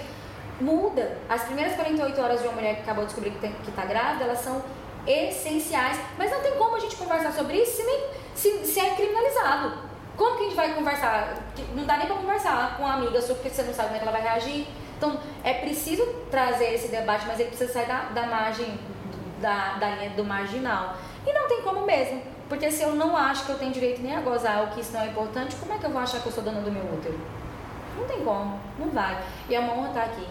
muda. 0.60 1.18
As 1.28 1.44
primeiras 1.44 1.76
48 1.76 2.22
horas 2.22 2.42
de 2.42 2.48
uma 2.48 2.56
mulher 2.56 2.76
que 2.76 2.82
acabou 2.82 3.04
de 3.04 3.08
descobrir 3.08 3.32
que, 3.32 3.40
tem, 3.40 3.52
que 3.64 3.72
tá 3.72 3.86
grávida, 3.86 4.26
elas 4.26 4.40
são 4.40 4.62
essenciais. 5.08 6.00
Mas 6.18 6.32
não 6.32 6.42
tem 6.42 6.54
como 6.58 6.76
a 6.76 6.80
gente 6.80 6.96
conversar 6.96 7.32
sobre 7.32 7.58
isso 7.58 7.78
se, 7.78 7.84
nem, 7.84 8.04
se, 8.36 8.66
se 8.66 8.80
é 8.80 8.96
criminalizado. 8.96 9.90
Como 10.18 10.36
que 10.36 10.42
a 10.42 10.46
gente 10.46 10.56
vai 10.56 10.74
conversar? 10.74 11.36
Não 11.74 11.86
dá 11.86 11.98
nem 11.98 12.08
pra 12.08 12.16
conversar 12.18 12.76
com 12.76 12.84
uma 12.84 12.96
amiga 12.96 13.22
sua 13.22 13.36
porque 13.36 13.50
você 13.50 13.64
não 13.64 13.74
sabe 13.74 13.90
como 13.90 13.98
é 13.98 14.00
que 14.00 14.08
ela 14.08 14.18
vai 14.18 14.22
reagir. 14.22 14.68
Então, 14.98 15.18
é 15.46 15.54
preciso 15.54 16.06
trazer 16.30 16.74
esse 16.74 16.90
debate, 16.90 17.26
mas 17.26 17.40
ele 17.40 17.50
precisa 17.50 17.72
sair 17.72 17.88
da, 17.88 18.10
da 18.14 18.28
margem, 18.28 18.78
da, 19.40 19.76
da 19.76 19.90
linha 19.92 20.10
do 20.10 20.26
marginal. 20.26 20.98
E 21.26 21.32
não 21.32 21.48
tem 21.48 21.62
como 21.62 21.86
mesmo. 21.86 22.22
Porque 22.50 22.70
se 22.72 22.82
eu 22.82 22.96
não 22.96 23.16
acho 23.16 23.46
que 23.46 23.52
eu 23.52 23.60
tenho 23.60 23.72
direito 23.72 24.02
nem 24.02 24.16
a 24.16 24.22
gozar 24.22 24.62
ou 24.62 24.68
que 24.68 24.82
isso 24.82 24.92
não 24.92 25.02
é 25.02 25.06
importante, 25.06 25.56
como 25.56 25.72
é 25.72 25.78
que 25.78 25.86
eu 25.86 25.92
vou 25.92 26.02
achar 26.02 26.20
que 26.20 26.26
eu 26.26 26.32
sou 26.32 26.44
dona 26.44 26.62
do 26.62 26.72
meu 26.72 26.84
útero? 26.84 27.18
Não 27.96 28.06
tem 28.06 28.24
como, 28.24 28.60
não 28.78 28.90
vai. 28.90 29.18
E 29.48 29.58
uma 29.58 29.74
honra 29.74 29.88
estar 29.90 30.04
aqui. 30.04 30.28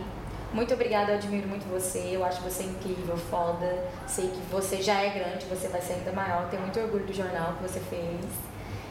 Muito 0.53 0.73
obrigada, 0.73 1.13
eu 1.13 1.17
admiro 1.17 1.47
muito 1.47 1.69
você. 1.69 2.11
Eu 2.13 2.25
acho 2.25 2.41
você 2.43 2.65
incrível, 2.65 3.17
foda. 3.17 3.85
Sei 4.07 4.29
que 4.29 4.41
você 4.51 4.83
já 4.83 5.03
é 5.03 5.11
grande, 5.11 5.45
você 5.47 5.69
vai 5.69 5.81
ser 5.81 5.95
ainda 5.95 6.13
maior. 6.13 6.49
Tenho 6.49 6.63
muito 6.63 6.81
orgulho 6.81 7.05
do 7.05 7.13
jornal 7.13 7.55
que 7.55 7.63
você 7.63 7.81
fez 7.81 8.25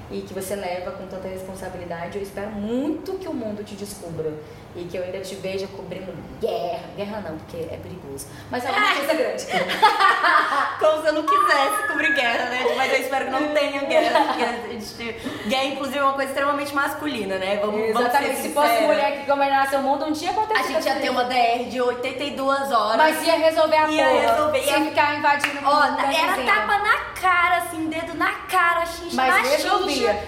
e 0.09 0.21
que 0.21 0.33
você 0.33 0.55
leva 0.55 0.91
com 0.91 1.05
tanta 1.07 1.27
responsabilidade. 1.27 2.17
Eu 2.17 2.23
espero 2.23 2.49
muito 2.51 3.13
que 3.19 3.27
o 3.27 3.33
mundo 3.33 3.63
te 3.63 3.75
descubra 3.75 4.31
e 4.75 4.83
que 4.85 4.95
eu 4.97 5.03
ainda 5.03 5.19
te 5.19 5.35
veja 5.35 5.67
cobrindo 5.67 6.13
guerra. 6.39 6.79
Guerra 6.95 7.21
não, 7.27 7.37
porque 7.37 7.57
é 7.57 7.77
perigoso. 7.77 8.27
Mas 8.49 8.63
é 8.65 8.69
uma 8.71 8.93
coisa 8.95 9.13
grande. 9.13 9.45
Como 10.79 11.01
se 11.01 11.07
eu 11.07 11.13
não 11.13 11.23
quisesse 11.23 11.87
cobrir 11.87 12.13
guerra, 12.13 12.45
né? 12.49 12.59
Mas 12.75 12.93
eu 12.93 12.99
espero 12.99 13.25
que 13.25 13.31
não 13.31 13.47
tenha 13.53 13.81
guerra. 13.85 14.25
Porque 14.27 15.13
guerra, 15.47 15.63
inclusive, 15.65 15.97
é 15.97 16.03
uma 16.03 16.13
coisa 16.13 16.29
extremamente 16.29 16.73
masculina, 16.75 17.37
né? 17.37 17.57
Vamos, 17.57 17.79
vamos 17.93 17.99
Exatamente. 18.01 18.35
ser 18.35 18.41
Se 18.43 18.49
fosse 18.53 18.81
mulher 18.81 19.19
que 19.19 19.25
governasse 19.29 19.75
o 19.75 19.79
mundo, 19.81 20.05
não 20.05 20.13
tinha 20.13 20.31
acontecido. 20.31 20.65
A 20.77 20.81
gente 20.81 20.85
ia 20.85 20.95
ter 20.95 21.09
uma 21.09 21.23
DR 21.25 21.65
de 21.69 21.81
82 21.81 22.71
horas. 22.71 22.97
Mas 22.97 23.25
ia 23.25 23.35
resolver 23.35 23.75
a 23.77 23.89
Ia 23.89 24.05
porra. 24.07 24.19
resolver, 24.31 24.65
ia- 24.65 24.81
ficar 24.85 25.15
invadindo 25.17 25.59
o 25.59 25.63
na- 25.63 26.13
era 26.13 26.35
tapa 26.45 26.77
na 26.79 26.97
cara, 27.19 27.57
assim, 27.57 27.87
dedo 27.89 28.13
na 28.13 28.31
cara, 28.31 28.85
xincha 28.85 29.15
Mas 29.15 29.27
na 29.43 29.49
resolvia. 29.49 29.96
Xincha. 29.99 30.23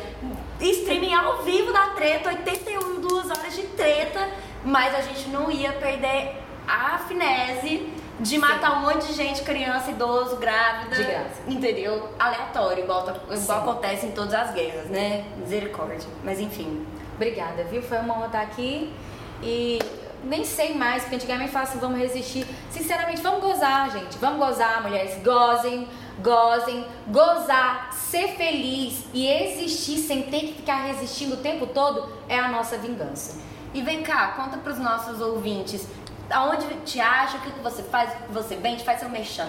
Streaming 0.59 1.13
ao 1.13 1.41
vivo 1.43 1.71
da 1.71 1.87
treta, 1.91 2.29
82 2.29 3.31
horas 3.31 3.55
de 3.55 3.63
treta, 3.67 4.29
mas 4.65 4.93
a 4.93 5.01
gente 5.01 5.29
não 5.29 5.49
ia 5.49 5.71
perder 5.73 6.35
a 6.67 6.97
finese 6.99 7.89
de 8.19 8.37
matar 8.37 8.77
um 8.77 8.81
monte 8.81 9.07
de 9.07 9.13
gente, 9.13 9.41
criança, 9.43 9.91
idoso, 9.91 10.35
grávida. 10.35 10.93
De 10.95 11.03
graça. 11.03 11.41
Entendeu? 11.47 12.09
Aleatório, 12.19 12.83
igual, 12.83 13.03
tá- 13.03 13.15
igual 13.23 13.37
Sim. 13.37 13.51
acontece 13.53 14.05
em 14.07 14.11
todas 14.11 14.33
as 14.33 14.53
guerras, 14.53 14.87
né? 14.87 15.23
Misericórdia. 15.37 16.09
Mas 16.23 16.39
enfim. 16.41 16.85
Obrigada, 17.15 17.63
viu? 17.63 17.81
Foi 17.81 17.97
uma 17.99 18.15
honra 18.17 18.25
estar 18.25 18.41
aqui. 18.41 18.93
E 19.41 19.79
nem 20.25 20.43
sei 20.43 20.73
mais, 20.73 21.03
porque 21.03 21.15
antigamente 21.15 21.51
falava 21.51 21.71
assim, 21.71 21.79
vamos 21.79 21.97
resistir. 21.97 22.45
Sinceramente, 22.69 23.21
vamos 23.21 23.39
gozar, 23.41 23.89
gente. 23.91 24.17
Vamos 24.17 24.45
gozar, 24.45 24.81
mulheres. 24.83 25.15
Gozem, 25.23 25.87
gozem. 26.21 26.85
Gozar, 27.07 27.93
ser 27.93 28.29
feliz 28.35 29.05
e 29.13 29.27
existir 29.27 29.97
sem 29.97 30.23
ter 30.23 30.41
que 30.41 30.53
ficar 30.53 30.85
resistindo 30.85 31.33
o 31.33 31.37
tempo 31.37 31.67
todo 31.67 32.11
é 32.27 32.37
a 32.37 32.47
nossa 32.49 32.77
vingança. 32.77 33.41
E 33.73 33.81
vem 33.81 34.01
cá, 34.01 34.29
conta 34.29 34.57
pros 34.57 34.79
nossos 34.79 35.21
ouvintes. 35.21 35.87
Aonde 36.29 36.67
te 36.85 36.99
acha, 36.99 37.37
o 37.37 37.41
que 37.41 37.51
que 37.51 37.59
você 37.59 37.81
faz, 37.83 38.13
o 38.13 38.23
que 38.27 38.31
você 38.31 38.55
vende, 38.55 38.83
faz 38.83 38.99
seu 38.99 39.09
merchan. 39.09 39.47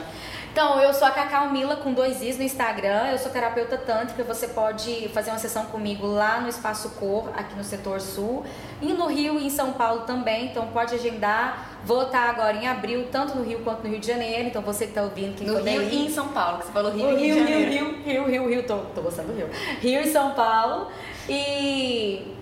Então, 0.53 0.81
eu 0.81 0.93
sou 0.93 1.07
a 1.07 1.13
Cacau 1.13 1.51
Mila 1.51 1.77
com 1.77 1.93
dois 1.93 2.21
Is 2.21 2.37
no 2.37 2.43
Instagram. 2.43 3.07
Eu 3.13 3.19
sou 3.19 3.31
terapeuta 3.31 3.79
tântrica. 3.79 4.25
Você 4.25 4.49
pode 4.49 5.09
fazer 5.11 5.31
uma 5.31 5.39
sessão 5.39 5.67
comigo 5.67 6.05
lá 6.07 6.41
no 6.41 6.49
Espaço 6.49 6.91
Cor, 6.99 7.29
aqui 7.37 7.55
no 7.57 7.63
setor 7.63 8.01
sul. 8.01 8.45
E 8.83 8.93
no 8.93 9.07
Rio 9.07 9.39
e 9.39 9.47
em 9.47 9.51
São 9.51 9.73
Paulo 9.73 10.01
também. 10.03 10.47
Então, 10.47 10.67
pode 10.69 10.95
agendar. 10.95 11.79
Vou 11.85 12.03
estar 12.03 12.29
agora 12.29 12.57
em 12.57 12.67
abril, 12.67 13.07
tanto 13.13 13.37
no 13.39 13.45
Rio 13.45 13.61
quanto 13.61 13.85
no 13.85 13.91
Rio 13.91 14.01
de 14.01 14.07
Janeiro. 14.09 14.49
Então, 14.49 14.61
você 14.61 14.87
que 14.87 14.91
está 14.91 15.03
ouvindo, 15.03 15.37
quem 15.37 15.47
No 15.47 15.63
Rio 15.63 15.83
ir. 15.83 15.93
e 15.93 16.07
em 16.07 16.11
São 16.11 16.29
Paulo, 16.29 16.59
que 16.59 16.67
você 16.67 16.73
falou 16.73 16.91
Rio 16.93 17.07
O 17.07 17.13
e 17.13 17.33
Rio, 17.33 17.35
Rio, 17.35 17.47
Rio. 17.47 17.69
Rio, 17.71 18.03
Rio, 18.03 18.27
Rio, 18.27 18.49
Rio, 18.49 18.63
tô, 18.67 18.77
tô 18.79 19.03
gostando 19.03 19.29
do 19.29 19.37
Rio. 19.37 19.49
Rio 19.81 20.01
e 20.03 20.11
São 20.11 20.33
Paulo. 20.33 20.89
E 21.29 22.35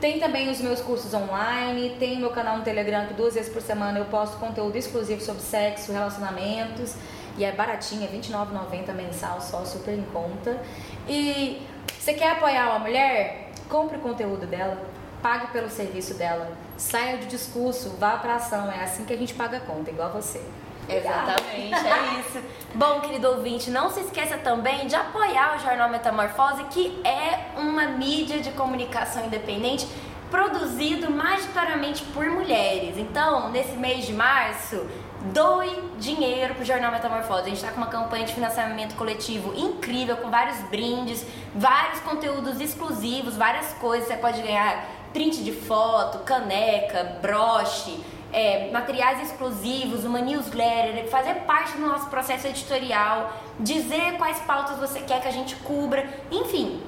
tem 0.00 0.18
também 0.18 0.48
os 0.48 0.60
meus 0.62 0.80
cursos 0.80 1.12
online, 1.12 1.94
tem 1.98 2.18
meu 2.18 2.30
canal 2.30 2.56
no 2.56 2.64
Telegram 2.64 3.06
que 3.06 3.12
duas 3.12 3.34
vezes 3.34 3.52
por 3.52 3.60
semana 3.60 3.98
eu 3.98 4.06
posto 4.06 4.38
conteúdo 4.38 4.74
exclusivo 4.76 5.20
sobre 5.20 5.42
sexo, 5.42 5.92
relacionamentos. 5.92 6.94
E 7.38 7.44
é 7.44 7.52
baratinho, 7.52 8.04
é 8.04 8.06
R$29,90 8.06 8.92
mensal, 8.92 9.40
só 9.40 9.64
super 9.64 9.94
em 9.94 10.04
conta. 10.12 10.60
E 11.08 11.66
você 11.98 12.14
quer 12.14 12.32
apoiar 12.32 12.70
uma 12.70 12.80
mulher? 12.80 13.50
Compre 13.68 13.96
o 13.98 14.00
conteúdo 14.00 14.46
dela, 14.46 14.82
pague 15.22 15.48
pelo 15.48 15.70
serviço 15.70 16.14
dela, 16.14 16.50
saia 16.76 17.18
do 17.18 17.26
discurso, 17.26 17.96
vá 17.98 18.16
pra 18.16 18.36
ação. 18.36 18.70
É 18.70 18.82
assim 18.82 19.04
que 19.04 19.12
a 19.12 19.16
gente 19.16 19.34
paga 19.34 19.58
a 19.58 19.60
conta, 19.60 19.90
igual 19.90 20.10
você. 20.10 20.42
Exatamente, 20.88 21.74
é 21.74 22.20
isso. 22.20 22.42
Bom, 22.74 23.00
querido 23.00 23.28
ouvinte, 23.28 23.70
não 23.70 23.88
se 23.90 24.00
esqueça 24.00 24.36
também 24.38 24.88
de 24.88 24.96
apoiar 24.96 25.56
o 25.56 25.60
Jornal 25.60 25.88
Metamorfose, 25.88 26.64
que 26.64 27.00
é 27.06 27.52
uma 27.56 27.86
mídia 27.86 28.40
de 28.40 28.50
comunicação 28.50 29.24
independente 29.24 29.86
produzido 30.30 31.10
majoritariamente 31.10 32.02
por 32.06 32.24
mulheres. 32.26 32.96
Então, 32.96 33.50
nesse 33.50 33.76
mês 33.76 34.06
de 34.06 34.12
março, 34.12 34.84
doe 35.32 35.70
dinheiro 35.98 36.54
pro 36.54 36.64
Jornal 36.64 36.90
Metamorfose. 36.90 37.42
A 37.42 37.44
gente 37.44 37.56
está 37.56 37.70
com 37.70 37.78
uma 37.78 37.86
campanha 37.86 38.24
de 38.24 38.34
financiamento 38.34 38.94
coletivo 38.94 39.52
incrível, 39.54 40.16
com 40.16 40.30
vários 40.30 40.58
brindes, 40.68 41.24
vários 41.54 42.00
conteúdos 42.00 42.60
exclusivos, 42.60 43.36
várias 43.36 43.72
coisas. 43.74 44.08
Você 44.08 44.16
pode 44.16 44.40
ganhar 44.42 44.86
print 45.12 45.42
de 45.42 45.52
foto, 45.52 46.20
caneca, 46.20 47.18
broche, 47.20 48.00
é, 48.32 48.70
materiais 48.70 49.20
exclusivos, 49.22 50.04
uma 50.04 50.20
newsletter, 50.20 51.08
fazer 51.08 51.34
parte 51.46 51.76
do 51.76 51.86
nosso 51.86 52.08
processo 52.08 52.46
editorial, 52.46 53.32
dizer 53.58 54.16
quais 54.18 54.38
pautas 54.40 54.78
você 54.78 55.00
quer 55.00 55.20
que 55.20 55.28
a 55.28 55.32
gente 55.32 55.56
cubra, 55.56 56.08
enfim. 56.30 56.80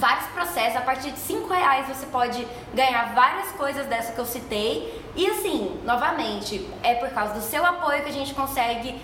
Vários 0.00 0.26
processos, 0.28 0.78
a 0.78 0.80
partir 0.80 1.10
de 1.10 1.18
5 1.18 1.52
reais 1.52 1.86
você 1.86 2.06
pode 2.06 2.48
ganhar 2.72 3.12
várias 3.14 3.50
coisas 3.52 3.86
dessa 3.86 4.12
que 4.12 4.18
eu 4.18 4.24
citei. 4.24 4.98
E 5.14 5.26
assim, 5.26 5.78
novamente, 5.84 6.66
é 6.82 6.94
por 6.94 7.10
causa 7.10 7.34
do 7.34 7.42
seu 7.42 7.66
apoio 7.66 8.02
que 8.02 8.08
a 8.08 8.12
gente 8.12 8.32
consegue 8.32 8.98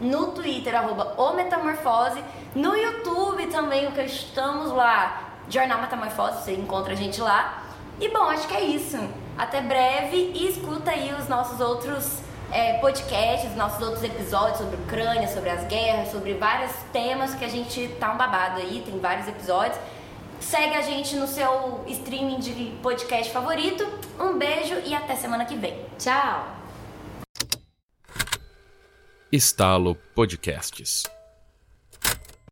no 0.00 0.28
Twitter, 0.28 0.74
arroba 0.74 1.12
O 1.16 1.34
Metamorfose, 1.34 2.24
no 2.54 2.74
YouTube 2.76 3.46
também, 3.48 3.90
que 3.90 4.00
estamos 4.02 4.72
lá, 4.72 5.23
Jornal 5.48 5.80
Metamorfose, 5.80 6.42
você 6.42 6.52
encontra 6.54 6.92
a 6.92 6.96
gente 6.96 7.20
lá. 7.20 7.64
E 8.00 8.08
bom, 8.08 8.24
acho 8.24 8.48
que 8.48 8.54
é 8.54 8.64
isso. 8.64 8.98
Até 9.36 9.60
breve 9.60 10.32
e 10.34 10.48
escuta 10.48 10.90
aí 10.90 11.12
os 11.14 11.28
nossos 11.28 11.60
outros 11.60 12.18
é, 12.50 12.78
podcasts, 12.78 13.54
nossos 13.56 13.82
outros 13.82 14.04
episódios 14.04 14.58
sobre 14.58 14.76
Ucrânia, 14.76 15.28
sobre 15.28 15.50
as 15.50 15.64
guerras, 15.66 16.10
sobre 16.10 16.34
vários 16.34 16.72
temas 16.92 17.34
que 17.34 17.44
a 17.44 17.48
gente 17.48 17.88
tá 18.00 18.12
um 18.12 18.16
babado 18.16 18.60
aí, 18.60 18.82
tem 18.84 18.98
vários 18.98 19.28
episódios. 19.28 19.78
Segue 20.40 20.74
a 20.74 20.82
gente 20.82 21.16
no 21.16 21.26
seu 21.26 21.84
streaming 21.88 22.38
de 22.38 22.76
podcast 22.82 23.32
favorito. 23.32 23.86
Um 24.20 24.38
beijo 24.38 24.74
e 24.84 24.94
até 24.94 25.16
semana 25.16 25.44
que 25.44 25.56
vem. 25.56 25.84
Tchau! 25.98 26.46
Estalo 29.32 29.96
Podcasts. 30.14 31.13